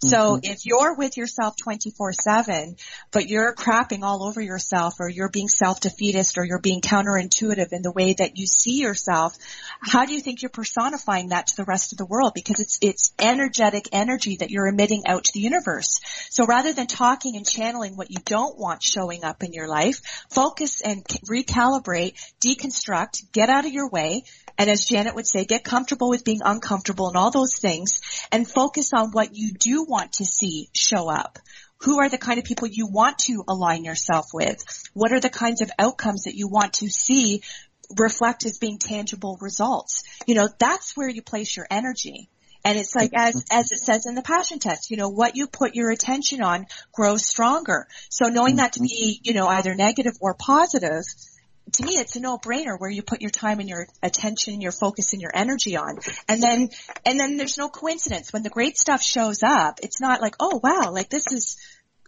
7. 0.09 0.11
So 0.11 0.37
mm-hmm. 0.37 0.53
if 0.53 0.67
you're 0.67 0.95
with 0.95 1.17
yourself 1.17 1.55
24-7, 1.57 2.79
but 3.11 3.29
you're 3.29 3.55
crapping 3.55 4.03
all 4.03 4.25
over 4.25 4.41
yourself 4.41 4.95
or 5.01 5.09
you're 5.09 5.29
being 5.29 5.49
self-defeatist 5.49 6.39
or 6.39 6.45
you're 6.45 6.61
being 6.61 6.81
counterintuitive 6.81 7.73
in 7.73 7.83
the 7.83 7.93
way 7.93 8.15
that 8.15 8.39
you 8.39 8.47
see 8.47 8.81
yourself, 8.81 9.37
how 9.81 10.05
do 10.05 10.15
you 10.15 10.21
think 10.21 10.43
you're 10.43 10.51
personifying 10.51 11.29
that 11.29 11.49
to 11.49 11.57
the 11.57 11.65
rest 11.65 11.93
of 11.93 11.99
the 11.99 12.07
world? 12.07 12.33
Because 12.35 12.61
it's, 12.61 12.79
it's 12.83 13.13
energetic 13.19 13.89
energy 13.93 14.37
that 14.37 14.51
you're 14.51 14.67
emitting 14.67 15.07
out 15.07 15.25
to 15.25 15.33
the 15.33 15.41
universe. 15.41 16.01
So 16.31 16.47
rather 16.47 16.73
than 16.73 16.87
talking 16.87 17.37
and 17.37 17.47
channeling 17.47 17.97
what 17.97 18.11
you 18.11 18.19
don't 18.25 18.59
want 18.59 18.83
showing 18.83 19.25
up 19.25 19.43
in 19.43 19.53
your 19.53 19.69
life, 19.69 20.01
focus 20.31 20.81
and 20.81 21.05
recalibrate, 21.29 22.15
deconstruct, 22.45 23.33
get 23.33 23.49
out 23.49 23.67
of 23.67 23.73
your 23.73 23.89
way, 23.89 24.25
and 24.57 24.71
as 24.71 24.85
Janet 24.85 25.15
would 25.15 25.27
say, 25.27 25.45
get 25.45 25.65
comfortable 25.65 26.09
with 26.09 26.25
being 26.25 26.41
uncomfortable 26.45 27.09
and 27.09 27.17
all 27.17 27.31
those 27.31 27.59
things 27.59 28.01
and 28.31 28.49
focus 28.49 28.93
on 28.95 29.11
what 29.11 29.35
you 29.35 29.53
do 29.53 29.85
want 29.85 29.94
to 30.15 30.25
see 30.25 30.69
show 30.73 31.09
up. 31.09 31.39
Who 31.79 32.01
are 32.01 32.09
the 32.09 32.19
kind 32.19 32.39
of 32.39 32.45
people 32.45 32.69
you 32.69 32.87
want 32.87 33.19
to 33.21 33.45
align 33.47 33.85
yourself 33.85 34.27
with? 34.33 34.65
What 34.95 35.13
are 35.13 35.21
the 35.21 35.29
kinds 35.29 35.61
of 35.61 35.71
outcomes 35.79 36.25
that 36.25 36.35
you 36.35 36.49
want 36.49 36.75
to 36.75 36.89
see 36.89 37.43
reflect 37.99 38.47
as 38.47 38.59
being 38.59 38.79
tangible 38.79 39.39
results? 39.41 40.03
You 40.27 40.35
know, 40.35 40.49
that's 40.59 40.97
where 40.97 41.09
you 41.09 41.23
place 41.23 41.57
your 41.57 41.67
energy. 41.71 42.31
And 42.65 42.79
it's 42.79 42.95
like 42.95 43.11
as 43.15 43.45
as 43.51 43.73
it 43.73 43.79
says 43.79 44.07
in 44.07 44.15
the 44.15 44.23
passion 44.23 44.59
test, 44.59 44.91
you 44.91 44.97
know, 44.97 45.11
what 45.11 45.37
you 45.37 45.47
put 45.47 45.75
your 45.75 45.91
attention 45.91 46.43
on 46.43 46.67
grows 46.93 47.27
stronger. 47.27 47.87
So 48.09 48.29
knowing 48.29 48.57
that 48.57 48.73
to 48.75 48.81
be, 48.81 49.21
you 49.23 49.35
know, 49.35 49.47
either 49.47 49.75
negative 49.75 50.15
or 50.21 50.33
positive, 50.33 51.05
to 51.73 51.85
me 51.85 51.95
it's 51.95 52.17
a 52.17 52.21
no-brainer 52.21 52.79
where 52.79 52.91
you 52.91 53.03
put 53.03 53.23
your 53.23 53.31
time 53.31 53.61
and 53.61 53.69
your 53.69 53.87
attention, 54.03 54.61
your 54.61 54.73
focus 54.73 55.13
and 55.13 55.23
your 55.23 55.33
energy 55.35 55.77
on. 55.77 55.99
And 56.29 56.43
then 56.43 56.69
and 57.05 57.19
then 57.19 57.37
there's 57.37 57.59
no 57.59 57.69
coincidence. 57.69 58.33
When 58.33 58.43
the 58.43 58.51
great 58.51 58.77
stuff 58.77 59.03
shows 59.03 59.43
up, 59.43 59.81
it's 59.83 60.01
not 60.01 60.21
like, 60.21 60.37
"Oh, 60.41 60.61
wow, 60.63 60.93
like 60.93 61.11
this 61.11 61.27
is 61.33 61.57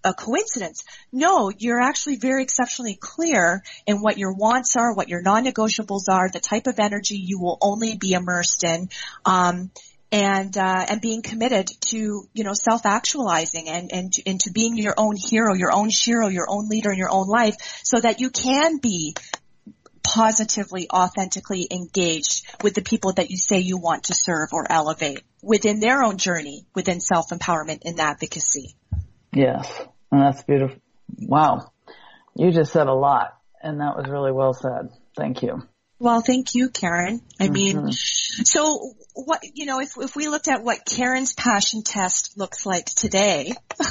a 0.05 0.15
coincidence. 0.15 0.85
No, 1.13 1.51
you're 1.51 1.81
actually 1.81 2.17
very 2.17 2.45
exceptionally 2.45 2.97
clear 3.01 3.65
in 3.87 3.97
what 3.97 4.19
your 4.19 4.33
wants 4.33 4.77
are, 4.77 4.95
what 4.95 5.09
your 5.09 5.21
non-negotiables 5.21 6.09
are, 6.09 6.31
the 6.31 6.39
type 6.39 6.69
of 6.69 6.79
energy 6.79 7.17
you 7.17 7.41
will 7.41 7.59
only 7.61 7.97
be 7.97 8.13
immersed 8.13 8.63
in. 8.63 8.89
Um, 9.25 9.71
and 10.13 10.57
uh, 10.57 10.87
and 10.89 11.01
being 11.01 11.21
committed 11.23 11.67
to 11.81 11.97
you 12.33 12.45
know 12.45 12.53
self 12.55 12.87
actualizing 12.87 13.69
and 13.69 13.91
and 13.93 14.13
into 14.25 14.53
being 14.53 14.77
your 14.77 14.95
own 14.97 15.17
hero, 15.17 15.53
your 15.55 15.73
own 15.73 15.91
shero, 15.91 16.33
your 16.33 16.47
own 16.49 16.69
leader 16.69 16.93
in 16.93 16.99
your 16.99 17.11
own 17.11 17.27
life, 17.27 17.57
so 17.83 17.99
that 17.99 18.21
you 18.21 18.31
can 18.31 18.79
be 18.79 19.17
positively, 20.17 20.89
authentically 20.91 21.69
engaged 21.71 22.47
with 22.63 22.75
the 22.75 22.81
people 22.81 23.13
that 23.13 23.31
you 23.31 23.37
say 23.37 23.59
you 23.59 23.77
want 23.77 24.05
to 24.05 24.15
serve 24.15 24.49
or 24.53 24.65
elevate 24.71 25.23
within 25.43 25.79
their 25.79 26.03
own 26.03 26.17
journey 26.17 26.65
within 26.75 27.01
self 27.01 27.27
empowerment 27.29 27.83
and 27.85 28.01
advocacy. 28.01 28.75
Yes. 29.35 29.71
And 30.11 30.23
that's 30.23 30.43
beautiful. 30.43 30.79
Wow. 31.19 31.71
You 32.35 32.51
just 32.51 32.73
said 32.73 32.87
a 32.87 32.95
lot 32.95 33.37
and 33.63 33.81
that 33.81 33.95
was 33.95 34.09
really 34.09 34.33
well 34.33 34.55
said. 34.55 34.89
Thank 35.17 35.43
you. 35.43 35.63
Well, 35.99 36.23
thank 36.23 36.55
you, 36.55 36.71
Karin. 36.71 37.21
I 37.39 37.45
mm-hmm. 37.45 37.53
mean, 37.53 37.93
so 37.93 38.93
what, 39.15 39.41
you 39.55 39.67
know, 39.67 39.81
if, 39.81 39.91
if 39.99 40.17
we 40.17 40.29
looked 40.29 40.49
at 40.49 40.63
what 40.63 40.87
Karin's 40.87 41.35
passion 41.35 41.83
test 41.83 42.39
looks 42.39 42.65
like 42.65 42.87
today, 42.87 43.53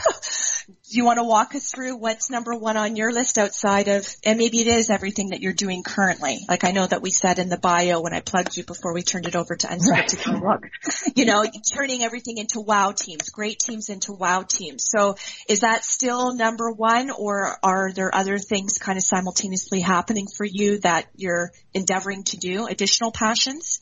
do 0.67 0.97
you 0.97 1.05
want 1.05 1.17
to 1.17 1.23
walk 1.23 1.53
us 1.53 1.71
through 1.71 1.97
what's 1.97 2.29
number 2.29 2.55
one 2.55 2.77
on 2.77 2.95
your 2.95 3.11
list 3.11 3.37
outside 3.37 3.87
of, 3.87 4.07
and 4.23 4.37
maybe 4.37 4.61
it 4.61 4.67
is 4.67 4.89
everything 4.89 5.29
that 5.29 5.41
you're 5.41 5.53
doing 5.53 5.83
currently. 5.83 6.39
Like 6.49 6.63
I 6.63 6.71
know 6.71 6.87
that 6.87 7.01
we 7.01 7.11
said 7.11 7.37
in 7.37 7.49
the 7.49 7.57
bio 7.57 8.01
when 8.01 8.13
I 8.13 8.21
plugged 8.21 8.57
you 8.57 8.63
before 8.63 8.93
we 8.93 9.03
turned 9.03 9.27
it 9.27 9.35
over 9.35 9.55
to 9.55 9.67
Unscripted 9.67 10.23
to 10.23 10.31
look, 10.39 10.67
you 11.15 11.25
know, 11.25 11.45
turning 11.73 12.03
everything 12.03 12.37
into 12.37 12.61
wow 12.61 12.91
teams, 12.91 13.29
great 13.29 13.59
teams 13.59 13.89
into 13.89 14.13
wow 14.13 14.43
teams. 14.43 14.89
So 14.89 15.15
is 15.47 15.59
that 15.59 15.83
still 15.83 16.33
number 16.33 16.71
one 16.71 17.11
or 17.11 17.57
are 17.61 17.91
there 17.93 18.13
other 18.13 18.39
things 18.39 18.77
kind 18.77 18.97
of 18.97 19.03
simultaneously 19.03 19.81
happening 19.81 20.27
for 20.27 20.45
you 20.45 20.79
that 20.79 21.05
you're 21.15 21.51
endeavoring 21.73 22.23
to 22.25 22.37
do, 22.37 22.65
additional 22.67 23.11
passions? 23.11 23.81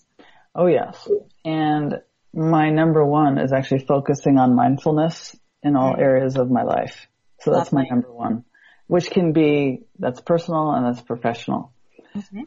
Oh 0.54 0.68
yes. 0.68 1.08
And 1.46 1.96
my 2.34 2.72
number 2.72 3.06
one 3.06 3.38
is 3.38 3.54
actually 3.54 3.86
focusing 3.86 4.38
on 4.38 4.56
mindfulness 4.56 5.36
in 5.64 5.76
all 5.76 5.96
areas 5.98 6.38
of 6.38 6.50
my 6.50 6.64
life. 6.64 7.08
So 7.42 7.52
that's 7.52 7.72
my 7.72 7.84
number 7.90 8.12
one, 8.12 8.46
which 8.88 9.10
can 9.10 9.34
be, 9.34 9.84
that's 10.00 10.22
personal 10.22 10.72
and 10.72 10.86
that's 10.86 11.02
professional. 11.06 11.74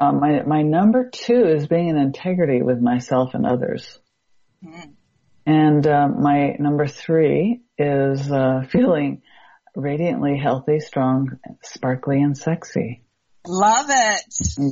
Um, 0.01 0.21
my, 0.21 0.43
my 0.43 0.63
number 0.63 1.11
two 1.11 1.45
is 1.45 1.67
being 1.67 1.89
in 1.89 1.97
integrity 1.97 2.63
with 2.63 2.81
myself 2.81 3.35
and 3.35 3.45
others. 3.45 3.99
And 5.45 5.87
uh, 5.87 6.09
my 6.09 6.57
number 6.59 6.87
three 6.87 7.63
is 7.79 8.31
uh, 8.31 8.63
feeling 8.71 9.23
radiantly 9.75 10.39
healthy, 10.39 10.81
strong, 10.81 11.39
sparkly, 11.63 12.23
and 12.23 12.37
sexy. 12.37 13.03
Love 13.47 13.87
it. 13.89 14.23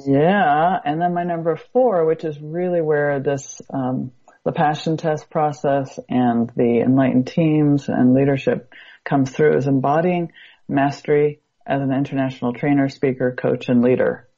Yeah. 0.07 0.78
And 0.84 1.01
then 1.01 1.14
my 1.14 1.22
number 1.22 1.57
four, 1.72 2.07
which 2.07 2.24
is 2.24 2.40
really 2.40 2.80
where 2.80 3.20
this, 3.20 3.61
um, 3.72 4.11
the 4.45 4.53
passion 4.53 4.97
test 4.97 5.30
process 5.30 5.99
and 6.09 6.51
the 6.55 6.80
enlightened 6.84 7.26
teams 7.26 7.88
and 7.88 8.14
leadership 8.14 8.72
comes 9.05 9.30
through 9.30 9.57
is 9.57 9.66
embodying 9.66 10.32
mastery 10.68 11.40
as 11.66 11.80
an 11.80 11.92
international 11.92 12.53
trainer, 12.53 12.88
speaker, 12.88 13.34
coach, 13.34 13.68
and 13.68 13.82
leader. 13.82 14.28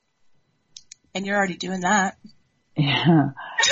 And 1.14 1.26
you're 1.26 1.36
already 1.36 1.57
doing 1.57 1.80
that. 1.80 2.16
Yeah. 2.78 3.30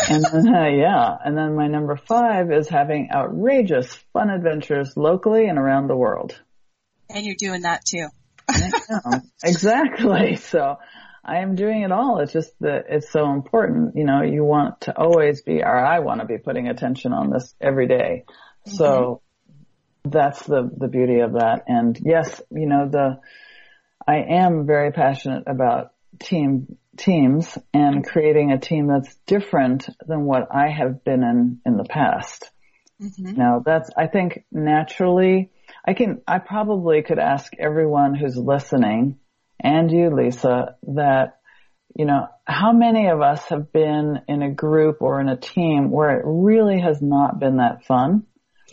And 0.09 0.25
then, 0.25 0.49
uh, 0.49 0.69
yeah. 0.69 1.15
And 1.23 1.37
then 1.37 1.55
my 1.55 1.67
number 1.67 1.95
five 1.95 2.51
is 2.51 2.71
having 2.71 3.11
outrageous 3.15 3.95
fun 4.15 4.31
adventures 4.31 4.97
locally 4.97 5.47
and 5.47 5.59
around 5.59 5.89
the 5.89 5.97
world. 5.97 6.41
And 7.11 7.27
you're 7.27 7.37
doing 7.39 7.63
that 7.63 7.83
too. 7.85 8.07
Exactly. 9.45 10.37
So 10.37 10.79
I 11.25 11.39
am 11.39 11.55
doing 11.55 11.83
it 11.83 11.93
all. 11.93 12.19
It's 12.19 12.33
just 12.33 12.53
that 12.61 12.85
it's 12.89 13.11
so 13.11 13.33
important. 13.33 13.97
You 13.97 14.05
know, 14.05 14.23
you 14.23 14.45
want 14.45 14.83
to 14.83 14.97
always 14.97 15.41
be, 15.43 15.63
or 15.63 15.77
I 15.77 16.01
want 16.01 16.21
to 16.21 16.27
be 16.27 16.39
putting 16.39 16.69
attention 16.69 17.13
on 17.13 17.31
this 17.31 17.55
every 17.61 17.89
day. 17.89 18.25
Mm-hmm. 18.27 18.77
So 18.77 19.23
that's 20.05 20.45
the, 20.45 20.71
the 20.77 20.89
beauty 20.89 21.21
of 21.21 21.33
that. 21.33 21.65
And 21.67 21.99
yes, 22.03 22.43
you 22.51 22.67
know, 22.67 22.89
the, 22.91 23.21
I 24.07 24.17
am 24.17 24.67
very 24.67 24.93
passionate 24.93 25.45
about 25.47 25.93
team, 26.21 26.77
teams 26.97 27.57
and 27.73 28.07
creating 28.07 28.53
a 28.53 28.59
team 28.59 28.89
that's 28.89 29.15
different 29.27 29.89
than 30.07 30.25
what 30.25 30.49
I 30.55 30.69
have 30.69 31.05
been 31.05 31.23
in, 31.23 31.61
in 31.65 31.77
the 31.79 31.85
past. 31.85 32.51
Mm-hmm. 33.01 33.35
Now 33.35 33.63
that's, 33.65 33.91
I 33.97 34.07
think 34.09 34.45
naturally, 34.53 35.51
I 35.87 35.95
can, 35.95 36.21
I 36.29 36.39
probably 36.39 37.03
could 37.03 37.19
ask 37.19 37.53
everyone 37.59 38.15
who's 38.15 38.37
listening 38.37 39.19
and 39.61 39.91
you, 39.91 40.15
Lisa, 40.15 40.77
that, 40.89 41.39
you 41.97 42.05
know, 42.05 42.29
how 42.45 42.73
many 42.73 43.09
of 43.09 43.21
us 43.21 43.43
have 43.49 43.73
been 43.73 44.21
in 44.29 44.43
a 44.43 44.51
group 44.51 44.99
or 45.01 45.21
in 45.21 45.29
a 45.29 45.37
team 45.37 45.91
where 45.91 46.19
it 46.19 46.25
really 46.27 46.81
has 46.81 47.01
not 47.01 47.39
been 47.39 47.57
that 47.57 47.85
fun? 47.85 48.25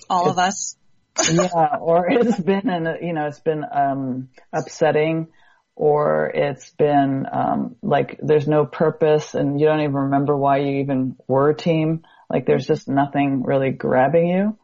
All 0.09 0.29
of 0.29 0.37
us. 0.37 0.75
yeah, 1.31 1.77
or 1.79 2.09
it's 2.09 2.39
been 2.39 2.69
in, 2.69 2.87
a, 2.87 2.95
you 3.01 3.13
know, 3.13 3.27
it's 3.27 3.39
been, 3.39 3.63
um, 3.69 4.29
upsetting 4.53 5.27
or 5.75 6.31
it's 6.33 6.69
been, 6.71 7.25
um, 7.31 7.75
like 7.81 8.19
there's 8.21 8.47
no 8.47 8.65
purpose 8.65 9.35
and 9.35 9.59
you 9.59 9.67
don't 9.67 9.81
even 9.81 9.93
remember 9.93 10.35
why 10.35 10.57
you 10.57 10.79
even 10.81 11.15
were 11.27 11.49
a 11.49 11.55
team. 11.55 12.03
Like 12.29 12.45
there's 12.45 12.65
just 12.65 12.87
nothing 12.87 13.43
really 13.43 13.71
grabbing 13.71 14.27
you. 14.27 14.57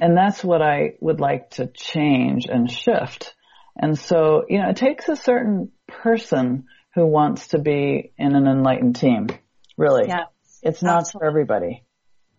And 0.00 0.16
that's 0.16 0.42
what 0.42 0.62
I 0.62 0.94
would 1.00 1.20
like 1.20 1.50
to 1.50 1.66
change 1.66 2.46
and 2.46 2.70
shift. 2.70 3.34
And 3.76 3.98
so, 3.98 4.44
you 4.48 4.58
know, 4.58 4.68
it 4.68 4.76
takes 4.76 5.08
a 5.08 5.16
certain 5.16 5.72
person 5.86 6.66
who 6.94 7.06
wants 7.06 7.48
to 7.48 7.58
be 7.58 8.12
in 8.18 8.34
an 8.34 8.46
enlightened 8.46 8.96
team. 8.96 9.28
Really. 9.76 10.08
Yeah. 10.08 10.24
It's 10.62 10.82
not 10.82 11.10
for 11.10 11.24
everybody. 11.24 11.84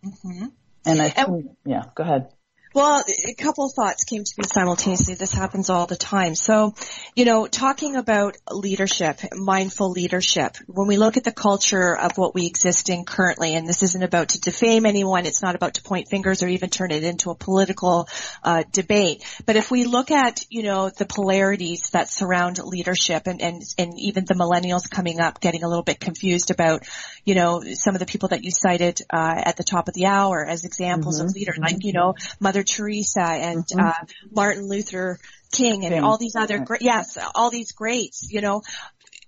Mhm. 0.04 0.52
And 0.86 1.00
I 1.00 1.08
think, 1.10 1.56
yeah, 1.64 1.84
go 1.94 2.04
ahead. 2.04 2.33
Well, 2.74 3.04
a 3.28 3.34
couple 3.34 3.66
of 3.66 3.72
thoughts 3.72 4.02
came 4.02 4.24
to 4.24 4.34
me 4.36 4.42
simultaneously. 4.52 5.14
This 5.14 5.32
happens 5.32 5.70
all 5.70 5.86
the 5.86 5.94
time. 5.94 6.34
So, 6.34 6.74
you 7.14 7.24
know, 7.24 7.46
talking 7.46 7.94
about 7.94 8.36
leadership, 8.50 9.20
mindful 9.32 9.92
leadership, 9.92 10.56
when 10.66 10.88
we 10.88 10.96
look 10.96 11.16
at 11.16 11.22
the 11.22 11.30
culture 11.30 11.96
of 11.96 12.18
what 12.18 12.34
we 12.34 12.46
exist 12.46 12.88
in 12.88 13.04
currently, 13.04 13.54
and 13.54 13.68
this 13.68 13.84
isn't 13.84 14.02
about 14.02 14.30
to 14.30 14.40
defame 14.40 14.86
anyone, 14.86 15.24
it's 15.24 15.40
not 15.40 15.54
about 15.54 15.74
to 15.74 15.84
point 15.84 16.08
fingers 16.08 16.42
or 16.42 16.48
even 16.48 16.68
turn 16.68 16.90
it 16.90 17.04
into 17.04 17.30
a 17.30 17.36
political 17.36 18.08
uh, 18.42 18.64
debate. 18.72 19.24
But 19.46 19.54
if 19.54 19.70
we 19.70 19.84
look 19.84 20.10
at, 20.10 20.44
you 20.50 20.64
know, 20.64 20.90
the 20.90 21.06
polarities 21.06 21.90
that 21.90 22.10
surround 22.10 22.58
leadership 22.58 23.28
and, 23.28 23.40
and, 23.40 23.62
and 23.78 23.92
even 24.00 24.24
the 24.24 24.34
millennials 24.34 24.90
coming 24.90 25.20
up 25.20 25.40
getting 25.40 25.62
a 25.62 25.68
little 25.68 25.84
bit 25.84 26.00
confused 26.00 26.50
about, 26.50 26.82
you 27.24 27.36
know, 27.36 27.62
some 27.74 27.94
of 27.94 28.00
the 28.00 28.06
people 28.06 28.30
that 28.30 28.42
you 28.42 28.50
cited 28.50 29.00
uh, 29.12 29.42
at 29.44 29.56
the 29.56 29.62
top 29.62 29.86
of 29.86 29.94
the 29.94 30.06
hour 30.06 30.44
as 30.44 30.64
examples 30.64 31.20
of 31.20 31.30
leader, 31.36 31.54
like, 31.56 31.84
you 31.84 31.92
know, 31.92 32.16
Mother 32.40 32.63
Teresa 32.64 33.22
and 33.22 33.64
uh, 33.78 33.92
Martin 34.30 34.68
Luther 34.68 35.18
King 35.52 35.84
and 35.84 35.94
King. 35.94 36.04
all 36.04 36.18
these 36.18 36.36
other 36.36 36.58
great, 36.58 36.82
yes, 36.82 37.16
all 37.34 37.50
these 37.50 37.72
greats, 37.72 38.28
you 38.30 38.40
know, 38.40 38.62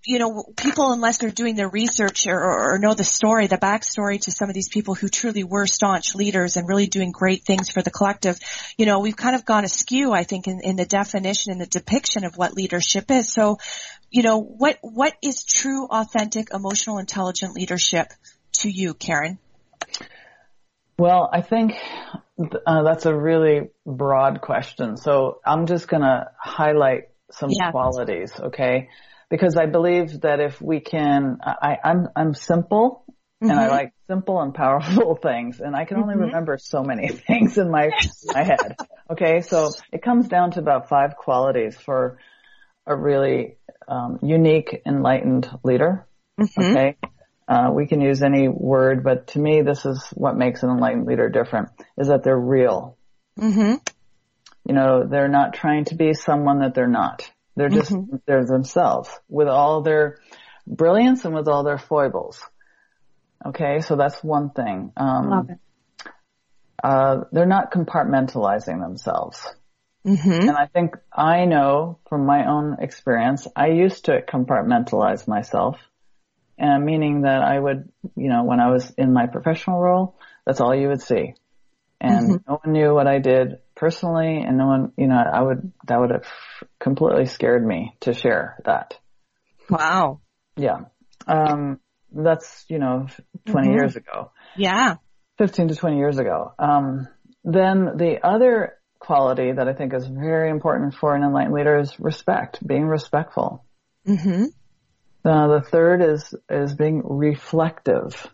you 0.06 0.20
know, 0.20 0.44
people 0.56 0.92
unless 0.92 1.18
they're 1.18 1.30
doing 1.30 1.56
their 1.56 1.68
research 1.68 2.28
or, 2.28 2.38
or, 2.38 2.74
or 2.74 2.78
know 2.78 2.94
the 2.94 3.04
story, 3.04 3.48
the 3.48 3.56
backstory 3.56 4.20
to 4.20 4.30
some 4.30 4.48
of 4.48 4.54
these 4.54 4.68
people 4.68 4.94
who 4.94 5.08
truly 5.08 5.42
were 5.42 5.66
staunch 5.66 6.14
leaders 6.14 6.56
and 6.56 6.68
really 6.68 6.86
doing 6.86 7.10
great 7.10 7.42
things 7.42 7.70
for 7.70 7.82
the 7.82 7.90
collective, 7.90 8.38
you 8.78 8.86
know, 8.86 9.00
we've 9.00 9.16
kind 9.16 9.34
of 9.34 9.44
gone 9.44 9.64
askew, 9.64 10.12
I 10.12 10.22
think, 10.22 10.46
in, 10.46 10.60
in 10.62 10.76
the 10.76 10.86
definition 10.86 11.52
and 11.52 11.60
the 11.60 11.66
depiction 11.66 12.24
of 12.24 12.36
what 12.36 12.54
leadership 12.54 13.10
is. 13.10 13.32
So, 13.32 13.58
you 14.08 14.22
know, 14.22 14.40
what 14.40 14.78
what 14.80 15.14
is 15.22 15.44
true, 15.44 15.86
authentic, 15.86 16.54
emotional, 16.54 16.98
intelligent 16.98 17.54
leadership 17.54 18.06
to 18.60 18.70
you, 18.70 18.94
Karin? 18.94 19.38
Well, 20.98 21.28
I 21.32 21.42
think 21.42 21.72
uh, 22.38 22.82
that's 22.82 23.06
a 23.06 23.14
really 23.14 23.70
broad 23.84 24.40
question. 24.40 24.96
So 24.96 25.40
I'm 25.44 25.66
just 25.66 25.88
going 25.88 26.02
to 26.02 26.30
highlight 26.38 27.04
some 27.30 27.50
Yeah. 27.50 27.70
qualities, 27.70 28.32
okay? 28.38 28.88
Because 29.30 29.56
I 29.56 29.66
believe 29.66 30.20
that 30.20 30.40
if 30.40 30.60
we 30.60 30.80
can, 30.80 31.38
I, 31.42 31.78
I'm 31.82 32.08
I'm 32.14 32.34
simple, 32.34 33.04
and 33.40 33.58
I 33.58 33.68
like 33.68 33.92
simple 34.06 34.40
and 34.40 34.54
powerful 34.54 35.16
things, 35.22 35.60
and 35.60 35.74
I 35.74 35.84
can 35.84 35.96
only 35.96 36.14
remember 36.14 36.58
so 36.58 36.82
many 36.82 37.08
things 37.26 37.58
in 37.58 37.70
my 37.70 37.90
my 38.32 38.44
head. 38.44 38.76
Okay, 39.10 39.40
so 39.40 39.72
it 39.92 40.02
comes 40.02 40.28
down 40.28 40.52
to 40.52 40.60
about 40.60 40.88
five 40.88 41.16
qualities 41.16 41.76
for 41.76 42.18
a 42.86 42.94
really 42.94 43.56
um, 43.88 44.18
unique, 44.22 44.82
enlightened 44.86 45.48
leader. 45.64 46.06
Okay. 46.58 46.96
Uh, 47.48 47.70
we 47.72 47.86
can 47.86 48.00
use 48.00 48.22
any 48.22 48.48
word, 48.48 49.04
but 49.04 49.28
to 49.28 49.38
me, 49.38 49.62
this 49.62 49.86
is 49.86 50.04
what 50.14 50.36
makes 50.36 50.62
an 50.62 50.70
enlightened 50.70 51.06
leader 51.06 51.28
different, 51.28 51.68
is 51.96 52.08
that 52.08 52.24
they're 52.24 52.38
real. 52.38 52.96
Mm-hmm. 53.38 53.74
You 54.68 54.74
know, 54.74 55.06
they're 55.08 55.28
not 55.28 55.54
trying 55.54 55.84
to 55.86 55.94
be 55.94 56.12
someone 56.14 56.60
that 56.60 56.74
they're 56.74 56.88
not. 56.88 57.30
They're 57.54 57.68
just, 57.68 57.94
they're 58.26 58.44
themselves 58.44 59.08
with 59.28 59.48
all 59.48 59.82
their 59.82 60.18
brilliance 60.66 61.24
and 61.24 61.34
with 61.34 61.46
all 61.46 61.62
their 61.62 61.78
foibles. 61.78 62.42
Okay, 63.44 63.80
so 63.80 63.96
that's 63.96 64.22
one 64.24 64.50
thing. 64.50 64.92
Um, 64.96 65.30
Love 65.30 65.50
it. 65.50 65.58
uh, 66.82 67.16
they're 67.30 67.46
not 67.46 67.72
compartmentalizing 67.72 68.80
themselves. 68.80 69.40
Mm-hmm. 70.04 70.48
And 70.48 70.50
I 70.50 70.66
think 70.66 70.96
I 71.12 71.44
know 71.44 71.98
from 72.08 72.26
my 72.26 72.48
own 72.48 72.76
experience, 72.80 73.46
I 73.54 73.68
used 73.68 74.06
to 74.06 74.20
compartmentalize 74.22 75.28
myself, 75.28 75.78
uh, 76.60 76.78
meaning 76.78 77.22
that 77.22 77.42
I 77.42 77.58
would, 77.58 77.90
you 78.16 78.28
know, 78.28 78.44
when 78.44 78.60
I 78.60 78.70
was 78.70 78.90
in 78.96 79.12
my 79.12 79.26
professional 79.26 79.80
role, 79.80 80.16
that's 80.44 80.60
all 80.60 80.74
you 80.74 80.88
would 80.88 81.02
see. 81.02 81.34
And 82.00 82.42
no 82.46 82.60
one 82.62 82.72
knew 82.72 82.92
what 82.92 83.06
I 83.06 83.18
did 83.18 83.58
personally 83.74 84.42
and 84.46 84.58
no 84.58 84.66
one, 84.66 84.92
you 84.96 85.06
know, 85.06 85.16
I 85.16 85.42
would, 85.42 85.72
that 85.86 85.98
would 85.98 86.10
have 86.10 86.26
completely 86.78 87.26
scared 87.26 87.66
me 87.66 87.96
to 88.00 88.12
share 88.12 88.60
that. 88.64 88.98
Wow. 89.70 90.20
Yeah. 90.56 90.80
Um, 91.26 91.80
that's, 92.12 92.64
you 92.68 92.78
know, 92.78 93.06
20 93.46 93.70
years 93.70 93.96
ago. 93.96 94.30
Yeah. 94.56 94.96
15 95.38 95.68
to 95.68 95.74
20 95.74 95.96
years 95.96 96.18
ago. 96.18 96.52
Um, 96.58 97.08
then 97.44 97.96
the 97.96 98.18
other 98.22 98.74
quality 98.98 99.52
that 99.52 99.68
I 99.68 99.72
think 99.72 99.94
is 99.94 100.06
very 100.06 100.50
important 100.50 100.94
for 100.94 101.14
an 101.14 101.22
enlightened 101.22 101.54
leader 101.54 101.78
is 101.78 101.98
respect, 101.98 102.66
being 102.66 102.86
respectful. 102.86 103.64
Mm-hmm. 104.06 104.46
Uh, 105.26 105.58
the 105.58 105.60
third 105.60 106.02
is, 106.02 106.34
is 106.48 106.74
being 106.74 107.02
reflective. 107.04 108.26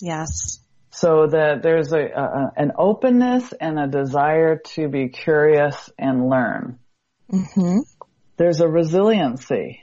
Yes. 0.00 0.58
So 0.90 1.26
that 1.28 1.62
there's 1.62 1.92
a, 1.92 2.00
a, 2.00 2.52
an 2.56 2.72
openness 2.76 3.52
and 3.58 3.78
a 3.78 3.86
desire 3.86 4.60
to 4.74 4.88
be 4.88 5.08
curious 5.08 5.90
and 5.98 6.28
learn. 6.28 6.78
Mm-hmm. 7.32 7.78
There's 8.36 8.60
a 8.60 8.68
resiliency. 8.68 9.80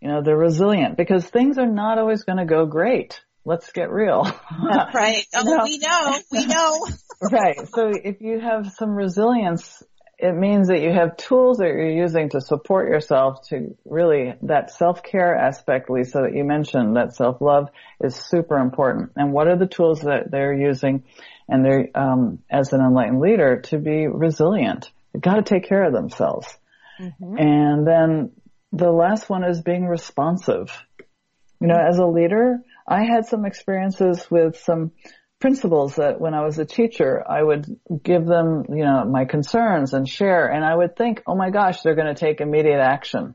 You 0.00 0.08
know, 0.08 0.22
they're 0.22 0.36
resilient 0.36 0.96
because 0.96 1.24
things 1.26 1.58
are 1.58 1.66
not 1.66 1.98
always 1.98 2.22
going 2.22 2.38
to 2.38 2.44
go 2.44 2.66
great. 2.66 3.20
Let's 3.44 3.70
get 3.72 3.90
real. 3.90 4.24
Right. 4.94 5.24
Oh, 5.34 5.42
No. 5.44 5.64
we 5.64 5.78
know. 5.78 6.18
We 6.32 6.46
know. 6.46 6.86
right. 7.30 7.56
So 7.74 7.90
if 7.92 8.20
you 8.20 8.40
have 8.40 8.72
some 8.72 8.90
resilience, 8.90 9.82
it 10.18 10.34
means 10.34 10.68
that 10.68 10.80
you 10.80 10.92
have 10.92 11.16
tools 11.16 11.58
that 11.58 11.68
you're 11.68 11.88
using 11.88 12.30
to 12.30 12.40
support 12.40 12.88
yourself 12.88 13.48
to 13.48 13.76
really 13.84 14.34
that 14.42 14.72
self-care 14.72 15.36
aspect, 15.36 15.88
Lisa, 15.88 16.22
that 16.22 16.34
you 16.34 16.42
mentioned, 16.42 16.96
that 16.96 17.14
self-love 17.14 17.68
is 18.02 18.16
super 18.16 18.58
important. 18.58 19.12
And 19.14 19.32
what 19.32 19.46
are 19.46 19.56
the 19.56 19.68
tools 19.68 20.00
that 20.00 20.30
they're 20.30 20.52
using 20.52 21.04
and 21.48 21.64
they're, 21.64 21.88
um, 21.94 22.40
as 22.50 22.72
an 22.72 22.80
enlightened 22.80 23.20
leader 23.20 23.60
to 23.66 23.78
be 23.78 24.08
resilient? 24.08 24.90
They've 25.12 25.22
got 25.22 25.36
to 25.36 25.42
take 25.42 25.68
care 25.68 25.84
of 25.84 25.92
themselves. 25.92 26.48
And 26.98 27.86
then 27.86 28.32
the 28.72 28.90
last 28.90 29.30
one 29.30 29.44
is 29.44 29.60
being 29.62 29.86
responsive. 29.86 30.76
You 31.60 31.68
know, 31.68 31.78
as 31.78 31.98
a 31.98 32.06
leader, 32.06 32.58
I 32.88 33.04
had 33.04 33.26
some 33.26 33.44
experiences 33.44 34.28
with 34.28 34.58
some 34.58 34.90
principals 35.40 35.96
that 35.96 36.20
when 36.20 36.34
I 36.34 36.44
was 36.44 36.58
a 36.58 36.64
teacher, 36.64 37.22
I 37.28 37.42
would 37.42 37.66
give 38.02 38.26
them, 38.26 38.64
you 38.68 38.84
know, 38.84 39.04
my 39.04 39.24
concerns 39.24 39.94
and 39.94 40.08
share 40.08 40.48
and 40.48 40.64
I 40.64 40.74
would 40.74 40.96
think, 40.96 41.22
oh 41.26 41.36
my 41.36 41.50
gosh, 41.50 41.80
they're 41.82 41.94
going 41.94 42.12
to 42.12 42.18
take 42.18 42.40
immediate 42.40 42.80
action. 42.80 43.34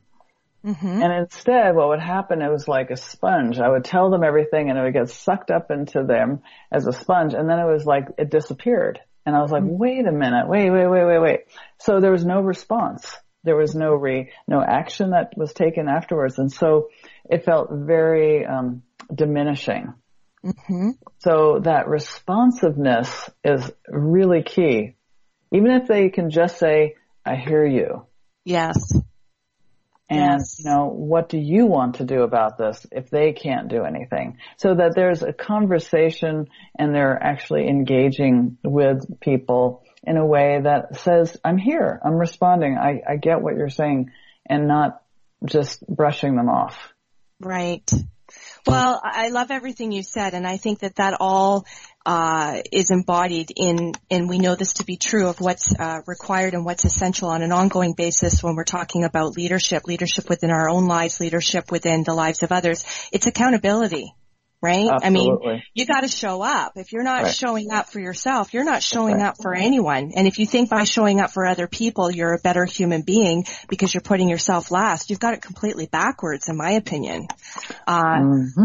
Mm-hmm. 0.65 1.01
And 1.01 1.13
instead, 1.13 1.75
what 1.75 1.89
would 1.89 2.01
happen, 2.01 2.41
it 2.41 2.51
was 2.51 2.67
like 2.67 2.89
a 2.89 2.97
sponge. 2.97 3.59
I 3.59 3.69
would 3.69 3.83
tell 3.83 4.09
them 4.09 4.23
everything 4.23 4.69
and 4.69 4.77
it 4.77 4.81
would 4.81 4.93
get 4.93 5.09
sucked 5.09 5.51
up 5.51 5.71
into 5.71 6.03
them 6.03 6.41
as 6.71 6.87
a 6.87 6.93
sponge. 6.93 7.33
And 7.33 7.49
then 7.49 7.59
it 7.59 7.71
was 7.71 7.85
like, 7.85 8.05
it 8.17 8.29
disappeared. 8.29 8.99
And 9.25 9.35
I 9.35 9.41
was 9.41 9.51
like, 9.51 9.63
mm-hmm. 9.63 9.77
wait 9.77 10.07
a 10.07 10.11
minute, 10.11 10.47
wait, 10.47 10.69
wait, 10.69 10.87
wait, 10.87 11.05
wait, 11.05 11.19
wait. 11.19 11.39
So 11.79 11.99
there 11.99 12.11
was 12.11 12.25
no 12.25 12.41
response. 12.41 13.15
There 13.45 13.57
was 13.57 13.75
no 13.75 13.93
re, 13.93 14.31
no 14.47 14.61
action 14.61 15.11
that 15.11 15.33
was 15.37 15.53
taken 15.53 15.89
afterwards. 15.89 16.39
And 16.39 16.51
so 16.51 16.89
it 17.29 17.43
felt 17.45 17.69
very, 17.71 18.45
um, 18.45 18.83
diminishing. 19.13 19.93
Mm-hmm. 20.45 20.91
So 21.19 21.59
that 21.63 21.87
responsiveness 21.87 23.29
is 23.43 23.71
really 23.87 24.43
key. 24.43 24.95
Even 25.51 25.71
if 25.71 25.87
they 25.87 26.09
can 26.09 26.29
just 26.29 26.57
say, 26.57 26.95
I 27.25 27.35
hear 27.35 27.65
you. 27.65 28.05
Yes. 28.43 28.91
And, 30.09 30.39
yes. 30.39 30.59
you 30.59 30.69
know, 30.69 30.87
what 30.87 31.29
do 31.29 31.39
you 31.39 31.65
want 31.65 31.95
to 31.95 32.05
do 32.05 32.23
about 32.23 32.57
this 32.57 32.85
if 32.91 33.09
they 33.09 33.31
can't 33.31 33.69
do 33.69 33.83
anything? 33.83 34.37
So 34.57 34.75
that 34.75 34.93
there's 34.95 35.23
a 35.23 35.31
conversation 35.31 36.49
and 36.77 36.93
they're 36.93 37.21
actually 37.21 37.67
engaging 37.67 38.57
with 38.63 39.19
people 39.21 39.83
in 40.03 40.17
a 40.17 40.25
way 40.25 40.59
that 40.61 40.97
says, 40.97 41.37
I'm 41.43 41.57
here, 41.57 42.01
I'm 42.03 42.15
responding, 42.15 42.77
I, 42.77 43.01
I 43.09 43.15
get 43.15 43.41
what 43.41 43.55
you're 43.55 43.69
saying 43.69 44.11
and 44.45 44.67
not 44.67 45.01
just 45.45 45.85
brushing 45.87 46.35
them 46.35 46.49
off. 46.49 46.77
Right. 47.39 47.89
Well, 48.65 49.01
I 49.03 49.27
love 49.27 49.51
everything 49.51 49.91
you 49.91 50.03
said, 50.03 50.33
and 50.33 50.47
I 50.47 50.55
think 50.55 50.79
that 50.79 50.95
that 50.95 51.17
all 51.19 51.65
uh, 52.05 52.61
is 52.71 52.91
embodied 52.91 53.51
in, 53.55 53.93
and 54.09 54.29
we 54.29 54.39
know 54.39 54.55
this 54.55 54.73
to 54.73 54.85
be 54.85 54.95
true 54.95 55.27
of 55.27 55.41
what's 55.41 55.77
uh, 55.77 55.99
required 56.07 56.53
and 56.53 56.63
what's 56.63 56.85
essential 56.85 57.27
on 57.29 57.41
an 57.41 57.51
ongoing 57.51 57.93
basis 57.93 58.41
when 58.41 58.55
we're 58.55 58.63
talking 58.63 59.03
about 59.03 59.35
leadership, 59.35 59.83
leadership 59.85 60.29
within 60.29 60.49
our 60.49 60.69
own 60.69 60.87
lives, 60.87 61.19
leadership 61.19 61.71
within 61.71 62.03
the 62.03 62.13
lives 62.13 62.41
of 62.41 62.53
others. 62.53 62.85
It's 63.11 63.27
accountability 63.27 64.13
right? 64.63 64.89
Absolutely. 64.89 65.49
I 65.49 65.53
mean, 65.55 65.63
you 65.73 65.85
got 65.85 66.01
to 66.01 66.07
show 66.07 66.41
up. 66.41 66.77
If 66.77 66.93
you're 66.93 67.03
not 67.03 67.23
right. 67.23 67.35
showing 67.35 67.69
up 67.69 67.89
for 67.89 67.99
yourself, 67.99 68.53
you're 68.53 68.63
not 68.63 68.81
showing 68.81 69.17
right. 69.17 69.27
up 69.27 69.35
for 69.41 69.53
anyone. 69.53 70.13
And 70.15 70.25
if 70.25 70.39
you 70.39 70.47
think 70.47 70.69
by 70.69 70.85
showing 70.85 71.19
up 71.19 71.31
for 71.31 71.45
other 71.45 71.67
people, 71.67 72.09
you're 72.09 72.33
a 72.33 72.39
better 72.39 72.63
human 72.63 73.01
being 73.01 73.43
because 73.67 73.93
you're 73.93 74.01
putting 74.01 74.29
yourself 74.29 74.71
last, 74.71 75.09
you've 75.09 75.19
got 75.19 75.33
it 75.33 75.41
completely 75.41 75.85
backwards, 75.85 76.47
in 76.47 76.55
my 76.55 76.71
opinion. 76.71 77.27
Uh, 77.85 78.03
mm-hmm. 78.03 78.63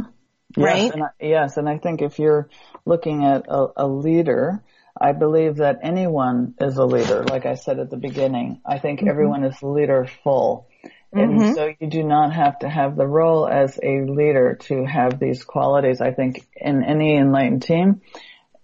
yes, 0.57 0.65
right? 0.65 0.93
And 0.93 1.03
I, 1.03 1.09
yes, 1.21 1.57
and 1.57 1.69
I 1.69 1.79
think 1.79 2.01
if 2.01 2.21
you're 2.21 2.49
looking 2.87 3.25
at 3.25 3.47
a, 3.49 3.67
a 3.79 3.87
leader, 3.89 4.63
I 5.01 5.13
believe 5.13 5.57
that 5.57 5.81
anyone 5.83 6.55
is 6.61 6.77
a 6.77 6.85
leader. 6.85 7.25
Like 7.25 7.45
I 7.45 7.55
said 7.57 7.81
at 7.81 7.91
the 7.91 7.97
beginning, 7.97 8.61
I 8.65 8.79
think 8.79 9.01
mm-hmm. 9.01 9.09
everyone 9.09 9.43
is 9.43 9.61
leader-full. 9.63 10.68
And 10.68 10.68
mm-hmm. 11.15 11.55
so 11.55 11.73
you 11.81 11.87
do 11.89 12.03
not 12.03 12.33
have 12.33 12.59
to 12.61 12.69
have 12.69 12.97
the 12.97 13.07
role 13.07 13.47
as 13.47 13.79
a 13.83 14.03
leader 14.05 14.57
to 14.63 14.85
have 14.85 15.19
these 15.19 15.45
qualities. 15.45 16.01
I 16.01 16.13
think 16.13 16.47
in 16.57 16.85
any 16.85 17.17
enlightened 17.17 17.63
team, 17.63 18.03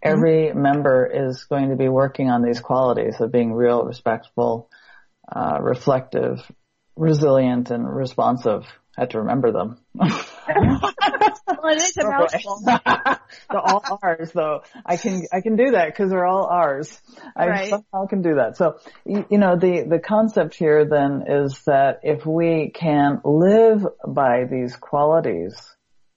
every 0.03 0.49
mm-hmm. 0.49 0.61
member 0.61 1.07
is 1.07 1.45
going 1.45 1.70
to 1.70 1.76
be 1.76 1.88
working 1.88 2.30
on 2.30 2.42
these 2.42 2.61
qualities 2.61 3.20
of 3.20 3.32
being 3.32 3.53
real, 3.53 3.84
respectful, 3.84 4.68
uh, 5.30 5.59
reflective, 5.61 6.51
resilient, 6.97 7.70
and 7.70 7.88
responsive. 7.88 8.66
I 8.97 9.03
had 9.03 9.11
to 9.11 9.18
remember 9.18 9.51
them. 9.51 9.78
well, 9.95 10.09
it 11.64 11.82
is 11.82 11.97
a 11.97 12.05
mouthful. 12.05 12.61
they're 12.64 13.61
all 13.61 13.99
R's 14.03 14.32
though. 14.32 14.62
I 14.86 14.97
can 14.97 15.22
I 15.32 15.40
can 15.40 15.57
do 15.57 15.72
that 15.72 15.86
because 15.86 16.11
they're 16.11 16.26
all 16.26 16.47
R's. 16.47 17.01
I 17.36 17.49
right. 17.49 17.70
somehow 17.70 18.07
can 18.07 18.22
do 18.22 18.36
that. 18.36 18.57
So 18.57 18.78
you, 19.05 19.26
you 19.30 19.38
know 19.38 19.57
the 19.57 19.84
the 19.88 19.99
concept 19.99 20.55
here 20.55 20.84
then 20.84 21.24
is 21.26 21.61
that 21.66 22.01
if 22.05 22.24
we 22.24 22.70
can 22.72 23.20
live 23.24 23.84
by 24.07 24.45
these 24.45 24.76
qualities, 24.76 25.55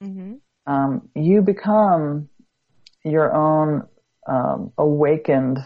mm-hmm. 0.03 0.33
um, 0.71 1.09
you 1.15 1.41
become 1.41 2.29
your 3.03 3.33
own 3.33 3.87
um, 4.27 4.71
awakened 4.77 5.59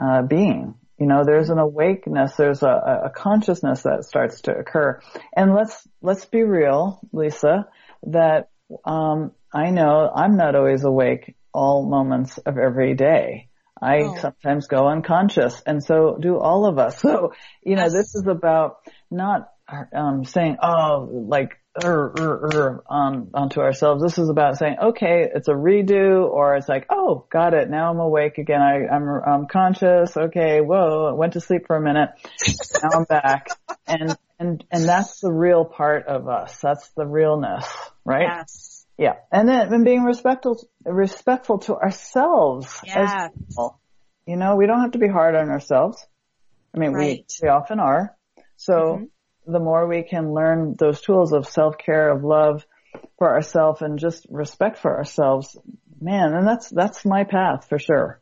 uh, 0.00 0.22
being. 0.22 0.74
You 0.98 1.06
know, 1.06 1.24
there's 1.24 1.50
an 1.50 1.58
awakeness, 1.58 2.34
there's 2.36 2.62
a, 2.62 3.02
a 3.06 3.10
consciousness 3.14 3.82
that 3.82 4.04
starts 4.04 4.42
to 4.42 4.52
occur. 4.52 5.00
And 5.34 5.54
let's, 5.54 5.86
let's 6.02 6.24
be 6.24 6.42
real, 6.42 7.00
Lisa, 7.12 7.68
that, 8.04 8.50
um, 8.84 9.32
I 9.52 9.70
know 9.70 10.10
I'm 10.14 10.36
not 10.36 10.54
always 10.54 10.84
awake 10.84 11.36
all 11.54 11.88
moments 11.88 12.38
of 12.38 12.58
every 12.58 12.94
day. 12.94 13.48
I 13.80 14.00
oh. 14.00 14.16
sometimes 14.16 14.66
go 14.66 14.88
unconscious 14.88 15.62
and 15.64 15.82
so 15.82 16.18
do 16.20 16.38
all 16.38 16.66
of 16.66 16.78
us. 16.78 17.00
So, 17.08 17.32
you 17.62 17.76
know, 17.76 17.84
yes. 17.84 17.92
this 17.92 18.14
is 18.14 18.26
about 18.26 18.78
not 19.10 19.48
um, 19.94 20.24
saying, 20.24 20.56
oh, 20.62 21.08
like 21.10 21.58
er, 21.84 22.12
er, 22.18 22.84
on 22.88 23.30
onto 23.34 23.60
ourselves. 23.60 24.02
This 24.02 24.18
is 24.18 24.28
about 24.28 24.58
saying, 24.58 24.76
okay, 24.82 25.28
it's 25.34 25.48
a 25.48 25.52
redo, 25.52 26.28
or 26.28 26.56
it's 26.56 26.68
like, 26.68 26.86
oh, 26.90 27.26
got 27.30 27.54
it. 27.54 27.70
Now 27.70 27.90
I'm 27.90 27.98
awake 27.98 28.38
again. 28.38 28.60
I, 28.60 28.86
I'm 28.86 29.08
I'm 29.08 29.46
conscious. 29.46 30.16
Okay, 30.16 30.60
whoa, 30.60 31.06
I 31.06 31.12
went 31.12 31.34
to 31.34 31.40
sleep 31.40 31.66
for 31.66 31.76
a 31.76 31.80
minute. 31.80 32.10
now 32.82 32.90
I'm 32.92 33.04
back, 33.04 33.48
and 33.86 34.16
and 34.38 34.64
and 34.70 34.84
that's 34.84 35.20
the 35.20 35.32
real 35.32 35.64
part 35.64 36.06
of 36.06 36.28
us. 36.28 36.58
That's 36.60 36.88
the 36.96 37.06
realness, 37.06 37.66
right? 38.04 38.28
Yes. 38.38 38.86
Yeah, 38.96 39.14
and 39.30 39.48
then 39.48 39.72
and 39.72 39.84
being 39.84 40.02
respectful 40.02 40.60
respectful 40.84 41.58
to 41.60 41.76
ourselves 41.76 42.80
yeah. 42.84 43.28
as 43.28 43.30
well. 43.56 43.80
You 44.26 44.36
know, 44.36 44.56
we 44.56 44.66
don't 44.66 44.80
have 44.80 44.92
to 44.92 44.98
be 44.98 45.08
hard 45.08 45.36
on 45.36 45.50
ourselves. 45.50 46.04
I 46.74 46.78
mean, 46.78 46.92
right. 46.92 47.24
we 47.40 47.46
we 47.46 47.48
often 47.48 47.80
are. 47.80 48.16
So. 48.56 48.74
Mm-hmm 48.74 49.04
the 49.48 49.58
more 49.58 49.88
we 49.88 50.02
can 50.02 50.32
learn 50.32 50.74
those 50.78 51.00
tools 51.00 51.32
of 51.32 51.46
self-care, 51.46 52.10
of 52.10 52.22
love 52.22 52.66
for 53.16 53.34
ourselves 53.34 53.82
and 53.82 53.98
just 53.98 54.26
respect 54.30 54.78
for 54.78 54.96
ourselves, 54.96 55.56
man, 56.00 56.34
and 56.34 56.46
that's, 56.46 56.68
that's 56.68 57.04
my 57.04 57.24
path 57.24 57.66
for 57.68 57.78
sure. 57.78 58.20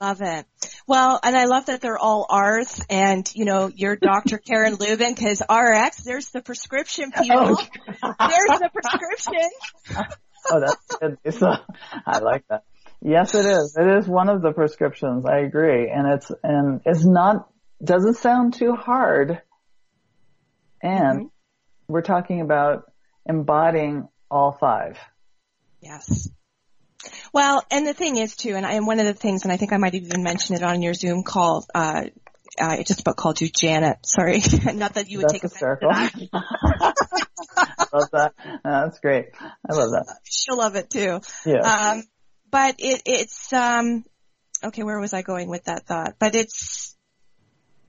Love 0.00 0.20
it. 0.20 0.46
Well, 0.88 1.20
and 1.22 1.36
I 1.36 1.44
love 1.44 1.66
that 1.66 1.80
they're 1.80 1.98
all 1.98 2.26
R's 2.28 2.84
and, 2.90 3.30
you 3.36 3.44
know, 3.44 3.70
you're 3.72 3.94
Dr. 3.94 4.38
Karin 4.46 4.74
Lubin 4.74 5.14
because 5.14 5.42
RX, 5.42 6.02
there's 6.02 6.30
the 6.30 6.42
prescription 6.42 7.12
oh, 7.16 7.22
people. 7.22 7.58
Oh. 8.02 8.14
there's 8.18 8.60
the 8.60 8.70
prescription. 8.72 9.50
oh, 10.50 10.60
that's 10.60 10.96
good. 10.96 11.18
Lisa. 11.24 11.64
I 12.04 12.18
like 12.18 12.44
that. 12.48 12.64
Yes, 13.00 13.34
it 13.34 13.46
is. 13.46 13.76
It 13.78 13.98
is 13.98 14.08
one 14.08 14.28
of 14.28 14.42
the 14.42 14.52
prescriptions. 14.52 15.24
I 15.24 15.38
agree. 15.38 15.88
And 15.88 16.12
it's, 16.14 16.32
and 16.42 16.80
it's 16.84 17.04
not, 17.04 17.48
doesn't 17.84 18.14
sound 18.14 18.54
too 18.54 18.74
hard 18.74 19.40
and 20.82 21.18
mm-hmm. 21.18 21.26
we're 21.88 22.02
talking 22.02 22.40
about 22.40 22.90
embodying 23.26 24.08
all 24.30 24.52
five. 24.52 24.98
Yes. 25.80 26.28
Well, 27.32 27.64
and 27.70 27.86
the 27.86 27.94
thing 27.94 28.16
is 28.16 28.36
too, 28.36 28.54
and, 28.54 28.64
I, 28.64 28.74
and 28.74 28.86
one 28.86 29.00
of 29.00 29.06
the 29.06 29.14
things, 29.14 29.42
and 29.42 29.52
I 29.52 29.56
think 29.56 29.72
I 29.72 29.76
might 29.76 29.94
even 29.94 30.22
mention 30.22 30.54
it 30.56 30.62
on 30.62 30.82
your 30.82 30.94
Zoom 30.94 31.24
call, 31.24 31.66
uh, 31.74 32.04
I 32.60 32.82
just 32.82 33.00
about 33.00 33.16
called 33.16 33.40
you 33.40 33.48
Janet. 33.48 33.98
Sorry, 34.04 34.42
not 34.74 34.94
that 34.94 35.08
you 35.08 35.18
would 35.18 35.24
that's 35.24 35.32
take 35.32 35.42
hysterical. 35.42 35.90
offense 35.90 36.12
to 36.12 36.28
that. 36.32 37.26
I 37.56 37.86
love 37.92 38.10
that. 38.12 38.34
that's 38.62 39.00
great. 39.00 39.26
I 39.40 39.74
love 39.74 39.90
that. 39.90 40.18
She'll 40.24 40.58
love 40.58 40.76
it 40.76 40.90
too. 40.90 41.20
Yeah. 41.46 41.60
Um, 41.60 42.04
but 42.50 42.76
it, 42.78 43.02
it's 43.06 43.52
um, 43.52 44.04
okay. 44.62 44.82
Where 44.82 45.00
was 45.00 45.14
I 45.14 45.22
going 45.22 45.48
with 45.48 45.64
that 45.64 45.86
thought? 45.86 46.16
But 46.18 46.34
it's 46.34 46.91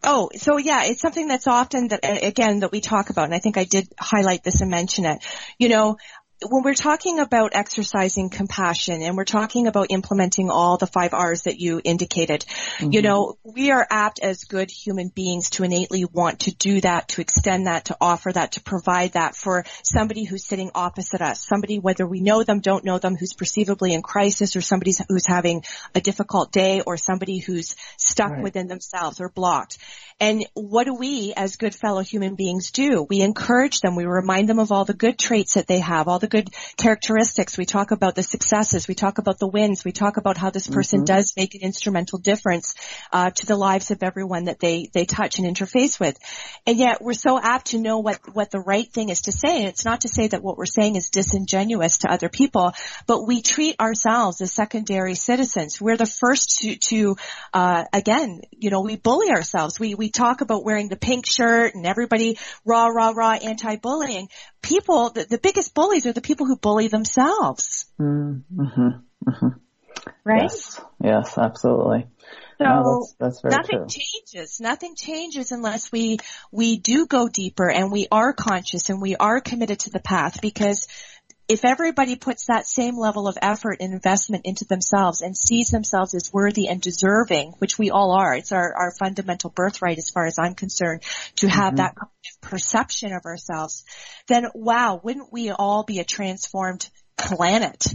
Oh, 0.04 0.30
so 0.36 0.58
yeah, 0.58 0.84
it's 0.84 1.02
something 1.02 1.28
that's 1.30 1.48
often 1.48 1.88
that, 1.90 2.02
again, 2.04 2.60
that 2.60 2.72
we 2.72 2.82
talk 2.82 3.10
about, 3.10 3.26
and 3.26 3.34
I 3.34 3.40
think 3.40 3.58
I 3.58 3.64
did 3.64 3.88
highlight 3.98 4.44
this 4.44 4.60
and 4.60 4.70
mention 4.70 5.06
it. 5.06 5.24
You 5.58 5.70
know, 5.70 5.98
when 6.50 6.64
we're 6.64 6.74
talking 6.74 7.20
about 7.20 7.52
exercising 7.54 8.30
compassion 8.30 9.02
and 9.02 9.16
we're 9.16 9.26
talking 9.26 9.68
about 9.68 9.88
implementing 9.92 10.50
all 10.50 10.78
the 10.78 10.88
five 10.88 11.14
R's 11.14 11.44
that 11.44 11.60
you 11.60 11.82
indicated, 11.84 12.46
mm-hmm. 12.78 12.92
you 12.92 13.02
know, 13.02 13.38
we 13.44 13.72
are 13.72 13.86
apt 13.90 14.20
as 14.20 14.44
good 14.44 14.70
human 14.70 15.10
beings 15.10 15.52
to 15.52 15.64
innately 15.64 16.06
want 16.06 16.42
to 16.42 16.56
do 16.56 16.82
that, 16.82 17.10
to 17.10 17.22
extend 17.22 17.68
that, 17.68 17.86
to 17.86 17.98
offer 18.02 18.32
that, 18.32 18.54
to 18.54 18.62
provide 18.62 19.14
that 19.14 19.36
for 19.36 19.66
somebody 19.84 20.24
who's 20.24 20.46
sitting 20.46 20.72
opposite 20.76 21.22
us, 21.22 21.46
somebody 21.46 21.80
whether 21.80 22.06
we 22.06 22.22
know 22.22 22.44
them, 22.44 22.60
don't 22.60 22.86
know 22.86 23.00
them, 23.00 23.16
who's 23.16 23.34
perceivably 23.34 23.94
in 23.94 24.02
crisis 24.02 24.56
or 24.56 24.62
somebody 24.62 24.94
who's 25.10 25.28
having 25.28 25.64
a 25.96 26.02
difficult 26.02 26.52
day 26.52 26.82
or 26.86 26.98
somebody 26.98 27.40
who's 27.40 27.76
stuck 27.98 28.32
right. 28.32 28.44
within 28.44 28.68
themselves 28.68 29.22
or 29.22 29.30
blocked. 29.30 29.78
And 30.20 30.46
what 30.54 30.86
do 30.86 30.94
we 30.94 31.34
as 31.36 31.56
good 31.56 31.74
fellow 31.74 32.02
human 32.02 32.36
beings 32.36 32.72
do? 32.72 33.06
We 33.10 33.22
encourage 33.22 33.82
them. 33.82 33.96
We 33.96 34.06
remind 34.06 34.48
them 34.48 34.60
of 34.60 34.72
all 34.72 34.86
the 34.86 34.94
good 34.94 35.18
traits 35.18 35.56
that 35.56 35.68
they 35.68 35.80
have, 35.80 36.08
all 36.08 36.20
the 36.20 36.28
good 36.34 36.50
characteristics. 36.78 37.58
We 37.58 37.66
talk 37.66 37.92
about 37.92 38.16
the 38.16 38.24
successes. 38.24 38.88
We 38.88 38.96
talk 38.96 39.20
about 39.20 39.38
the 39.38 39.48
wins. 39.48 39.86
We 39.86 39.92
talk 39.92 40.18
about 40.18 40.38
how 40.38 40.50
this 40.50 40.68
person 40.68 41.00
Mm-hmm. 41.00 41.16
does 41.16 41.34
make 41.38 41.56
an 41.56 41.62
instrumental 41.62 42.20
difference 42.20 42.76
uh, 43.12 43.30
to 43.30 43.46
the 43.46 43.56
lives 43.56 43.92
of 43.92 44.04
everyone 44.04 44.46
that 44.46 44.60
they 44.60 44.90
they 44.94 45.06
touch 45.06 45.40
and 45.40 45.48
interface 45.48 46.00
with. 46.00 46.18
And 46.68 46.78
yet 46.78 47.02
we're 47.02 47.14
so 47.28 47.40
apt 47.40 47.68
to 47.68 47.78
know 47.78 48.00
what 48.00 48.20
what 48.34 48.50
the 48.52 48.60
right 48.60 48.90
thing 48.96 49.10
is 49.10 49.22
to 49.22 49.32
say. 49.32 49.60
And 49.60 49.68
it's 49.68 49.86
not 49.86 50.02
to 50.02 50.08
say 50.08 50.28
that 50.28 50.44
what 50.44 50.58
we're 50.58 50.76
saying 50.80 50.96
is 50.96 51.10
disingenuous 51.10 52.00
to 52.00 52.12
other 52.12 52.30
people, 52.30 52.74
but 53.06 53.28
we 53.28 53.42
treat 53.42 53.80
ourselves 53.80 54.42
as 54.42 54.52
secondary 54.54 55.16
citizens. 55.16 55.82
We're 55.82 55.98
the 55.98 56.14
first 56.24 56.60
to 56.62 56.76
to 56.90 57.16
uh, 57.54 57.84
again, 57.94 58.42
you 58.52 58.70
know, 58.72 58.82
we 58.82 58.96
bully 58.96 59.30
ourselves. 59.30 59.80
We 59.80 59.96
we 59.96 60.10
talk 60.10 60.42
about 60.42 60.66
wearing 60.66 60.90
the 60.90 61.02
pink 61.10 61.26
shirt 61.26 61.76
and 61.76 61.86
everybody 61.86 62.38
rah 62.66 62.88
rah 62.88 63.14
rah 63.16 63.38
anti-bullying. 63.52 64.30
People, 64.64 65.12
the, 65.12 65.26
the 65.26 65.38
biggest 65.38 65.76
bullies 65.76 66.08
are 66.08 66.14
the 66.14 66.22
people 66.22 66.48
who 66.48 66.56
bully 66.56 66.88
themselves, 66.88 67.86
Mm-hmm. 68.00 69.48
right? 70.24 70.42
Yes. 70.42 70.82
Yes, 71.04 71.38
absolutely. 71.38 72.08
So 72.58 72.64
no, 72.66 73.08
that's, 73.20 73.42
that's 73.42 73.44
nothing 73.44 73.80
true. 73.80 73.88
changes. 73.90 74.60
Nothing 74.62 74.96
changes 74.96 75.52
unless 75.52 75.92
we 75.92 76.20
we 76.52 76.78
do 76.78 77.06
go 77.08 77.28
deeper 77.28 77.70
and 77.70 77.92
we 77.92 78.08
are 78.12 78.32
conscious 78.32 78.90
and 78.90 79.02
we 79.02 79.16
are 79.16 79.42
committed 79.42 79.80
to 79.80 79.90
the 79.90 80.00
path 80.00 80.40
because 80.42 80.88
if 81.54 81.64
everybody 81.64 82.16
puts 82.16 82.48
that 82.48 82.66
same 82.66 82.98
level 82.98 83.28
of 83.28 83.38
effort 83.40 83.78
and 83.80 83.94
investment 83.94 84.48
into 84.48 84.66
themselves 84.66 85.22
and 85.22 85.38
sees 85.38 85.70
themselves 85.70 86.16
as 86.16 86.34
worthy 86.34 86.68
and 86.68 86.82
deserving, 86.82 87.54
which 87.60 87.78
we 87.78 87.92
all 87.92 88.12
are, 88.12 88.34
it's 88.36 88.52
our, 88.52 88.74
our 88.76 88.92
fundamental 88.98 89.52
birthright 89.52 90.00
as 90.00 90.10
far 90.10 90.26
as 90.26 90.40
I'm 90.40 90.56
concerned, 90.56 91.04
to 91.36 91.48
have 91.48 91.74
Mm-hmm. 91.74 91.76
that 91.76 91.96
kind 91.96 92.10
of 92.10 92.50
perception 92.50 93.14
of 93.14 93.26
ourselves, 93.26 93.84
then 94.28 94.48
wow, 94.56 95.00
wouldn't 95.04 95.32
we 95.32 95.52
all 95.52 95.84
be 95.84 96.00
a 96.00 96.04
transformed 96.04 96.90
planet? 97.18 97.86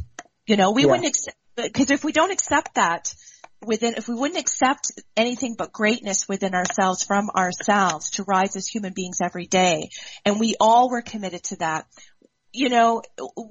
You 0.47 0.57
know, 0.57 0.71
we 0.71 0.83
Yeah. 0.83 0.91
wouldn't 0.93 1.09
accept, 1.09 1.37
because 1.57 1.91
if 1.91 2.05
we 2.05 2.13
don't 2.13 2.31
accept 2.31 2.77
that, 2.77 3.13
within, 3.61 3.95
if 3.97 4.07
we 4.07 4.15
wouldn't 4.15 4.39
accept 4.39 4.93
anything 5.17 5.57
but 5.59 5.73
greatness 5.73 6.29
within 6.29 6.55
ourselves 6.55 7.03
from 7.03 7.29
ourselves 7.31 8.11
to 8.11 8.23
rise 8.23 8.55
as 8.55 8.69
human 8.69 8.93
beings 8.93 9.21
every 9.21 9.47
day, 9.47 9.91
and 10.25 10.39
we 10.39 10.55
all 10.61 10.89
were 10.89 11.03
committed 11.03 11.43
to 11.43 11.57
that, 11.57 11.87
you 12.53 12.69
know, 12.69 13.03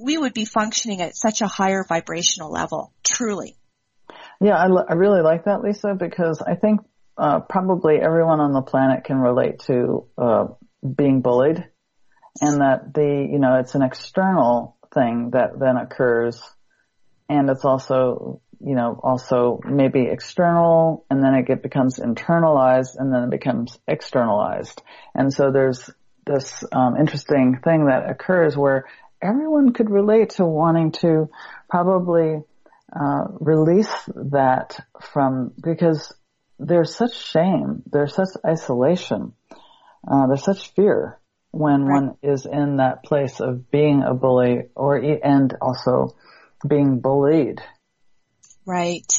we 0.01 0.17
would 0.17 0.33
be 0.33 0.45
functioning 0.45 1.01
at 1.01 1.15
such 1.15 1.41
a 1.41 1.47
higher 1.47 1.85
vibrational 1.87 2.51
level, 2.51 2.93
truly. 3.03 3.55
Yeah, 4.39 4.55
I, 4.55 4.93
really 4.93 5.21
like 5.21 5.45
that, 5.45 5.61
Lisa, 5.63 5.95
because 5.95 6.41
I 6.41 6.55
think 6.55 6.81
uh, 7.17 7.39
probably 7.39 7.95
everyone 7.99 8.39
on 8.39 8.53
the 8.53 8.61
planet 8.61 9.03
can 9.03 9.17
relate 9.17 9.59
to 9.61 10.05
uh, 10.17 10.45
being 10.95 11.21
bullied, 11.21 11.65
and 12.39 12.61
that 12.61 12.93
the 12.93 13.27
you 13.31 13.39
know 13.39 13.55
it's 13.59 13.73
an 13.73 13.81
external 13.81 14.77
thing 14.93 15.31
that 15.31 15.59
then 15.59 15.77
occurs, 15.77 16.39
and 17.27 17.49
it's 17.49 17.65
also 17.65 18.41
you 18.59 18.75
know 18.75 18.99
also 19.01 19.59
maybe 19.65 20.05
external, 20.05 21.05
and 21.09 21.23
then 21.23 21.33
it 21.33 21.47
get, 21.47 21.63
becomes 21.63 21.97
internalized, 21.97 22.95
and 22.97 23.11
then 23.11 23.23
it 23.23 23.31
becomes 23.31 23.79
externalized, 23.87 24.83
and 25.15 25.33
so 25.33 25.51
there's 25.51 25.89
this 26.27 26.63
um, 26.71 26.97
interesting 26.97 27.59
thing 27.63 27.85
that 27.85 28.09
occurs 28.09 28.55
where 28.55 28.85
everyone 29.21 29.73
could 29.73 29.89
relate 29.89 30.31
to 30.31 30.45
wanting 30.45 30.91
to 30.91 31.29
probably 31.69 32.43
uh, 32.95 33.23
release 33.39 33.91
that 34.15 34.79
from 35.01 35.53
because 35.61 36.13
there's 36.59 36.95
such 36.95 37.15
shame, 37.15 37.83
there's 37.91 38.13
such 38.15 38.29
isolation, 38.45 39.33
uh, 40.09 40.27
there's 40.27 40.43
such 40.43 40.73
fear 40.73 41.19
when 41.51 41.83
Right. 41.83 42.03
one 42.03 42.17
is 42.21 42.45
in 42.45 42.77
that 42.77 43.03
place 43.03 43.39
of 43.39 43.71
being 43.71 44.03
a 44.03 44.13
bully 44.13 44.69
or 44.75 44.97
and 44.97 45.55
also 45.61 46.15
being 46.67 46.99
bullied. 46.99 47.61
Right. 48.65 49.11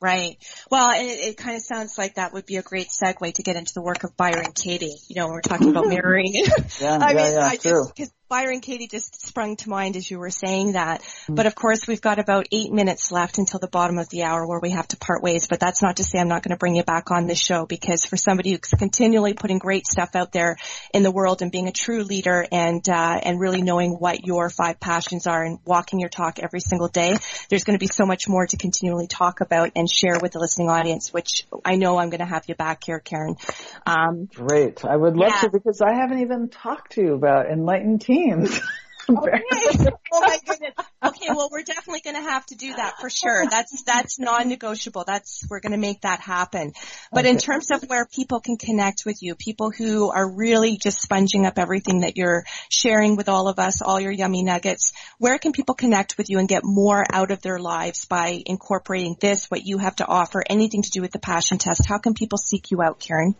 Right. 0.00 0.36
Well, 0.70 0.90
and 0.90 1.08
it, 1.08 1.18
it 1.20 1.36
kind 1.36 1.56
of 1.56 1.62
sounds 1.62 1.98
like 1.98 2.14
that 2.14 2.32
would 2.32 2.46
be 2.46 2.56
a 2.56 2.62
great 2.62 2.88
segue 2.88 3.34
to 3.34 3.42
get 3.42 3.56
into 3.56 3.74
the 3.74 3.82
work 3.82 4.04
of 4.04 4.16
Byron 4.16 4.52
Katie. 4.54 4.96
You 5.08 5.16
know, 5.16 5.28
we're 5.28 5.40
talking 5.40 5.70
about 5.70 5.84
mm-hmm. 5.84 5.94
mirroring. 5.94 6.34
Yeah, 6.80 6.98
I 7.00 7.10
yeah, 7.10 7.16
mean, 7.16 7.32
yeah, 7.32 7.46
I 7.46 7.56
true. 7.56 7.86
just, 7.96 8.12
Byron 8.28 8.60
Katie 8.60 8.88
just 8.88 9.26
sprung 9.26 9.56
to 9.56 9.70
mind 9.70 9.96
as 9.96 10.10
you 10.10 10.18
were 10.18 10.28
saying 10.28 10.72
that. 10.72 11.02
But 11.30 11.46
of 11.46 11.54
course, 11.54 11.86
we've 11.86 12.00
got 12.00 12.18
about 12.18 12.46
eight 12.52 12.70
minutes 12.70 13.10
left 13.10 13.38
until 13.38 13.58
the 13.58 13.68
bottom 13.68 13.96
of 13.96 14.10
the 14.10 14.24
hour 14.24 14.46
where 14.46 14.60
we 14.60 14.70
have 14.70 14.86
to 14.88 14.98
part 14.98 15.22
ways. 15.22 15.46
But 15.46 15.60
that's 15.60 15.82
not 15.82 15.96
to 15.96 16.04
say 16.04 16.18
I'm 16.18 16.28
not 16.28 16.42
going 16.42 16.50
to 16.50 16.58
bring 16.58 16.76
you 16.76 16.82
back 16.82 17.10
on 17.10 17.26
this 17.26 17.40
show 17.40 17.64
because 17.64 18.04
for 18.04 18.18
somebody 18.18 18.50
who's 18.50 18.60
continually 18.60 19.32
putting 19.32 19.58
great 19.58 19.86
stuff 19.86 20.14
out 20.14 20.32
there 20.32 20.58
in 20.92 21.02
the 21.02 21.10
world 21.10 21.40
and 21.40 21.50
being 21.50 21.68
a 21.68 21.72
true 21.72 22.02
leader 22.04 22.46
and, 22.52 22.86
uh, 22.86 23.18
and 23.22 23.40
really 23.40 23.62
knowing 23.62 23.92
what 23.92 24.26
your 24.26 24.50
five 24.50 24.78
passions 24.78 25.26
are 25.26 25.42
and 25.42 25.58
walking 25.64 25.98
your 25.98 26.10
talk 26.10 26.38
every 26.38 26.60
single 26.60 26.88
day, 26.88 27.16
there's 27.48 27.64
going 27.64 27.78
to 27.78 27.82
be 27.82 27.88
so 27.90 28.04
much 28.04 28.28
more 28.28 28.46
to 28.46 28.58
continually 28.58 29.06
talk 29.06 29.40
about 29.40 29.70
and 29.74 29.90
share 29.90 30.18
with 30.20 30.32
the 30.32 30.38
listening 30.38 30.68
audience, 30.68 31.14
which 31.14 31.46
I 31.64 31.76
know 31.76 31.98
I'm 31.98 32.10
going 32.10 32.20
to 32.20 32.26
have 32.26 32.44
you 32.46 32.54
back 32.54 32.84
here, 32.84 33.00
Karin. 33.00 33.36
Um, 33.86 34.28
Great. 34.34 34.84
I 34.84 34.96
would 34.96 35.16
love 35.16 35.32
Yeah. 35.34 35.40
to 35.42 35.50
because 35.50 35.80
I 35.80 35.94
haven't 35.94 36.20
even 36.20 36.50
talked 36.50 36.92
to 36.92 37.00
you 37.00 37.14
about 37.14 37.46
enlightened 37.46 38.02
teams. 38.18 38.60
Okay. 39.10 39.42
oh 40.12 40.20
my 40.20 40.38
goodness. 40.46 40.74
Okay, 41.02 41.28
well 41.30 41.48
we're 41.50 41.62
definitely 41.62 42.02
going 42.02 42.16
to 42.16 42.30
have 42.30 42.44
to 42.44 42.54
do 42.56 42.74
that 42.74 42.96
for 43.00 43.08
sure. 43.08 43.46
That's 43.48 43.82
that's 43.84 44.18
non-negotiable. 44.18 45.04
That's 45.06 45.46
we're 45.48 45.60
going 45.60 45.72
to 45.72 45.78
make 45.78 46.02
that 46.02 46.20
happen. 46.20 46.74
But 47.10 47.24
in 47.24 47.38
terms 47.38 47.70
of 47.70 47.82
where 47.84 48.04
people 48.04 48.40
can 48.40 48.58
connect 48.58 49.04
with 49.06 49.22
you, 49.22 49.34
people 49.34 49.70
who 49.70 50.10
are 50.10 50.30
really 50.30 50.76
just 50.76 51.00
sponging 51.00 51.46
up 51.46 51.58
everything 51.58 52.00
that 52.00 52.18
you're 52.18 52.44
sharing 52.68 53.16
with 53.16 53.30
all 53.30 53.48
of 53.48 53.58
us, 53.58 53.80
all 53.80 53.98
your 53.98 54.12
yummy 54.12 54.42
nuggets, 54.42 54.92
where 55.16 55.38
can 55.38 55.52
people 55.52 55.74
connect 55.74 56.18
with 56.18 56.28
you 56.28 56.38
and 56.38 56.46
get 56.46 56.60
more 56.62 57.02
out 57.10 57.30
of 57.30 57.40
their 57.40 57.58
lives 57.58 58.04
by 58.04 58.42
incorporating 58.44 59.16
this, 59.18 59.46
what 59.46 59.64
you 59.64 59.78
have 59.78 59.96
to 59.96 60.06
offer, 60.06 60.44
anything 60.50 60.82
to 60.82 60.90
do 60.90 61.00
with 61.00 61.12
the 61.12 61.18
passion 61.18 61.56
test? 61.56 61.86
How 61.88 61.96
can 61.96 62.12
people 62.12 62.36
seek 62.36 62.70
you 62.70 62.82
out, 62.82 63.00
Karin? 63.00 63.34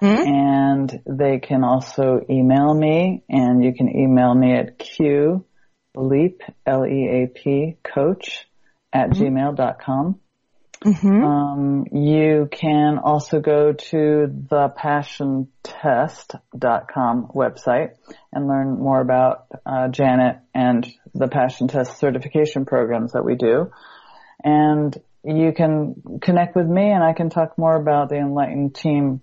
and 0.02 1.02
they 1.06 1.38
can 1.38 1.64
also 1.64 2.20
email 2.28 2.74
me 2.74 3.24
and 3.30 3.64
you 3.64 3.72
can 3.72 3.88
email 3.88 4.34
me 4.34 4.56
at 4.56 4.78
q 4.78 5.46
leap 5.94 6.42
coach 7.82 8.46
at 8.92 9.08
gmail.com. 9.10 10.20
Um, 11.22 11.86
you 11.92 12.48
can 12.50 12.98
also 12.98 13.40
go 13.40 13.72
to 13.72 14.26
the 14.48 14.72
passiontest.com 14.76 17.30
website 17.34 17.90
and 18.32 18.48
learn 18.48 18.78
more 18.78 19.00
about 19.00 19.46
uh, 19.66 19.88
Janet 19.88 20.38
and 20.54 20.90
the 21.14 21.28
Passion 21.28 21.68
Test 21.68 21.98
certification 21.98 22.64
programs 22.64 23.12
that 23.12 23.24
we 23.24 23.34
do. 23.34 23.70
And 24.42 24.96
you 25.22 25.52
can 25.52 26.18
connect 26.22 26.56
with 26.56 26.66
me 26.66 26.90
and 26.90 27.04
I 27.04 27.12
can 27.12 27.28
talk 27.28 27.58
more 27.58 27.76
about 27.76 28.08
the 28.08 28.16
Enlightened 28.16 28.74
Team 28.74 29.20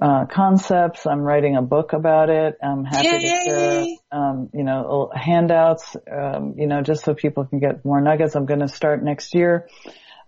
uh, 0.00 0.26
concepts. 0.26 1.06
I'm 1.06 1.20
writing 1.20 1.56
a 1.56 1.62
book 1.62 1.92
about 1.92 2.30
it. 2.30 2.56
I'm 2.62 2.84
happy 2.84 3.08
to 3.08 3.20
share, 3.20 3.86
um, 4.12 4.50
you 4.52 4.64
know, 4.64 5.10
handouts, 5.14 5.96
um, 6.10 6.54
you 6.56 6.66
know, 6.66 6.82
just 6.82 7.04
so 7.04 7.14
people 7.14 7.44
can 7.44 7.58
get 7.58 7.84
more 7.84 8.00
nuggets. 8.00 8.36
I'm 8.36 8.46
going 8.46 8.60
to 8.60 8.68
start 8.68 9.02
next 9.02 9.34
year. 9.34 9.68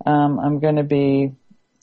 Um, 0.05 0.39
I'm 0.39 0.59
going 0.59 0.77
to 0.77 0.85
be 0.85 1.33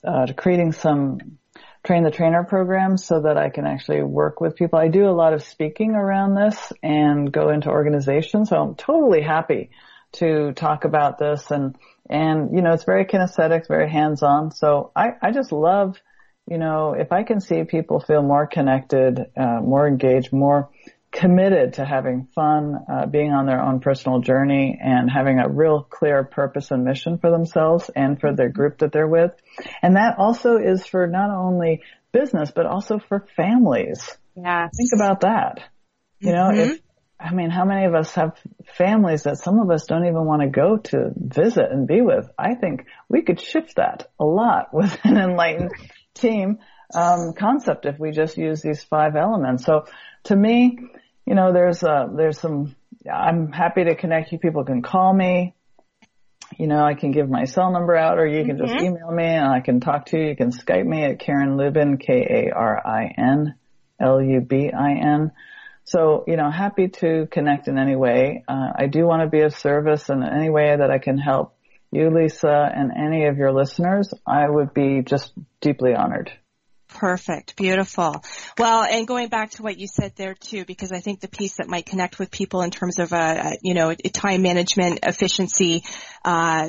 uh, 0.04 0.26
creating 0.36 0.72
some 0.72 1.38
train 1.84 2.02
the 2.02 2.10
trainer 2.10 2.44
programs 2.44 3.04
so 3.04 3.20
that 3.22 3.36
I 3.36 3.50
can 3.50 3.66
actually 3.66 4.02
work 4.02 4.40
with 4.40 4.56
people. 4.56 4.78
I 4.78 4.88
do 4.88 5.06
a 5.06 5.12
lot 5.12 5.34
of 5.34 5.42
speaking 5.42 5.90
around 5.90 6.34
this 6.34 6.72
and 6.82 7.30
go 7.30 7.50
into 7.50 7.68
organizations, 7.68 8.48
so 8.48 8.56
I'm 8.56 8.74
totally 8.74 9.20
happy 9.20 9.70
to 10.12 10.52
talk 10.52 10.84
about 10.84 11.18
this 11.18 11.50
and 11.50 11.76
and 12.08 12.54
you 12.54 12.62
know 12.62 12.72
it's 12.72 12.84
very 12.84 13.04
kinesthetic, 13.04 13.66
very 13.68 13.90
hands-on. 13.90 14.50
So 14.52 14.92
I 14.94 15.12
I 15.20 15.32
just 15.32 15.52
love 15.52 16.00
you 16.48 16.58
know 16.58 16.94
if 16.94 17.12
I 17.12 17.22
can 17.22 17.40
see 17.40 17.64
people 17.64 18.00
feel 18.00 18.22
more 18.22 18.46
connected, 18.46 19.26
uh, 19.36 19.60
more 19.60 19.86
engaged, 19.86 20.32
more 20.32 20.70
committed 21.14 21.74
to 21.74 21.84
having 21.84 22.26
fun, 22.34 22.74
uh, 22.92 23.06
being 23.06 23.30
on 23.30 23.46
their 23.46 23.62
own 23.62 23.78
personal 23.78 24.20
journey 24.20 24.78
and 24.82 25.08
having 25.08 25.38
a 25.38 25.48
real 25.48 25.82
clear 25.82 26.24
purpose 26.24 26.72
and 26.72 26.84
mission 26.84 27.18
for 27.18 27.30
themselves 27.30 27.88
and 27.94 28.20
for 28.20 28.34
their 28.34 28.48
group 28.48 28.78
that 28.78 28.90
they're 28.90 29.08
with. 29.08 29.30
And 29.80 29.96
that 29.96 30.16
also 30.18 30.56
is 30.56 30.84
for 30.84 31.06
not 31.06 31.30
only 31.30 31.82
business, 32.12 32.50
but 32.54 32.66
also 32.66 32.98
for 32.98 33.26
families. 33.36 34.16
Yeah. 34.36 34.68
Think 34.76 34.90
about 34.92 35.20
that. 35.20 35.60
You 36.18 36.32
know, 36.32 36.50
if, 36.52 36.80
I 37.20 37.32
mean, 37.32 37.50
how 37.50 37.64
many 37.64 37.86
of 37.86 37.94
us 37.94 38.12
have 38.14 38.36
families 38.76 39.22
that 39.22 39.38
some 39.38 39.60
of 39.60 39.70
us 39.70 39.84
don't 39.86 40.06
even 40.06 40.24
want 40.24 40.42
to 40.42 40.48
go 40.48 40.78
to 40.78 41.12
visit 41.16 41.70
and 41.70 41.86
be 41.86 42.00
with? 42.00 42.28
I 42.36 42.54
think 42.54 42.86
we 43.08 43.22
could 43.22 43.40
shift 43.40 43.76
that 43.76 44.10
a 44.18 44.24
lot 44.24 44.72
with 44.72 44.98
an 45.04 45.16
enlightened 45.16 45.70
team 46.14 46.58
um, 46.92 47.34
concept 47.38 47.86
if 47.86 48.00
we 48.00 48.10
just 48.10 48.36
use 48.36 48.62
these 48.62 48.82
five 48.82 49.14
elements. 49.14 49.64
So 49.64 49.84
to 50.24 50.36
me, 50.36 50.78
you 51.26 51.34
know, 51.34 51.52
there's 51.52 51.82
uh, 51.82 52.06
there's 52.16 52.38
some. 52.38 52.74
I'm 53.12 53.52
happy 53.52 53.84
to 53.84 53.94
connect 53.94 54.32
you. 54.32 54.38
People 54.38 54.64
can 54.64 54.82
call 54.82 55.12
me. 55.12 55.54
you 56.58 56.66
know, 56.66 56.84
I 56.84 56.94
can 56.94 57.10
give 57.12 57.28
my 57.28 57.44
cell 57.44 57.70
number 57.72 57.96
out 57.96 58.18
or 58.18 58.26
you 58.26 58.44
can 58.44 58.56
just 58.58 58.74
Mm-hmm. 58.74 58.84
email 58.84 59.10
me 59.10 59.24
and 59.24 59.46
I 59.48 59.60
can 59.60 59.80
talk 59.80 60.06
to 60.06 60.18
you. 60.18 60.28
You 60.28 60.36
can 60.36 60.50
Skype 60.50 60.86
me 60.86 61.04
at 61.04 61.18
Karin 61.18 61.56
Lubin, 61.56 61.98
K-A-R-I-N, 61.98 63.54
L-U-B-I-N. 64.00 65.32
So, 65.84 66.24
you 66.26 66.36
know, 66.36 66.50
happy 66.50 66.88
to 66.88 67.26
connect 67.30 67.68
in 67.68 67.78
any 67.78 67.96
way. 67.96 68.44
Uh, 68.48 68.68
I 68.76 68.86
do 68.86 69.04
want 69.06 69.22
to 69.22 69.28
be 69.28 69.40
of 69.40 69.54
service 69.54 70.08
in 70.08 70.22
any 70.22 70.48
way 70.48 70.74
that 70.76 70.90
I 70.90 70.98
can 70.98 71.18
help 71.18 71.56
you, 71.90 72.10
Lisa, 72.10 72.70
and 72.74 72.90
any 72.96 73.26
of 73.26 73.36
your 73.36 73.52
listeners. 73.52 74.12
I 74.26 74.48
would 74.48 74.72
be 74.72 75.02
just 75.02 75.32
deeply 75.60 75.94
honored. 75.94 76.32
Perfect. 76.88 77.56
Beautiful. 77.56 78.22
Well, 78.58 78.84
and 78.84 79.06
going 79.06 79.28
back 79.28 79.50
to 79.52 79.62
what 79.62 79.78
you 79.78 79.86
said 79.88 80.12
there 80.16 80.34
too, 80.34 80.64
because 80.64 80.92
I 80.92 81.00
think 81.00 81.20
the 81.20 81.28
piece 81.28 81.56
that 81.56 81.68
might 81.68 81.86
connect 81.86 82.18
with 82.18 82.30
people 82.30 82.62
in 82.62 82.70
terms 82.70 82.98
of, 82.98 83.12
uh, 83.12 83.52
you 83.62 83.74
know, 83.74 83.94
time 83.94 84.42
management, 84.42 85.00
efficiency, 85.02 85.82
uh, 86.24 86.68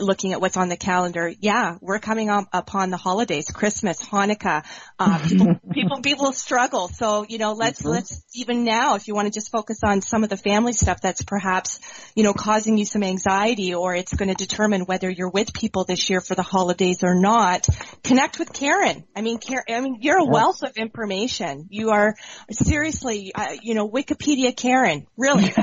looking 0.00 0.32
at 0.32 0.40
what's 0.40 0.56
on 0.56 0.68
the 0.68 0.76
calendar. 0.76 1.32
Yeah, 1.40 1.76
we're 1.80 1.98
coming 1.98 2.30
up 2.30 2.48
upon 2.52 2.90
the 2.90 2.96
holidays, 2.96 3.50
Christmas, 3.50 4.02
Hanukkah. 4.02 4.64
Uh, 4.98 5.18
people, 5.18 5.46
people, 5.72 6.00
people 6.00 6.32
struggle. 6.32 6.88
So, 6.88 7.24
you 7.28 7.38
know, 7.38 7.52
let's, 7.52 7.84
let's 7.84 8.22
even 8.34 8.64
now, 8.64 8.94
if 8.96 9.08
you 9.08 9.14
want 9.14 9.26
to 9.26 9.32
just 9.32 9.50
focus 9.50 9.80
on 9.84 10.02
some 10.02 10.24
of 10.24 10.30
the 10.30 10.36
family 10.36 10.72
stuff 10.72 11.00
that's 11.00 11.22
perhaps, 11.22 11.78
you 12.14 12.24
know, 12.24 12.32
causing 12.32 12.78
you 12.78 12.84
some 12.84 13.02
anxiety 13.02 13.74
or 13.74 13.94
it's 13.94 14.14
going 14.14 14.28
to 14.28 14.34
determine 14.34 14.82
whether 14.82 15.10
you're 15.10 15.30
with 15.30 15.52
people 15.52 15.84
this 15.84 16.10
year 16.10 16.20
for 16.20 16.34
the 16.34 16.42
holidays 16.42 17.02
or 17.02 17.14
not, 17.14 17.66
connect 18.02 18.38
with 18.38 18.52
Karin. 18.52 19.04
I 19.14 19.20
mean, 19.20 19.38
Karin, 19.42 19.64
I 19.68 19.80
mean, 19.80 19.98
you're 20.00 20.18
a 20.18 20.24
wealth 20.24 20.62
of 20.62 20.76
information. 20.76 21.66
You 21.70 21.90
are 21.90 22.14
seriously, 22.50 23.32
uh, 23.34 23.56
you 23.62 23.74
know, 23.74 23.88
Wikipedia 23.88 24.56
Karin. 24.56 25.06
Really. 25.16 25.52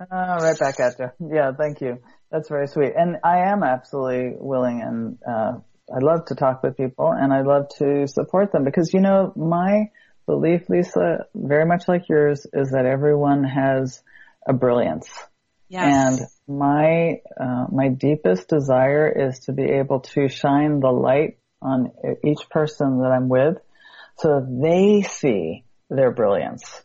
Uh, 0.00 0.38
right 0.40 0.58
back 0.58 0.80
at 0.80 0.98
you. 0.98 1.10
Yeah, 1.32 1.52
thank 1.56 1.80
you. 1.80 1.98
That's 2.32 2.48
very 2.48 2.66
sweet. 2.66 2.92
And 2.96 3.18
I 3.22 3.50
am 3.52 3.62
absolutely 3.62 4.32
willing 4.36 4.80
and, 4.82 5.18
uh, 5.26 5.58
I 5.92 5.98
love 6.00 6.26
to 6.26 6.34
talk 6.34 6.62
with 6.62 6.76
people 6.76 7.12
and 7.12 7.32
I 7.32 7.42
love 7.42 7.68
to 7.78 8.06
support 8.06 8.50
them 8.52 8.64
because, 8.64 8.92
you 8.94 9.00
know, 9.00 9.32
my 9.36 9.90
belief, 10.26 10.68
Lisa, 10.68 11.26
very 11.34 11.66
much 11.66 11.88
like 11.88 12.08
yours, 12.08 12.46
is 12.52 12.70
that 12.70 12.86
everyone 12.86 13.44
has 13.44 14.02
a 14.48 14.52
brilliance. 14.52 15.08
yes. 15.68 15.84
And 15.84 16.20
my, 16.50 17.20
uh, 17.40 17.66
my 17.70 17.88
deepest 17.88 18.48
desire 18.48 19.08
is 19.08 19.40
to 19.40 19.52
be 19.52 19.64
able 19.64 20.00
to 20.00 20.28
shine 20.28 20.80
the 20.80 20.90
light 20.90 21.38
on 21.62 21.92
each 22.24 22.48
person 22.50 22.98
that 23.00 23.12
I'm 23.12 23.28
with 23.28 23.56
so 24.18 24.40
that 24.40 24.60
they 24.62 25.02
see 25.08 25.64
their 25.88 26.10
brilliance 26.10 26.82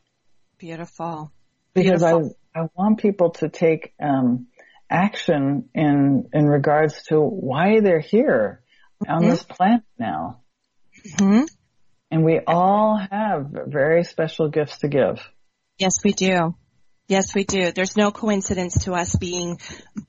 Beautiful. 0.57 1.31
because 1.73 2.03
I 2.03 2.11
Beautiful. 2.11 2.37
I 2.55 2.69
want 2.75 2.99
people 2.99 3.31
to 3.31 3.49
take 3.49 3.93
um, 4.01 4.47
action 4.89 5.69
in 5.73 6.29
in 6.33 6.45
regards 6.45 7.03
to 7.09 7.19
why 7.19 7.81
they're 7.81 7.99
here 7.99 8.63
on 9.07 9.27
this 9.27 9.43
planet 9.43 9.83
now, 9.99 10.41
hmm 11.19 11.43
and 12.09 12.23
we 12.23 12.39
all 12.47 12.97
have 12.97 13.47
very 13.67 14.03
special 14.05 14.47
gifts 14.47 14.79
to 14.79 14.87
give. 14.87 15.19
Yes, 15.77 15.97
we 16.03 16.13
do. 16.13 16.55
Yes, 17.07 17.35
we 17.35 17.43
do. 17.43 17.71
There's 17.71 17.95
no 17.95 18.09
coincidence 18.09 18.85
to 18.85 18.93
us 18.93 19.15
being 19.15 19.59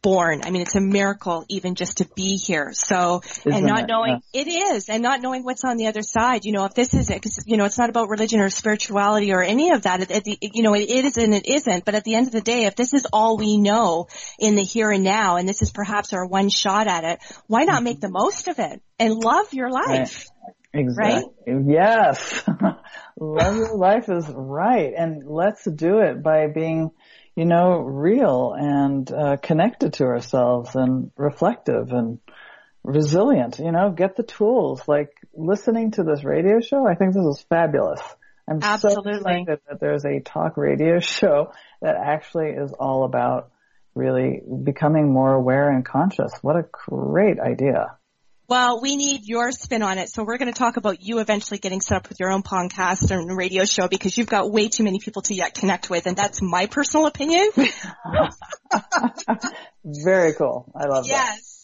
born. 0.01 0.41
I 0.45 0.51
mean, 0.51 0.63
it's 0.63 0.77
a 0.77 0.81
miracle 0.81 1.45
even 1.51 1.75
just 1.75 1.99
to 1.99 2.09
be 2.17 2.37
here. 2.37 2.73
So, 2.73 3.21
Isn't 3.23 3.53
and 3.53 3.67
not 3.67 3.81
it? 3.81 3.87
knowing, 3.89 4.23
it 4.33 4.49
is, 4.49 4.89
and 4.89 5.03
not 5.03 5.21
knowing 5.21 5.45
what's 5.45 5.63
on 5.65 5.77
the 5.77 5.89
other 5.89 6.01
side. 6.01 6.47
You 6.47 6.53
know, 6.53 6.65
if 6.65 6.73
this 6.73 6.95
is 6.95 7.11
it, 7.11 7.21
cause, 7.21 7.45
you 7.47 7.59
know, 7.59 7.67
it's 7.67 7.77
not 7.77 7.91
about 7.91 8.09
religion 8.09 8.41
or 8.41 8.49
spirituality 8.49 9.35
or 9.35 9.43
any 9.43 9.73
of 9.73 9.83
that. 9.83 10.01
At, 10.01 10.11
at 10.11 10.25
the, 10.25 10.39
you 10.41 10.63
know, 10.63 10.75
it 10.75 10.89
is 10.89 11.19
and 11.19 11.35
it 11.35 11.47
isn't. 11.47 11.85
But 11.85 11.97
at 11.97 12.05
the 12.05 12.15
end 12.15 12.29
of 12.29 12.33
the 12.33 12.41
day, 12.41 12.65
if 12.65 12.77
this 12.77 12.95
is 12.95 13.07
all 13.13 13.37
we 13.37 13.59
know 13.59 14.07
in 14.39 14.55
the 14.55 14.65
here 14.65 14.91
and 14.91 15.05
now, 15.05 15.37
and 15.37 15.47
this 15.47 15.61
is 15.61 15.71
perhaps 15.71 16.15
our 16.15 16.25
one 16.25 16.49
shot 16.49 16.87
at 16.87 17.05
it, 17.05 17.19
why 17.47 17.65
not 17.65 17.77
mm-hmm. 17.77 17.85
make 17.85 18.01
the 18.01 18.09
most 18.09 18.49
of 18.49 18.59
it 18.59 18.81
and 18.99 19.15
love 19.15 19.53
your 19.53 19.71
life? 19.71 20.29
Exactly. 20.79 21.65
Yes. 21.67 22.43
Love 23.21 23.57
your 23.57 23.77
life 23.77 24.09
is 24.09 24.27
right, 24.29 24.93
and 24.97 25.27
let's 25.27 25.65
do 25.65 26.01
it 26.01 26.23
by 26.23 26.49
being, 26.49 26.91
you 27.35 27.47
know, 27.47 27.79
real 27.79 28.55
and 28.57 29.11
uh, 29.11 29.37
connected 29.43 29.95
to 29.95 30.05
ourselves 30.05 30.75
and 30.75 31.11
reflective 31.17 31.93
and 31.93 32.19
resilient. 32.85 33.59
You 33.59 33.73
know, 33.73 33.91
get 33.91 34.17
the 34.17 34.23
tools. 34.23 34.83
Like 34.87 35.11
listening 35.35 35.93
to 35.93 36.03
this 36.03 36.25
radio 36.25 36.61
show, 36.61 36.87
I 36.87 36.95
think 36.95 37.15
this 37.15 37.25
is 37.25 37.45
fabulous. 37.49 38.01
I'm 38.49 38.61
so 38.61 38.69
Absolutely. 38.69 39.41
excited 39.41 39.61
that 39.69 39.81
there's 39.81 40.05
a 40.05 40.21
talk 40.21 40.57
radio 40.57 41.01
show 41.01 41.53
that 41.83 41.97
actually 41.97 42.51
is 42.51 42.73
all 42.73 43.05
about 43.05 43.51
really 43.95 44.43
becoming 44.63 45.13
more 45.13 45.33
aware 45.33 45.71
and 45.71 45.85
conscious. 45.85 46.33
What 46.43 46.57
a 46.57 46.67
great 46.71 47.41
idea. 47.41 47.97
Well, 48.49 48.81
we 48.81 48.97
need 48.97 49.23
your 49.25 49.51
spin 49.51 49.83
on 49.83 49.99
it. 49.99 50.09
So 50.09 50.23
we're 50.23 50.39
going 50.39 50.53
to 50.53 50.59
talk 50.59 50.77
about 50.77 51.03
you 51.03 51.19
eventually 51.19 51.59
getting 51.59 51.81
set 51.81 51.97
up 51.97 52.09
with 52.09 52.21
your 52.21 52.31
own 52.31 52.45
podcast 52.45 53.11
and 53.11 53.37
radio 53.37 53.65
show 53.65 53.89
because 53.89 54.17
you've 54.17 54.29
got 54.29 54.51
way 54.51 54.69
too 54.69 54.85
many 54.85 55.01
people 55.01 55.23
to 55.23 55.35
yet 55.35 55.55
connect 55.55 55.91
with. 55.91 56.07
And 56.07 56.17
that's 56.17 56.41
my 56.41 56.67
personal 56.67 57.07
opinion. 57.07 57.51
Very 59.85 60.35
cool. 60.35 60.73
I 60.77 60.87
love 60.87 61.05
that. 61.05 61.11
yes. 61.11 61.56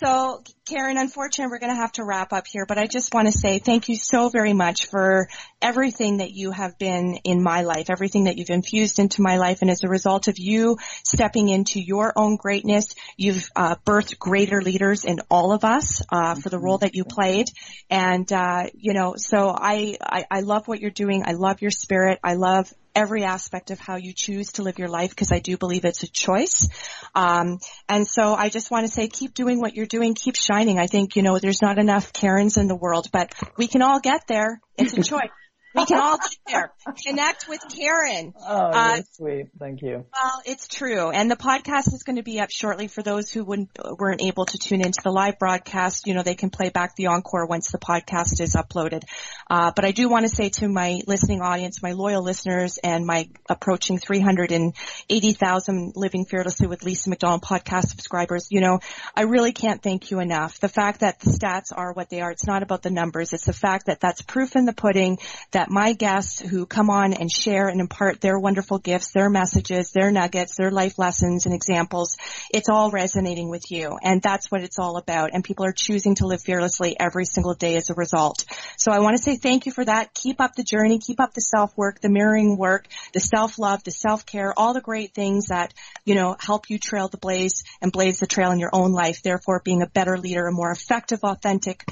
So 0.00 0.44
Karin, 0.64 0.96
unfortunately, 0.96 1.50
we're 1.50 1.58
going 1.58 1.74
to 1.74 1.80
have 1.80 1.90
to 1.92 2.04
wrap 2.04 2.32
up 2.32 2.46
here, 2.46 2.66
but 2.66 2.78
I 2.78 2.86
just 2.86 3.12
want 3.12 3.26
to 3.26 3.32
say 3.36 3.58
thank 3.58 3.88
you 3.88 3.96
so 3.96 4.28
very 4.28 4.52
much 4.52 4.86
for 4.86 5.26
everything 5.60 6.18
that 6.18 6.30
you 6.30 6.52
have 6.52 6.78
been 6.78 7.16
in 7.24 7.42
my 7.42 7.62
life, 7.62 7.90
everything 7.90 8.24
that 8.24 8.38
you've 8.38 8.50
infused 8.50 9.00
into 9.00 9.22
my 9.22 9.38
life. 9.38 9.58
And 9.60 9.68
as 9.68 9.82
a 9.82 9.88
result 9.88 10.28
of 10.28 10.38
you 10.38 10.76
stepping 11.02 11.48
into 11.48 11.80
your 11.80 12.12
own 12.14 12.36
greatness, 12.36 12.94
you've 13.16 13.50
uh, 13.56 13.74
birthed 13.84 14.20
greater 14.20 14.62
leaders 14.62 15.04
in 15.04 15.18
all 15.28 15.50
of 15.50 15.64
us 15.64 16.00
uh, 16.10 16.36
for 16.36 16.48
the 16.48 16.60
role 16.60 16.78
that 16.78 16.94
you 16.94 17.04
played. 17.04 17.48
And, 17.90 18.32
uh, 18.32 18.66
you 18.74 18.94
know, 18.94 19.14
so 19.16 19.48
I, 19.48 19.96
I, 20.00 20.26
I 20.30 20.40
love 20.42 20.68
what 20.68 20.80
you're 20.80 20.92
doing. 20.92 21.24
I 21.26 21.32
love 21.32 21.60
your 21.60 21.72
spirit. 21.72 22.20
I 22.22 22.34
love 22.34 22.72
every 22.98 23.22
aspect 23.22 23.70
of 23.70 23.78
how 23.78 23.94
you 23.94 24.12
choose 24.12 24.52
to 24.54 24.62
live 24.62 24.76
your 24.80 24.88
life 24.88 25.10
because 25.10 25.30
I 25.30 25.38
do 25.38 25.56
believe 25.56 25.84
it's 25.84 26.02
a 26.02 26.08
choice. 26.08 26.68
Um, 27.14 27.60
and 27.88 28.08
so 28.08 28.34
I 28.34 28.48
just 28.48 28.72
want 28.72 28.86
to 28.86 28.92
say 28.92 29.06
keep 29.06 29.34
doing 29.34 29.60
what 29.60 29.76
you're 29.76 29.86
doing, 29.86 30.14
keep 30.14 30.34
shining. 30.34 30.80
I 30.80 30.88
think, 30.88 31.14
you 31.14 31.22
know, 31.22 31.38
there's 31.38 31.62
not 31.62 31.78
enough 31.78 32.12
Karins 32.12 32.58
in 32.58 32.66
the 32.66 32.74
world, 32.74 33.06
but 33.12 33.32
we 33.56 33.68
can 33.68 33.82
all 33.82 34.00
get 34.00 34.26
there. 34.26 34.60
It's 34.76 34.94
a 34.94 35.02
choice. 35.12 35.30
We 35.78 35.86
can 35.86 36.00
all 36.00 36.18
get 36.18 36.36
there. 36.46 36.72
Connect 37.06 37.48
with 37.48 37.60
Karin. 37.74 38.34
Oh, 38.40 38.56
Uh, 38.56 39.02
sweet. 39.12 39.46
Thank 39.58 39.82
you. 39.82 40.04
Well, 40.12 40.42
it's 40.44 40.66
true. 40.68 41.10
And 41.10 41.30
the 41.30 41.36
podcast 41.36 41.92
is 41.94 42.02
going 42.04 42.16
to 42.16 42.22
be 42.22 42.40
up 42.40 42.50
shortly 42.50 42.88
for 42.88 43.02
those 43.02 43.30
who 43.30 43.44
wouldn't, 43.44 43.70
weren't 43.98 44.22
able 44.22 44.46
to 44.46 44.58
tune 44.58 44.80
into 44.80 45.00
the 45.04 45.10
live 45.10 45.38
broadcast. 45.38 46.06
You 46.06 46.14
know, 46.14 46.22
they 46.22 46.34
can 46.34 46.50
play 46.50 46.70
back 46.70 46.96
the 46.96 47.06
encore 47.06 47.46
once 47.46 47.70
the 47.70 47.78
podcast 47.78 48.40
is 48.40 48.54
uploaded. 48.54 49.04
Uh, 49.50 49.72
but 49.74 49.84
I 49.84 49.92
do 49.92 50.08
want 50.08 50.26
to 50.26 50.34
say 50.34 50.48
to 50.50 50.68
my 50.68 51.00
listening 51.06 51.40
audience, 51.42 51.82
my 51.82 51.92
loyal 51.92 52.22
listeners 52.22 52.78
and 52.82 53.06
my 53.06 53.28
approaching 53.48 53.98
380,000 53.98 55.92
Living 55.94 56.24
Fearlessly 56.24 56.66
with 56.66 56.82
Lisa 56.82 57.10
McDonald 57.10 57.42
podcast 57.42 57.88
subscribers, 57.88 58.48
you 58.50 58.60
know, 58.60 58.80
I 59.14 59.22
really 59.22 59.52
can't 59.52 59.82
thank 59.82 60.10
you 60.10 60.20
enough. 60.20 60.58
The 60.60 60.68
fact 60.68 61.00
that 61.00 61.20
the 61.20 61.30
stats 61.30 61.72
are 61.76 61.92
what 61.92 62.10
they 62.10 62.20
are, 62.20 62.30
it's 62.30 62.46
not 62.46 62.62
about 62.62 62.82
the 62.82 62.90
numbers. 62.90 63.32
It's 63.32 63.46
the 63.46 63.52
fact 63.52 63.86
that 63.86 64.00
that's 64.00 64.22
proof 64.22 64.56
in 64.56 64.64
the 64.64 64.72
pudding 64.72 65.18
that 65.52 65.67
my 65.70 65.92
guests 65.92 66.40
who 66.40 66.66
come 66.66 66.90
on 66.90 67.12
and 67.12 67.30
share 67.30 67.68
and 67.68 67.80
impart 67.80 68.20
their 68.20 68.38
wonderful 68.38 68.78
gifts, 68.78 69.12
their 69.12 69.28
messages, 69.28 69.90
their 69.92 70.10
nuggets, 70.10 70.56
their 70.56 70.70
life 70.70 70.98
lessons 70.98 71.46
and 71.46 71.54
examples, 71.54 72.16
it's 72.52 72.68
all 72.68 72.90
resonating 72.90 73.50
with 73.50 73.70
you. 73.70 73.98
And 74.02 74.22
that's 74.22 74.50
what 74.50 74.62
it's 74.62 74.78
all 74.78 74.96
about. 74.96 75.30
And 75.32 75.44
people 75.44 75.64
are 75.64 75.72
choosing 75.72 76.14
to 76.16 76.26
live 76.26 76.42
fearlessly 76.42 76.98
every 76.98 77.24
single 77.24 77.54
day 77.54 77.76
as 77.76 77.90
a 77.90 77.94
result. 77.94 78.44
So 78.76 78.92
I 78.92 79.00
want 79.00 79.16
to 79.16 79.22
say 79.22 79.36
thank 79.36 79.66
you 79.66 79.72
for 79.72 79.84
that. 79.84 80.14
Keep 80.14 80.40
up 80.40 80.54
the 80.54 80.64
journey, 80.64 80.98
keep 80.98 81.20
up 81.20 81.34
the 81.34 81.40
self 81.40 81.76
work, 81.76 82.00
the 82.00 82.08
mirroring 82.08 82.56
work, 82.56 82.86
the 83.12 83.20
self 83.20 83.58
love, 83.58 83.84
the 83.84 83.90
self 83.90 84.24
care, 84.24 84.52
all 84.56 84.74
the 84.74 84.80
great 84.80 85.14
things 85.14 85.46
that, 85.46 85.74
you 86.04 86.14
know, 86.14 86.36
help 86.40 86.70
you 86.70 86.78
trail 86.78 87.08
the 87.08 87.18
blaze 87.18 87.64
and 87.82 87.92
blaze 87.92 88.20
the 88.20 88.26
trail 88.26 88.50
in 88.50 88.58
your 88.58 88.70
own 88.72 88.92
life. 88.92 89.22
Therefore 89.22 89.60
being 89.64 89.82
a 89.82 89.86
better 89.86 90.16
leader, 90.16 90.46
a 90.46 90.52
more 90.52 90.70
effective, 90.70 91.20
authentic, 91.22 91.84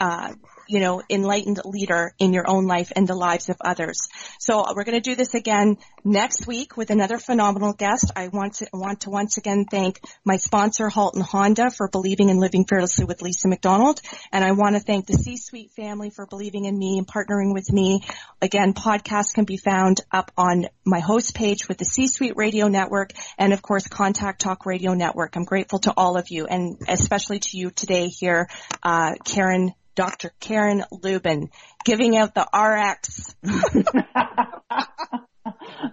uh, 0.00 0.32
you 0.72 0.80
know, 0.80 1.02
enlightened 1.10 1.60
leader 1.66 2.14
in 2.18 2.32
your 2.32 2.48
own 2.48 2.66
life 2.66 2.92
and 2.96 3.06
the 3.06 3.14
lives 3.14 3.50
of 3.50 3.56
others. 3.60 4.08
So 4.40 4.64
we're 4.74 4.84
going 4.84 5.00
to 5.00 5.10
do 5.10 5.14
this 5.14 5.34
again 5.34 5.76
next 6.02 6.46
week 6.46 6.78
with 6.78 6.88
another 6.88 7.18
phenomenal 7.18 7.74
guest. 7.74 8.10
I 8.16 8.28
want 8.28 8.54
to 8.54 8.68
want 8.72 9.02
to 9.02 9.10
once 9.10 9.36
again 9.36 9.66
thank 9.70 10.00
my 10.24 10.38
sponsor 10.38 10.88
Halton 10.88 11.20
Honda 11.20 11.70
for 11.70 11.88
believing 11.88 12.30
in 12.30 12.38
living 12.38 12.64
fearlessly 12.64 13.04
with 13.04 13.20
Lisa 13.20 13.48
McDonald, 13.48 14.00
and 14.32 14.42
I 14.42 14.52
want 14.52 14.76
to 14.76 14.80
thank 14.80 15.06
the 15.06 15.12
C-suite 15.12 15.72
family 15.72 16.08
for 16.08 16.26
believing 16.26 16.64
in 16.64 16.78
me 16.78 16.96
and 16.96 17.06
partnering 17.06 17.52
with 17.52 17.70
me. 17.70 18.00
Again, 18.40 18.72
podcasts 18.72 19.34
can 19.34 19.44
be 19.44 19.58
found 19.58 20.00
up 20.10 20.32
on 20.38 20.66
my 20.86 21.00
host 21.00 21.34
page 21.34 21.68
with 21.68 21.76
the 21.76 21.84
C-suite 21.84 22.34
Radio 22.36 22.68
Network 22.68 23.12
and 23.36 23.52
of 23.52 23.60
course 23.60 23.86
Contact 23.88 24.40
Talk 24.40 24.64
Radio 24.64 24.94
Network. 24.94 25.36
I'm 25.36 25.44
grateful 25.44 25.80
to 25.80 25.92
all 25.94 26.16
of 26.16 26.30
you 26.30 26.46
and 26.46 26.78
especially 26.88 27.40
to 27.40 27.58
you 27.58 27.70
today 27.70 28.08
here, 28.08 28.48
uh, 28.82 29.14
Karin 29.24 29.74
Dr. 29.94 30.30
Karin 30.40 30.84
Lubin, 30.90 31.50
giving 31.84 32.16
out 32.16 32.34
the 32.34 32.46
RX. 32.52 33.34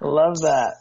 Love 0.01 0.37
that. 0.41 0.73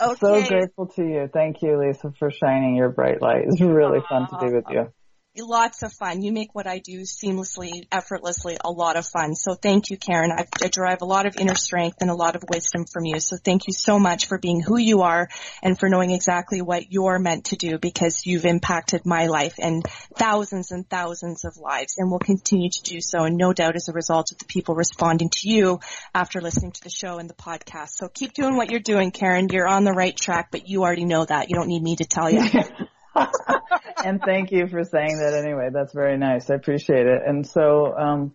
Okay. 0.00 0.16
So 0.20 0.48
grateful 0.48 0.86
to 0.96 1.02
you. 1.02 1.28
Thank 1.32 1.62
you, 1.62 1.78
Lisa, 1.78 2.12
for 2.18 2.30
shining 2.30 2.76
your 2.76 2.90
bright 2.90 3.20
light. 3.22 3.44
It's 3.46 3.60
really 3.60 4.00
fun 4.08 4.28
to 4.28 4.38
be 4.38 4.52
with 4.54 4.64
you. 4.70 4.92
Lots 5.38 5.82
of 5.82 5.92
fun. 5.92 6.22
You 6.22 6.32
make 6.32 6.54
what 6.54 6.66
I 6.66 6.78
do 6.78 7.02
seamlessly, 7.02 7.86
effortlessly, 7.92 8.56
a 8.64 8.70
lot 8.70 8.96
of 8.96 9.06
fun. 9.06 9.34
So 9.34 9.54
thank 9.54 9.90
you, 9.90 9.98
Karin. 9.98 10.32
I, 10.32 10.46
I 10.62 10.68
derive 10.68 11.02
a 11.02 11.04
lot 11.04 11.26
of 11.26 11.36
inner 11.36 11.54
strength 11.54 11.98
and 12.00 12.10
a 12.10 12.14
lot 12.14 12.36
of 12.36 12.44
wisdom 12.48 12.86
from 12.86 13.04
you. 13.04 13.20
So 13.20 13.36
thank 13.36 13.66
you 13.66 13.74
so 13.74 13.98
much 13.98 14.26
for 14.26 14.38
being 14.38 14.62
who 14.62 14.78
you 14.78 15.02
are 15.02 15.28
and 15.62 15.78
for 15.78 15.88
knowing 15.88 16.10
exactly 16.10 16.62
what 16.62 16.90
you're 16.90 17.18
meant 17.18 17.46
to 17.46 17.56
do 17.56 17.78
because 17.78 18.24
you've 18.24 18.46
impacted 18.46 19.04
my 19.04 19.26
life 19.26 19.56
and 19.58 19.84
thousands 20.14 20.70
and 20.70 20.88
thousands 20.88 21.44
of 21.44 21.58
lives 21.58 21.96
and 21.98 22.10
will 22.10 22.18
continue 22.18 22.70
to 22.70 22.82
do 22.82 23.00
so. 23.00 23.24
And 23.24 23.36
no 23.36 23.52
doubt 23.52 23.76
as 23.76 23.88
a 23.88 23.92
result 23.92 24.32
of 24.32 24.38
the 24.38 24.46
people 24.46 24.74
responding 24.74 25.28
to 25.30 25.50
you 25.50 25.80
after 26.14 26.40
listening 26.40 26.72
to 26.72 26.82
the 26.82 26.90
show 26.90 27.18
and 27.18 27.28
the 27.28 27.34
podcast. 27.34 27.90
So 27.90 28.08
keep 28.08 28.32
doing 28.32 28.56
what 28.56 28.70
you're 28.70 28.80
doing, 28.80 29.10
Karin. 29.10 29.48
You're 29.50 29.68
on 29.68 29.84
the 29.84 29.92
right 29.92 30.16
track, 30.16 30.48
but 30.50 30.68
you 30.68 30.82
already 30.82 31.04
know 31.04 31.24
that. 31.24 31.50
You 31.50 31.56
don't 31.56 31.68
need 31.68 31.82
me 31.82 31.96
to 31.96 32.04
tell 32.04 32.30
you. 32.30 32.42
and 34.04 34.20
thank 34.22 34.52
you 34.52 34.66
for 34.68 34.84
saying 34.84 35.18
that 35.18 35.34
anyway. 35.34 35.70
That's 35.72 35.92
very 35.92 36.18
nice. 36.18 36.50
I 36.50 36.54
appreciate 36.54 37.06
it. 37.06 37.22
And 37.26 37.46
so, 37.46 37.94
um, 37.96 38.32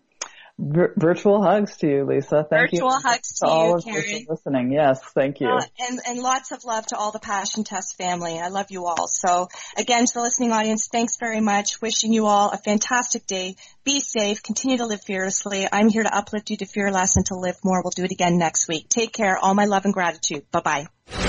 vir- 0.58 0.94
virtual 0.98 1.42
hugs 1.42 1.78
to 1.78 1.88
you, 1.88 2.06
Lisa. 2.06 2.46
Thank 2.50 2.72
Virtual 2.72 2.92
you. 2.92 3.00
hugs 3.04 3.40
to 3.40 3.48
all 3.48 3.68
you, 3.70 3.76
of 3.76 3.84
you 3.86 3.94
Karin. 3.94 4.26
for 4.26 4.34
listening. 4.34 4.72
Yes, 4.72 5.02
thank 5.14 5.40
you. 5.42 5.48
Uh, 5.50 5.62
and, 5.80 6.00
and 6.08 6.20
lots 6.20 6.52
of 6.52 6.64
love 6.66 6.86
to 6.88 6.98
all 6.98 7.12
the 7.12 7.20
Passion 7.20 7.64
Test 7.64 7.98
family. 7.98 8.40
I 8.40 8.50
love 8.50 8.68
you 8.70 8.86
all. 8.86 9.08
So 9.08 9.48
again, 9.78 10.06
to 10.06 10.14
the 10.14 10.22
listening 10.22 10.52
audience, 10.52 10.88
thanks 10.92 11.18
very 11.20 11.42
much. 11.42 11.82
Wishing 11.82 12.14
you 12.14 12.26
all 12.28 12.52
a 12.52 12.58
fantastic 12.58 13.26
day. 13.26 13.56
Be 13.84 14.00
safe. 14.00 14.44
Continue 14.44 14.78
to 14.78 14.86
live 14.86 15.02
fearlessly. 15.02 15.68
I'm 15.72 15.90
here 15.90 16.04
to 16.04 16.16
uplift 16.16 16.50
you 16.52 16.58
to 16.58 16.66
fear 16.66 16.92
less 16.92 17.18
and 17.18 17.26
to 17.28 17.36
live 17.36 17.58
more. 17.64 17.82
We'll 17.84 17.92
do 17.92 18.04
it 18.04 18.12
again 18.12 18.38
next 18.38 18.68
week. 18.68 18.90
Take 18.90 19.14
care. 19.14 19.38
All 19.38 19.54
my 19.54 19.66
love 19.66 19.86
and 19.86 19.94
gratitude. 19.94 20.46
Bye 20.52 20.62
bye. 20.62 21.21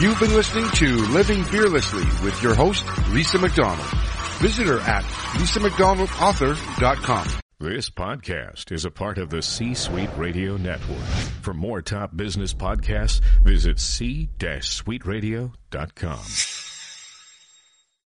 You've 0.00 0.18
been 0.18 0.34
listening 0.34 0.68
to 0.70 0.96
Living 1.12 1.44
Fearlessly 1.44 2.02
with 2.24 2.42
your 2.42 2.54
host, 2.54 2.84
Lisa 3.10 3.38
McDonald. 3.38 3.86
Visit 4.38 4.66
her 4.66 4.80
at 4.80 5.04
lisamcdonaldauthor.com. 5.04 7.28
This 7.60 7.90
podcast 7.90 8.72
is 8.72 8.84
a 8.84 8.90
part 8.90 9.18
of 9.18 9.30
the 9.30 9.40
C-Suite 9.40 10.10
Radio 10.16 10.56
Network. 10.56 10.98
For 11.42 11.54
more 11.54 11.80
top 11.80 12.16
business 12.16 12.52
podcasts, 12.52 13.20
visit 13.44 13.78
c-suiteradio.com. 13.78 16.63